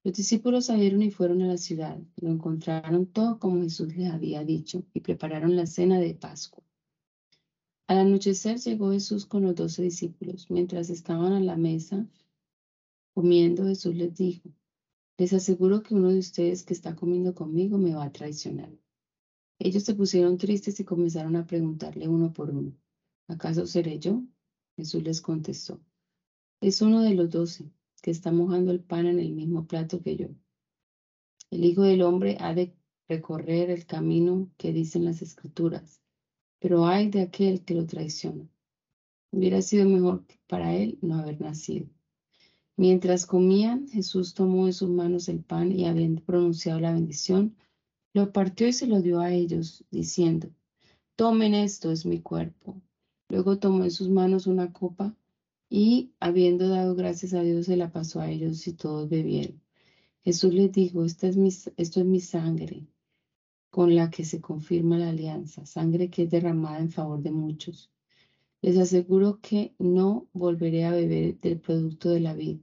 Los 0.04 0.12
discípulos 0.12 0.66
salieron 0.66 1.00
y 1.00 1.10
fueron 1.10 1.40
a 1.40 1.46
la 1.46 1.56
ciudad. 1.56 1.98
Lo 2.16 2.28
encontraron 2.28 3.06
todo 3.06 3.38
como 3.38 3.62
Jesús 3.62 3.96
les 3.96 4.10
había 4.10 4.44
dicho 4.44 4.84
y 4.92 5.00
prepararon 5.00 5.56
la 5.56 5.64
cena 5.64 5.98
de 5.98 6.14
Pascua. 6.14 6.62
Al 7.86 7.98
anochecer 7.98 8.58
llegó 8.58 8.92
Jesús 8.92 9.24
con 9.24 9.44
los 9.44 9.54
doce 9.54 9.82
discípulos. 9.82 10.50
Mientras 10.50 10.90
estaban 10.90 11.32
a 11.32 11.40
la 11.40 11.56
mesa 11.56 12.06
comiendo, 13.14 13.64
Jesús 13.64 13.94
les 13.94 14.14
dijo, 14.14 14.50
les 15.16 15.32
aseguro 15.32 15.82
que 15.82 15.94
uno 15.94 16.10
de 16.10 16.18
ustedes 16.18 16.64
que 16.64 16.74
está 16.74 16.94
comiendo 16.94 17.34
conmigo 17.34 17.78
me 17.78 17.94
va 17.94 18.04
a 18.04 18.12
traicionar. 18.12 18.76
Ellos 19.58 19.84
se 19.84 19.94
pusieron 19.94 20.36
tristes 20.36 20.78
y 20.80 20.84
comenzaron 20.84 21.34
a 21.36 21.46
preguntarle 21.46 22.08
uno 22.08 22.30
por 22.30 22.50
uno, 22.50 22.76
¿acaso 23.28 23.66
seré 23.66 23.98
yo? 23.98 24.22
Jesús 24.76 25.02
les 25.02 25.22
contestó, 25.22 25.80
es 26.60 26.82
uno 26.82 27.00
de 27.00 27.14
los 27.14 27.30
doce 27.30 27.70
que 28.04 28.10
está 28.10 28.30
mojando 28.30 28.70
el 28.70 28.80
pan 28.80 29.06
en 29.06 29.18
el 29.18 29.32
mismo 29.32 29.66
plato 29.66 30.02
que 30.02 30.14
yo. 30.14 30.26
El 31.50 31.64
Hijo 31.64 31.84
del 31.84 32.02
Hombre 32.02 32.36
ha 32.38 32.52
de 32.52 32.76
recorrer 33.08 33.70
el 33.70 33.86
camino 33.86 34.50
que 34.58 34.74
dicen 34.74 35.06
las 35.06 35.22
Escrituras, 35.22 36.02
pero 36.58 36.84
hay 36.84 37.08
de 37.08 37.22
aquel 37.22 37.64
que 37.64 37.72
lo 37.72 37.86
traiciona. 37.86 38.46
Hubiera 39.30 39.62
sido 39.62 39.88
mejor 39.88 40.22
para 40.46 40.76
él 40.76 40.98
no 41.00 41.14
haber 41.14 41.40
nacido. 41.40 41.86
Mientras 42.76 43.24
comían, 43.24 43.88
Jesús 43.88 44.34
tomó 44.34 44.66
en 44.66 44.74
sus 44.74 44.90
manos 44.90 45.30
el 45.30 45.42
pan 45.42 45.72
y 45.72 45.86
habiendo 45.86 46.22
pronunciado 46.22 46.80
la 46.80 46.92
bendición, 46.92 47.56
lo 48.12 48.34
partió 48.34 48.68
y 48.68 48.74
se 48.74 48.86
lo 48.86 49.00
dio 49.00 49.20
a 49.20 49.32
ellos, 49.32 49.82
diciendo, 49.90 50.50
tomen 51.16 51.54
esto, 51.54 51.90
es 51.90 52.04
mi 52.04 52.20
cuerpo. 52.20 52.82
Luego 53.30 53.58
tomó 53.58 53.82
en 53.82 53.90
sus 53.90 54.10
manos 54.10 54.46
una 54.46 54.74
copa 54.74 55.16
y, 55.68 56.12
habiendo 56.20 56.68
dado 56.68 56.94
gracias 56.94 57.34
a 57.34 57.42
Dios, 57.42 57.66
se 57.66 57.76
la 57.76 57.92
pasó 57.92 58.20
a 58.20 58.30
ellos 58.30 58.66
y 58.66 58.72
todos 58.72 59.08
bebieron. 59.08 59.60
Jesús 60.22 60.54
les 60.54 60.72
dijo, 60.72 61.04
Esta 61.04 61.28
es 61.28 61.36
mi, 61.36 61.48
esto 61.48 62.00
es 62.00 62.06
mi 62.06 62.20
sangre, 62.20 62.86
con 63.70 63.94
la 63.94 64.10
que 64.10 64.24
se 64.24 64.40
confirma 64.40 64.98
la 64.98 65.10
alianza, 65.10 65.66
sangre 65.66 66.10
que 66.10 66.24
es 66.24 66.30
derramada 66.30 66.78
en 66.78 66.90
favor 66.90 67.22
de 67.22 67.30
muchos. 67.30 67.90
Les 68.62 68.78
aseguro 68.78 69.40
que 69.40 69.74
no 69.78 70.28
volveré 70.32 70.84
a 70.84 70.92
beber 70.92 71.38
del 71.40 71.60
producto 71.60 72.10
de 72.10 72.20
la 72.20 72.34
vida 72.34 72.60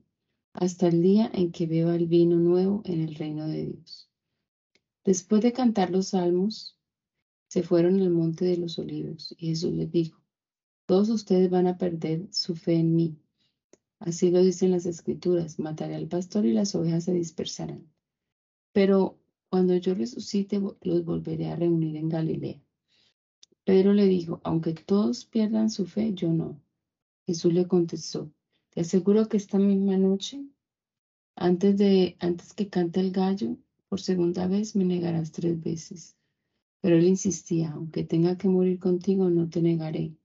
hasta 0.54 0.88
el 0.88 1.02
día 1.02 1.30
en 1.34 1.52
que 1.52 1.68
beba 1.68 1.96
el 1.96 2.08
vino 2.08 2.38
nuevo 2.38 2.82
en 2.86 3.02
el 3.02 3.16
reino 3.16 3.48
de 3.48 3.68
Dios. 3.68 4.10
Después 5.04 5.42
de 5.42 5.54
cantar 5.54 5.90
los 5.90 6.10
salmos, 6.10 6.78
se 7.48 7.64
fueron 7.64 8.00
al 8.02 8.10
monte 8.10 8.46
de 8.46 8.58
los 8.58 8.78
olivos 8.80 9.34
y 9.38 9.48
Jesús 9.48 9.74
les 9.74 9.92
dijo, 9.92 10.21
todos 10.86 11.10
ustedes 11.10 11.50
van 11.50 11.68
a 11.68 11.78
perder 11.78 12.28
su 12.32 12.56
fe 12.56 12.76
en 12.76 12.96
mí. 12.96 13.18
Así 14.00 14.32
lo 14.32 14.42
dicen 14.42 14.72
las 14.72 14.86
escrituras, 14.86 15.60
mataré 15.60 15.96
al 15.96 16.08
pastor 16.08 16.46
y 16.46 16.54
las 16.54 16.74
ovejas 16.76 17.04
se 17.04 17.14
dispersarán. 17.14 17.88
Pero 18.74 19.20
cuando 19.50 19.76
yo 19.76 19.94
resucite, 19.94 20.62
los 20.82 21.06
volveré 21.06 21.50
a 21.50 21.56
reunir 21.56 21.96
en 21.98 22.10
Galilea. 22.10 22.62
Pedro 23.64 23.94
le 23.94 24.08
dijo, 24.08 24.42
aunque 24.44 24.74
todos 24.74 25.26
pierdan 25.26 25.70
su 25.70 25.86
fe, 25.86 26.14
yo 26.14 26.34
no. 26.34 26.60
Jesús 27.28 27.54
le 27.54 27.68
contestó, 27.68 28.32
te 28.72 28.82
aseguro 28.82 29.28
que 29.28 29.38
esta 29.38 29.60
misma 29.60 29.98
noche, 29.98 30.44
antes 31.36 31.78
de 31.78 32.16
antes 32.20 32.54
que 32.54 32.70
cante 32.70 33.02
el 33.02 33.12
gallo, 33.12 33.58
por 33.88 34.00
segunda 34.00 34.48
vez 34.48 34.76
me 34.76 34.86
negarás 34.86 35.32
tres 35.32 35.62
veces. 35.62 36.18
Pero 36.80 36.98
él 36.98 37.06
insistía, 37.06 37.72
aunque 37.72 38.04
tenga 38.04 38.38
que 38.38 38.48
morir 38.48 38.80
contigo, 38.80 39.30
no 39.30 39.50
te 39.50 39.62
negaré. 39.62 40.16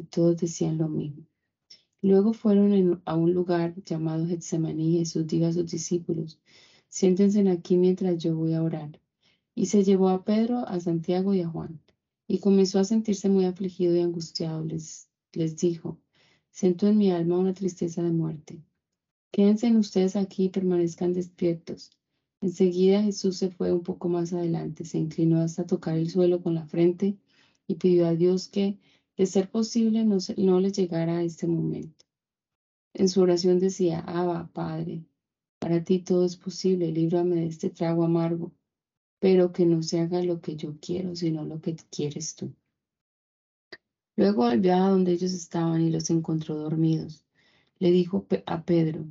Y 0.00 0.04
todos 0.04 0.38
decían 0.38 0.78
lo 0.78 0.88
mismo. 0.88 1.26
Luego 2.00 2.32
fueron 2.32 3.02
a 3.04 3.16
un 3.16 3.34
lugar 3.34 3.74
llamado 3.84 4.26
Getsemaní 4.26 4.94
y 4.94 4.98
Jesús 5.00 5.26
dijo 5.26 5.44
a 5.44 5.52
sus 5.52 5.70
discípulos, 5.70 6.40
siéntense 6.88 7.46
aquí 7.50 7.76
mientras 7.76 8.16
yo 8.16 8.34
voy 8.34 8.54
a 8.54 8.62
orar. 8.62 8.98
Y 9.54 9.66
se 9.66 9.84
llevó 9.84 10.08
a 10.08 10.24
Pedro, 10.24 10.66
a 10.66 10.80
Santiago 10.80 11.34
y 11.34 11.42
a 11.42 11.48
Juan. 11.48 11.82
Y 12.26 12.38
comenzó 12.38 12.78
a 12.78 12.84
sentirse 12.84 13.28
muy 13.28 13.44
afligido 13.44 13.94
y 13.94 14.00
angustiado. 14.00 14.64
Les, 14.64 15.10
dijo, 15.34 15.98
siento 16.50 16.88
en 16.88 16.96
mi 16.96 17.10
alma 17.10 17.38
una 17.38 17.52
tristeza 17.52 18.02
de 18.02 18.10
muerte. 18.10 18.62
Quédense 19.30 19.70
ustedes 19.76 20.16
aquí 20.16 20.44
y 20.44 20.48
permanezcan 20.48 21.12
despiertos. 21.12 21.90
Enseguida 22.40 23.02
Jesús 23.02 23.36
se 23.36 23.50
fue 23.50 23.70
un 23.70 23.82
poco 23.82 24.08
más 24.08 24.32
adelante, 24.32 24.86
se 24.86 24.96
inclinó 24.96 25.42
hasta 25.42 25.66
tocar 25.66 25.98
el 25.98 26.08
suelo 26.08 26.40
con 26.40 26.54
la 26.54 26.64
frente 26.64 27.18
y 27.66 27.74
pidió 27.74 28.06
a 28.06 28.14
Dios 28.14 28.48
que, 28.48 28.78
de 29.20 29.26
ser 29.26 29.50
posible, 29.50 30.02
no, 30.06 30.16
no 30.38 30.60
le 30.60 30.72
llegara 30.72 31.18
a 31.18 31.22
este 31.22 31.46
momento. 31.46 32.06
En 32.94 33.06
su 33.06 33.20
oración 33.20 33.58
decía, 33.58 34.00
Abba, 34.00 34.50
Padre, 34.50 35.04
para 35.58 35.84
ti 35.84 35.98
todo 35.98 36.24
es 36.24 36.38
posible, 36.38 36.90
líbrame 36.90 37.36
de 37.36 37.46
este 37.48 37.68
trago 37.68 38.04
amargo, 38.04 38.50
pero 39.18 39.52
que 39.52 39.66
no 39.66 39.82
se 39.82 40.00
haga 40.00 40.22
lo 40.22 40.40
que 40.40 40.56
yo 40.56 40.78
quiero, 40.80 41.14
sino 41.16 41.44
lo 41.44 41.60
que 41.60 41.76
quieres 41.90 42.34
tú. 42.34 42.54
Luego 44.16 44.44
volvió 44.44 44.74
a 44.74 44.88
donde 44.88 45.12
ellos 45.12 45.34
estaban 45.34 45.82
y 45.82 45.90
los 45.90 46.08
encontró 46.08 46.54
dormidos. 46.54 47.22
Le 47.78 47.90
dijo 47.90 48.26
a 48.46 48.64
Pedro, 48.64 49.04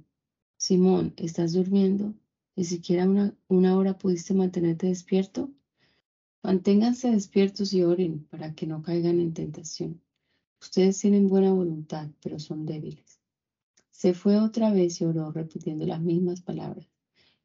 Simón, 0.58 1.14
¿estás 1.18 1.54
durmiendo? 1.54 2.16
¿Ni 2.56 2.64
siquiera 2.64 3.08
una 3.48 3.78
hora 3.78 3.96
pudiste 3.96 4.34
mantenerte 4.34 4.88
despierto? 4.88 5.52
Manténganse 6.42 7.12
despiertos 7.12 7.74
y 7.74 7.84
oren 7.84 8.26
para 8.26 8.56
que 8.56 8.66
no 8.66 8.82
caigan 8.82 9.20
en 9.20 9.34
tentación. 9.34 10.02
Ustedes 10.62 11.00
tienen 11.00 11.28
buena 11.28 11.52
voluntad, 11.52 12.10
pero 12.22 12.40
son 12.40 12.66
débiles. 12.66 13.20
Se 13.92 14.14
fue 14.14 14.38
otra 14.38 14.72
vez 14.72 15.02
y 15.02 15.06
oró 15.06 15.32
repitiendo 15.32 15.86
las 15.86 16.02
mismas 16.02 16.42
palabras. 16.42 16.88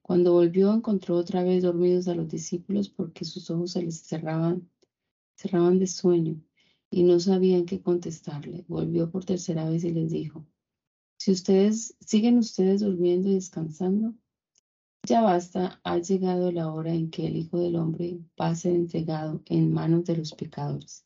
Cuando 0.02 0.32
volvió, 0.32 0.72
encontró 0.72 1.16
otra 1.16 1.42
vez 1.42 1.62
dormidos 1.62 2.08
a 2.08 2.14
los 2.14 2.28
discípulos 2.28 2.88
porque 2.88 3.24
sus 3.24 3.50
ojos 3.50 3.72
se 3.72 3.82
les 3.82 4.00
cerraban, 4.02 4.70
cerraban 5.34 5.78
de 5.78 5.86
sueño 5.86 6.40
y 6.90 7.02
no 7.02 7.18
sabían 7.18 7.66
qué 7.66 7.80
contestarle. 7.80 8.64
Volvió 8.68 9.10
por 9.10 9.24
tercera 9.24 9.68
vez 9.68 9.82
y 9.82 9.90
les 9.90 10.12
dijo, 10.12 10.46
si 11.16 11.32
ustedes 11.32 11.96
siguen 12.00 12.38
ustedes 12.38 12.82
durmiendo 12.82 13.28
y 13.28 13.34
descansando, 13.34 14.14
ya 15.06 15.20
basta, 15.20 15.80
ha 15.84 15.98
llegado 15.98 16.50
la 16.50 16.72
hora 16.72 16.92
en 16.92 17.10
que 17.10 17.26
el 17.26 17.36
Hijo 17.36 17.58
del 17.58 17.76
Hombre 17.76 18.18
va 18.40 18.48
a 18.48 18.54
ser 18.54 18.74
entregado 18.74 19.42
en 19.46 19.72
manos 19.72 20.04
de 20.04 20.16
los 20.16 20.32
pecadores. 20.32 21.04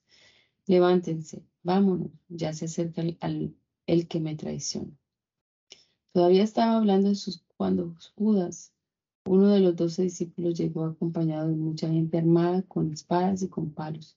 Levántense, 0.66 1.42
vámonos, 1.62 2.11
ya 2.28 2.53
se 2.53 2.66
acerca 2.66 3.03
el, 3.03 3.57
que 4.09 4.20
me 4.20 4.36
traiciona. 4.36 4.96
Todavía 6.12 6.44
estaba 6.44 6.76
hablando 6.76 7.09
de 7.09 7.16
sus, 7.16 7.44
cuando 7.57 7.96
Judas, 8.16 8.72
uno 9.26 9.49
de 9.49 9.61
los 9.61 9.74
doce 9.74 10.03
discípulos, 10.03 10.57
llegó 10.57 10.84
acompañado 10.84 11.49
de 11.49 11.57
mucha 11.57 11.88
gente 11.88 12.18
armada 12.18 12.62
con 12.62 12.92
espadas 12.92 13.42
y 13.42 13.49
con 13.49 13.72
palos. 13.72 14.16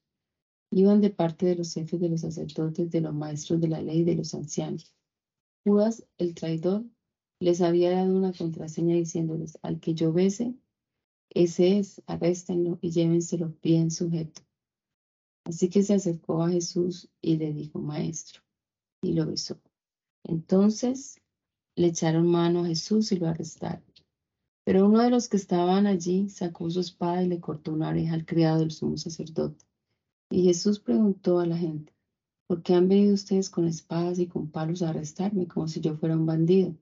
Iban 0.70 1.02
de 1.02 1.10
parte 1.10 1.48
de 1.48 1.56
los 1.56 1.74
jefes 1.74 2.00
de 2.00 2.10
los 2.10 2.22
sacerdotes, 2.22 2.92
de 2.92 3.02
los 3.02 3.14
maestros 3.14 3.60
de 3.60 3.68
la 3.68 3.82
ley 3.82 4.04
de 4.04 4.16
los 4.16 4.34
ancianos. 4.36 4.94
Judas, 5.66 6.06
el 6.18 6.34
traidor, 6.34 6.86
les 7.42 7.62
había 7.62 7.92
dado 7.92 8.16
una 8.16 8.34
contraseña 8.34 8.96
diciéndoles, 8.96 9.58
al 9.64 9.80
que 9.80 9.96
yo 9.96 10.14
bese, 10.14 10.54
ese 11.32 11.80
es, 11.80 12.02
arréstenlo 12.06 12.78
y 12.82 12.92
llévenselo 12.92 13.56
bien 13.64 13.90
sujeto. 13.90 14.42
Así 15.44 15.70
que 15.70 15.82
se 15.82 15.96
acercó 15.96 16.44
a 16.44 16.52
Jesús 16.52 17.10
y 17.20 17.38
le 17.38 17.52
dijo, 17.52 17.80
maestro, 17.80 18.42
y 19.02 19.14
lo 19.14 19.26
besó. 19.26 19.60
Entonces 20.24 21.20
le 21.76 21.88
echaron 21.88 22.28
mano 22.28 22.64
a 22.64 22.68
Jesús 22.68 23.12
y 23.12 23.18
lo 23.18 23.28
arrestaron. 23.28 23.84
Pero 24.64 24.86
uno 24.86 25.02
de 25.02 25.10
los 25.10 25.28
que 25.28 25.38
estaban 25.38 25.88
allí 25.88 26.30
sacó 26.30 26.70
su 26.70 26.80
espada 26.80 27.24
y 27.24 27.28
le 27.28 27.40
cortó 27.40 27.74
una 27.74 27.90
oreja 27.90 28.14
al 28.14 28.26
criado 28.26 28.60
del 28.60 28.70
sumo 28.70 28.98
sacerdote. 28.98 29.66
Y 30.30 30.44
Jesús 30.44 30.80
preguntó 30.80 31.40
a 31.40 31.48
la 31.48 31.58
gente, 31.58 31.92
¿por 32.46 32.62
qué 32.62 32.76
han 32.76 32.88
venido 32.88 33.16
ustedes 33.16 33.50
con 33.50 33.68
espadas 33.68 34.20
y 34.20 34.28
con 34.28 34.52
palos 34.52 34.84
a 34.84 34.90
arrestarme 34.90 35.48
como 35.48 35.68
si 35.68 35.82
yo 35.82 35.96
fuera 35.98 36.16
un 36.16 36.28
bandido? 36.28 36.76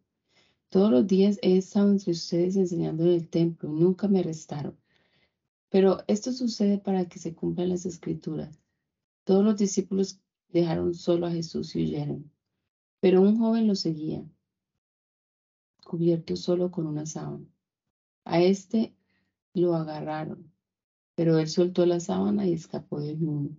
Todos 0.69 0.91
los 0.91 1.07
días 1.07 1.39
he 1.41 1.57
estado 1.57 1.89
entre 1.89 2.11
ustedes 2.11 2.55
enseñando 2.55 3.03
en 3.03 3.09
el 3.09 3.27
templo, 3.27 3.69
nunca 3.69 4.07
me 4.07 4.19
arrestaron. 4.19 4.77
Pero 5.69 6.03
esto 6.07 6.31
sucede 6.31 6.77
para 6.77 7.09
que 7.09 7.17
se 7.17 7.33
cumplan 7.33 7.69
las 7.69 7.85
escrituras. 7.87 8.59
Todos 9.23 9.43
los 9.43 9.57
discípulos 9.57 10.19
dejaron 10.49 10.93
solo 10.93 11.25
a 11.25 11.31
Jesús 11.31 11.75
y 11.75 11.83
huyeron. 11.83 12.31
Pero 12.99 13.21
un 13.21 13.39
joven 13.39 13.67
lo 13.67 13.75
seguía, 13.75 14.23
cubierto 15.83 16.35
solo 16.35 16.69
con 16.69 16.85
una 16.85 17.05
sábana. 17.05 17.47
A 18.25 18.41
este 18.41 18.93
lo 19.53 19.73
agarraron, 19.75 20.51
pero 21.15 21.39
él 21.39 21.47
soltó 21.47 21.85
la 21.87 21.99
sábana 21.99 22.47
y 22.47 22.53
escapó 22.53 22.99
del 22.99 23.17
mundo. 23.17 23.55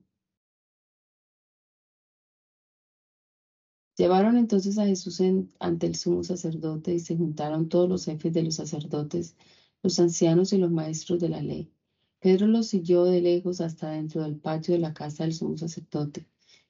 Llevaron 4.00 4.38
entonces 4.38 4.78
a 4.78 4.86
Jesús 4.86 5.20
ante 5.58 5.86
el 5.86 5.94
sumo 5.94 6.24
sacerdote 6.24 6.94
y 6.94 7.00
se 7.00 7.18
juntaron 7.18 7.68
todos 7.68 7.86
los 7.86 8.06
jefes 8.06 8.32
de 8.32 8.42
los 8.42 8.54
sacerdotes, 8.54 9.36
los 9.82 10.00
ancianos 10.00 10.54
y 10.54 10.56
los 10.56 10.70
maestros 10.70 11.20
de 11.20 11.28
la 11.28 11.42
ley. 11.42 11.70
Pedro 12.18 12.46
los 12.46 12.68
siguió 12.68 13.04
de 13.04 13.20
lejos 13.20 13.60
hasta 13.60 13.90
dentro 13.90 14.22
del 14.22 14.38
patio 14.38 14.72
de 14.72 14.80
la 14.80 14.94
casa 14.94 15.24
del 15.24 15.34
sumo 15.34 15.58
sacerdote 15.58 16.26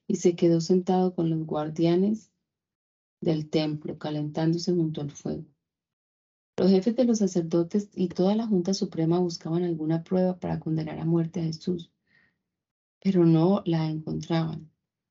y 0.08 0.16
se 0.16 0.34
quedó 0.34 0.60
sentado 0.60 1.14
con 1.14 1.30
los 1.30 1.46
guardianes 1.46 2.32
del 3.20 3.48
templo, 3.48 3.96
calentándose 3.96 4.72
junto 4.72 5.00
al 5.00 5.12
fuego. 5.12 5.44
Los 6.56 6.68
jefes 6.72 6.96
de 6.96 7.04
los 7.04 7.18
sacerdotes 7.18 7.90
y 7.94 8.08
toda 8.08 8.34
la 8.34 8.48
Junta 8.48 8.74
Suprema 8.74 9.20
buscaban 9.20 9.62
alguna 9.62 10.02
prueba 10.02 10.36
para 10.40 10.58
condenar 10.58 10.98
a 10.98 11.04
muerte 11.04 11.38
a 11.38 11.44
Jesús, 11.44 11.92
pero 13.00 13.24
no 13.24 13.62
la 13.66 13.88
encontraban 13.88 14.68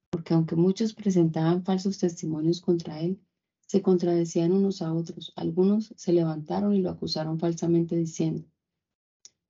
porque 0.10 0.34
aunque 0.34 0.56
muchos 0.56 0.94
presentaban 0.94 1.64
falsos 1.64 1.98
testimonios 1.98 2.62
contra 2.62 3.02
él, 3.02 3.20
se 3.68 3.82
contradecían 3.82 4.52
unos 4.52 4.82
a 4.82 4.94
otros. 4.94 5.32
Algunos 5.36 5.94
se 5.96 6.14
levantaron 6.14 6.74
y 6.74 6.82
lo 6.82 6.90
acusaron 6.90 7.40
falsamente 7.40 7.96
diciendo, 7.96 8.44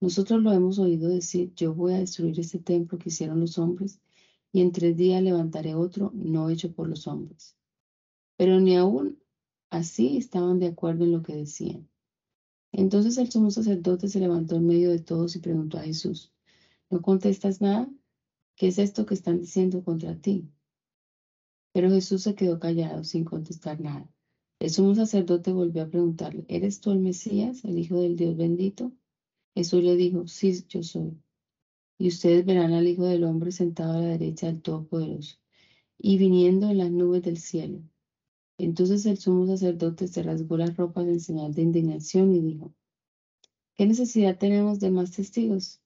nosotros 0.01 0.41
lo 0.41 0.51
hemos 0.53 0.79
oído 0.79 1.09
decir, 1.09 1.53
yo 1.55 1.73
voy 1.73 1.93
a 1.93 1.99
destruir 1.99 2.39
este 2.39 2.59
templo 2.59 2.97
que 2.97 3.09
hicieron 3.09 3.39
los 3.41 3.57
hombres 3.57 3.99
y 4.51 4.61
en 4.61 4.71
tres 4.71 4.95
días 4.95 5.21
levantaré 5.21 5.75
otro 5.75 6.11
no 6.13 6.49
hecho 6.49 6.71
por 6.71 6.87
los 6.87 7.07
hombres. 7.07 7.57
Pero 8.37 8.59
ni 8.59 8.77
aún 8.77 9.19
así 9.69 10.17
estaban 10.17 10.59
de 10.59 10.67
acuerdo 10.67 11.03
en 11.03 11.11
lo 11.11 11.21
que 11.21 11.35
decían. 11.35 11.89
Entonces 12.71 13.17
el 13.17 13.29
sumo 13.29 13.51
sacerdote 13.51 14.07
se 14.07 14.19
levantó 14.19 14.55
en 14.55 14.67
medio 14.67 14.89
de 14.91 14.99
todos 14.99 15.35
y 15.35 15.39
preguntó 15.39 15.77
a 15.77 15.83
Jesús, 15.83 16.31
¿no 16.89 17.01
contestas 17.01 17.59
nada? 17.59 17.89
¿Qué 18.59 18.67
es 18.67 18.77
esto 18.77 19.05
que 19.05 19.13
están 19.13 19.39
diciendo 19.39 19.81
contra 19.85 20.19
ti? 20.19 20.49
Pero 21.71 21.89
Jesús 21.89 22.23
se 22.23 22.35
quedó 22.35 22.59
callado 22.59 23.05
sin 23.05 23.23
contestar 23.23 23.79
nada. 23.79 24.11
El 24.59 24.69
sumo 24.69 24.93
sacerdote 24.95 25.53
volvió 25.53 25.83
a 25.83 25.87
preguntarle, 25.87 26.43
¿eres 26.49 26.81
tú 26.81 26.91
el 26.91 26.99
Mesías, 26.99 27.63
el 27.63 27.79
Hijo 27.79 28.01
del 28.01 28.17
Dios 28.17 28.35
bendito? 28.35 28.91
Jesús 29.55 29.81
le 29.81 29.95
dijo, 29.95 30.27
sí, 30.27 30.65
yo 30.67 30.83
soy. 30.83 31.17
Y 31.97 32.09
ustedes 32.09 32.45
verán 32.45 32.73
al 32.73 32.85
Hijo 32.85 33.05
del 33.05 33.23
Hombre 33.23 33.53
sentado 33.53 33.93
a 33.93 34.01
la 34.01 34.07
derecha 34.07 34.47
del 34.47 34.61
Todopoderoso 34.61 35.37
y 35.97 36.17
viniendo 36.17 36.69
en 36.69 36.79
las 36.79 36.91
nubes 36.91 37.21
del 37.21 37.37
cielo. 37.37 37.81
Entonces 38.57 39.05
el 39.05 39.19
sumo 39.19 39.47
sacerdote 39.47 40.05
se 40.09 40.21
rasgó 40.21 40.57
las 40.57 40.75
ropas 40.75 41.07
en 41.07 41.21
señal 41.21 41.53
de 41.53 41.61
indignación 41.61 42.35
y 42.35 42.41
dijo, 42.41 42.73
¿qué 43.77 43.85
necesidad 43.85 44.37
tenemos 44.37 44.81
de 44.81 44.91
más 44.91 45.11
testigos? 45.11 45.79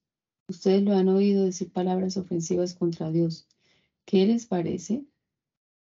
Ustedes 0.48 0.84
lo 0.84 0.94
han 0.94 1.08
oído 1.08 1.46
decir 1.46 1.72
palabras 1.72 2.18
ofensivas 2.18 2.76
contra 2.76 3.12
Dios. 3.12 3.48
¿Qué 4.06 4.26
les 4.26 4.46
parece? 4.46 5.06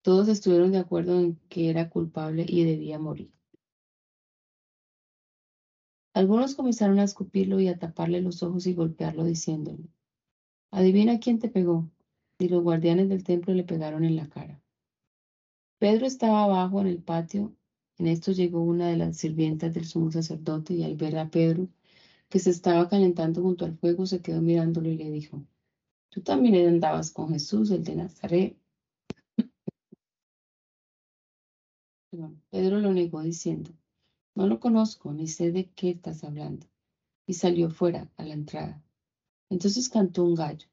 Todos 0.02 0.28
estuvieron 0.28 0.70
de 0.70 0.78
acuerdo 0.78 1.18
en 1.18 1.36
que 1.48 1.68
era 1.68 1.90
culpable 1.90 2.46
y 2.48 2.64
debía 2.64 2.98
morir. 2.98 3.32
Algunos 6.14 6.54
comenzaron 6.54 6.98
a 7.00 7.04
escupirlo 7.04 7.60
y 7.60 7.68
a 7.68 7.78
taparle 7.78 8.22
los 8.22 8.42
ojos 8.42 8.66
y 8.66 8.74
golpearlo 8.74 9.24
diciéndole, 9.24 9.90
adivina 10.70 11.18
quién 11.18 11.38
te 11.38 11.48
pegó. 11.48 11.90
Y 12.38 12.48
los 12.48 12.62
guardianes 12.62 13.08
del 13.08 13.24
templo 13.24 13.52
le 13.54 13.64
pegaron 13.64 14.04
en 14.04 14.14
la 14.14 14.28
cara. 14.28 14.62
Pedro 15.78 16.06
estaba 16.06 16.44
abajo 16.44 16.80
en 16.80 16.86
el 16.86 17.02
patio. 17.02 17.54
En 17.98 18.06
esto 18.06 18.32
llegó 18.32 18.62
una 18.62 18.88
de 18.88 18.96
las 18.96 19.16
sirvientas 19.16 19.74
del 19.74 19.86
sumo 19.86 20.12
sacerdote 20.12 20.74
y 20.74 20.84
al 20.84 20.96
ver 20.96 21.18
a 21.18 21.30
Pedro 21.30 21.68
que 22.28 22.38
se 22.38 22.50
estaba 22.50 22.88
calentando 22.88 23.42
junto 23.42 23.64
al 23.64 23.76
fuego, 23.76 24.06
se 24.06 24.20
quedó 24.20 24.40
mirándolo 24.42 24.88
y 24.88 24.96
le 24.96 25.10
dijo, 25.10 25.44
tú 26.10 26.22
también 26.22 26.66
andabas 26.66 27.10
con 27.10 27.30
Jesús, 27.30 27.70
el 27.70 27.84
de 27.84 27.96
Nazaret. 27.96 28.56
Pedro 32.50 32.80
lo 32.80 32.92
negó 32.92 33.20
diciendo, 33.22 33.70
no 34.34 34.46
lo 34.46 34.60
conozco, 34.60 35.12
ni 35.12 35.28
sé 35.28 35.52
de 35.52 35.70
qué 35.70 35.90
estás 35.90 36.24
hablando. 36.24 36.66
Y 37.26 37.34
salió 37.34 37.70
fuera 37.70 38.10
a 38.16 38.24
la 38.24 38.34
entrada. 38.34 38.84
Entonces 39.50 39.88
cantó 39.88 40.24
un 40.24 40.34
gallo. 40.34 40.68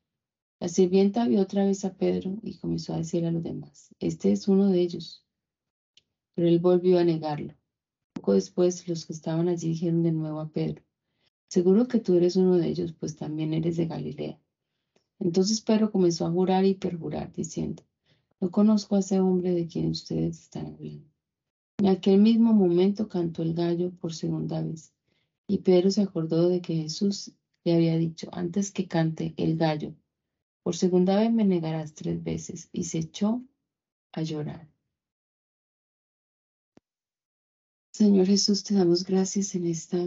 La 0.60 0.70
sirvienta 0.70 1.28
vio 1.28 1.42
otra 1.42 1.66
vez 1.66 1.84
a 1.84 1.94
Pedro 1.94 2.38
y 2.42 2.58
comenzó 2.58 2.94
a 2.94 2.98
decir 2.98 3.26
a 3.26 3.32
los 3.32 3.44
demás, 3.44 3.94
este 4.00 4.32
es 4.32 4.48
uno 4.48 4.70
de 4.70 4.80
ellos. 4.82 5.26
Pero 6.36 6.48
él 6.48 6.60
volvió 6.60 7.00
a 7.00 7.04
negarlo. 7.04 7.54
Poco 8.14 8.34
después 8.34 8.88
los 8.88 9.06
que 9.06 9.14
estaban 9.14 9.50
allí 9.50 9.70
dijeron 9.70 10.04
de 10.04 10.12
nuevo 10.12 10.40
a 10.40 10.50
Pedro, 10.50 10.84
Seguro 11.54 11.88
que 11.88 12.00
tú 12.00 12.16
eres 12.16 12.36
uno 12.36 12.58
de 12.58 12.68
ellos, 12.68 12.94
pues 12.94 13.16
también 13.16 13.54
eres 13.54 13.78
de 13.78 13.86
Galilea. 13.86 14.40
Entonces 15.20 15.62
Pedro 15.62 15.92
comenzó 15.92 16.26
a 16.26 16.32
jurar 16.32 16.66
y 16.66 16.74
perjurar, 16.74 17.32
diciendo, 17.32 17.84
no 18.40 18.50
conozco 18.50 18.96
a 18.96 19.02
ese 19.02 19.20
hombre 19.20 19.52
de 19.52 19.68
quien 19.68 19.92
ustedes 19.92 20.40
están 20.42 20.74
hablando. 20.74 21.08
En 21.78 21.90
aquel 21.90 22.20
mismo 22.20 22.54
momento 22.54 23.08
cantó 23.08 23.44
el 23.44 23.54
gallo 23.54 23.92
por 23.92 24.16
segunda 24.16 24.64
vez, 24.64 24.96
y 25.46 25.60
Pedro 25.60 25.92
se 25.92 26.02
acordó 26.02 26.50
de 26.50 26.60
que 26.60 26.74
Jesús 26.74 27.34
le 27.64 27.76
había 27.76 27.98
dicho, 27.98 28.30
antes 28.32 28.72
que 28.72 28.88
cante 28.88 29.36
el 29.38 29.56
gallo, 29.56 29.94
por 30.64 30.76
segunda 30.76 31.20
vez 31.20 31.32
me 31.32 31.46
negarás 31.46 31.94
tres 31.94 32.24
veces, 32.24 32.70
y 32.72 32.86
se 32.86 32.98
echó 32.98 33.44
a 34.12 34.24
llorar. 34.24 34.68
Señor 37.92 38.26
Jesús, 38.26 38.64
te 38.64 38.74
damos 38.74 39.04
gracias 39.04 39.54
en 39.54 39.68
esta 39.68 40.00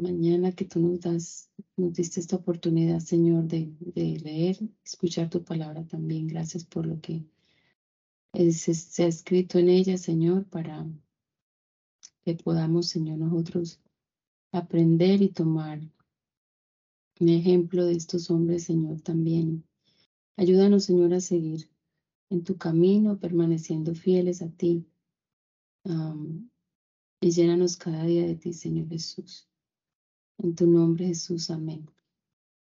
mañana 0.00 0.52
que 0.52 0.64
tú 0.64 0.80
nos 0.80 1.00
das, 1.00 1.50
nos 1.76 1.92
diste 1.92 2.20
esta 2.20 2.36
oportunidad, 2.36 3.00
Señor, 3.00 3.44
de, 3.44 3.72
leer, 3.94 4.58
escuchar 4.84 5.30
tu 5.30 5.42
palabra 5.42 5.86
también. 5.86 6.26
Gracias 6.26 6.64
por 6.64 6.86
lo 6.86 7.00
que 7.00 7.24
se, 8.52 9.02
ha 9.04 9.06
escrito 9.06 9.58
en 9.58 9.68
ella, 9.68 9.96
Señor, 9.96 10.46
para 10.46 10.86
que 12.24 12.34
podamos, 12.34 12.88
Señor, 12.88 13.18
nosotros 13.18 13.80
aprender 14.52 15.22
y 15.22 15.28
tomar 15.28 15.80
un 17.20 17.28
ejemplo 17.28 17.84
de 17.84 17.94
estos 17.94 18.30
hombres, 18.30 18.64
Señor, 18.64 19.00
también. 19.00 19.64
Ayúdanos, 20.36 20.84
Señor, 20.84 21.14
a 21.14 21.20
seguir 21.20 21.68
en 22.30 22.44
tu 22.44 22.56
camino, 22.56 23.18
permaneciendo 23.18 23.94
fieles 23.94 24.42
a 24.42 24.50
ti. 24.50 24.86
y 27.20 27.30
llénanos 27.30 27.76
cada 27.76 28.04
día 28.04 28.26
de 28.26 28.36
ti, 28.36 28.52
Señor 28.52 28.88
Jesús. 28.88 29.48
En 30.38 30.54
tu 30.54 30.66
nombre, 30.66 31.06
Jesús. 31.06 31.50
Amén. 31.50 31.86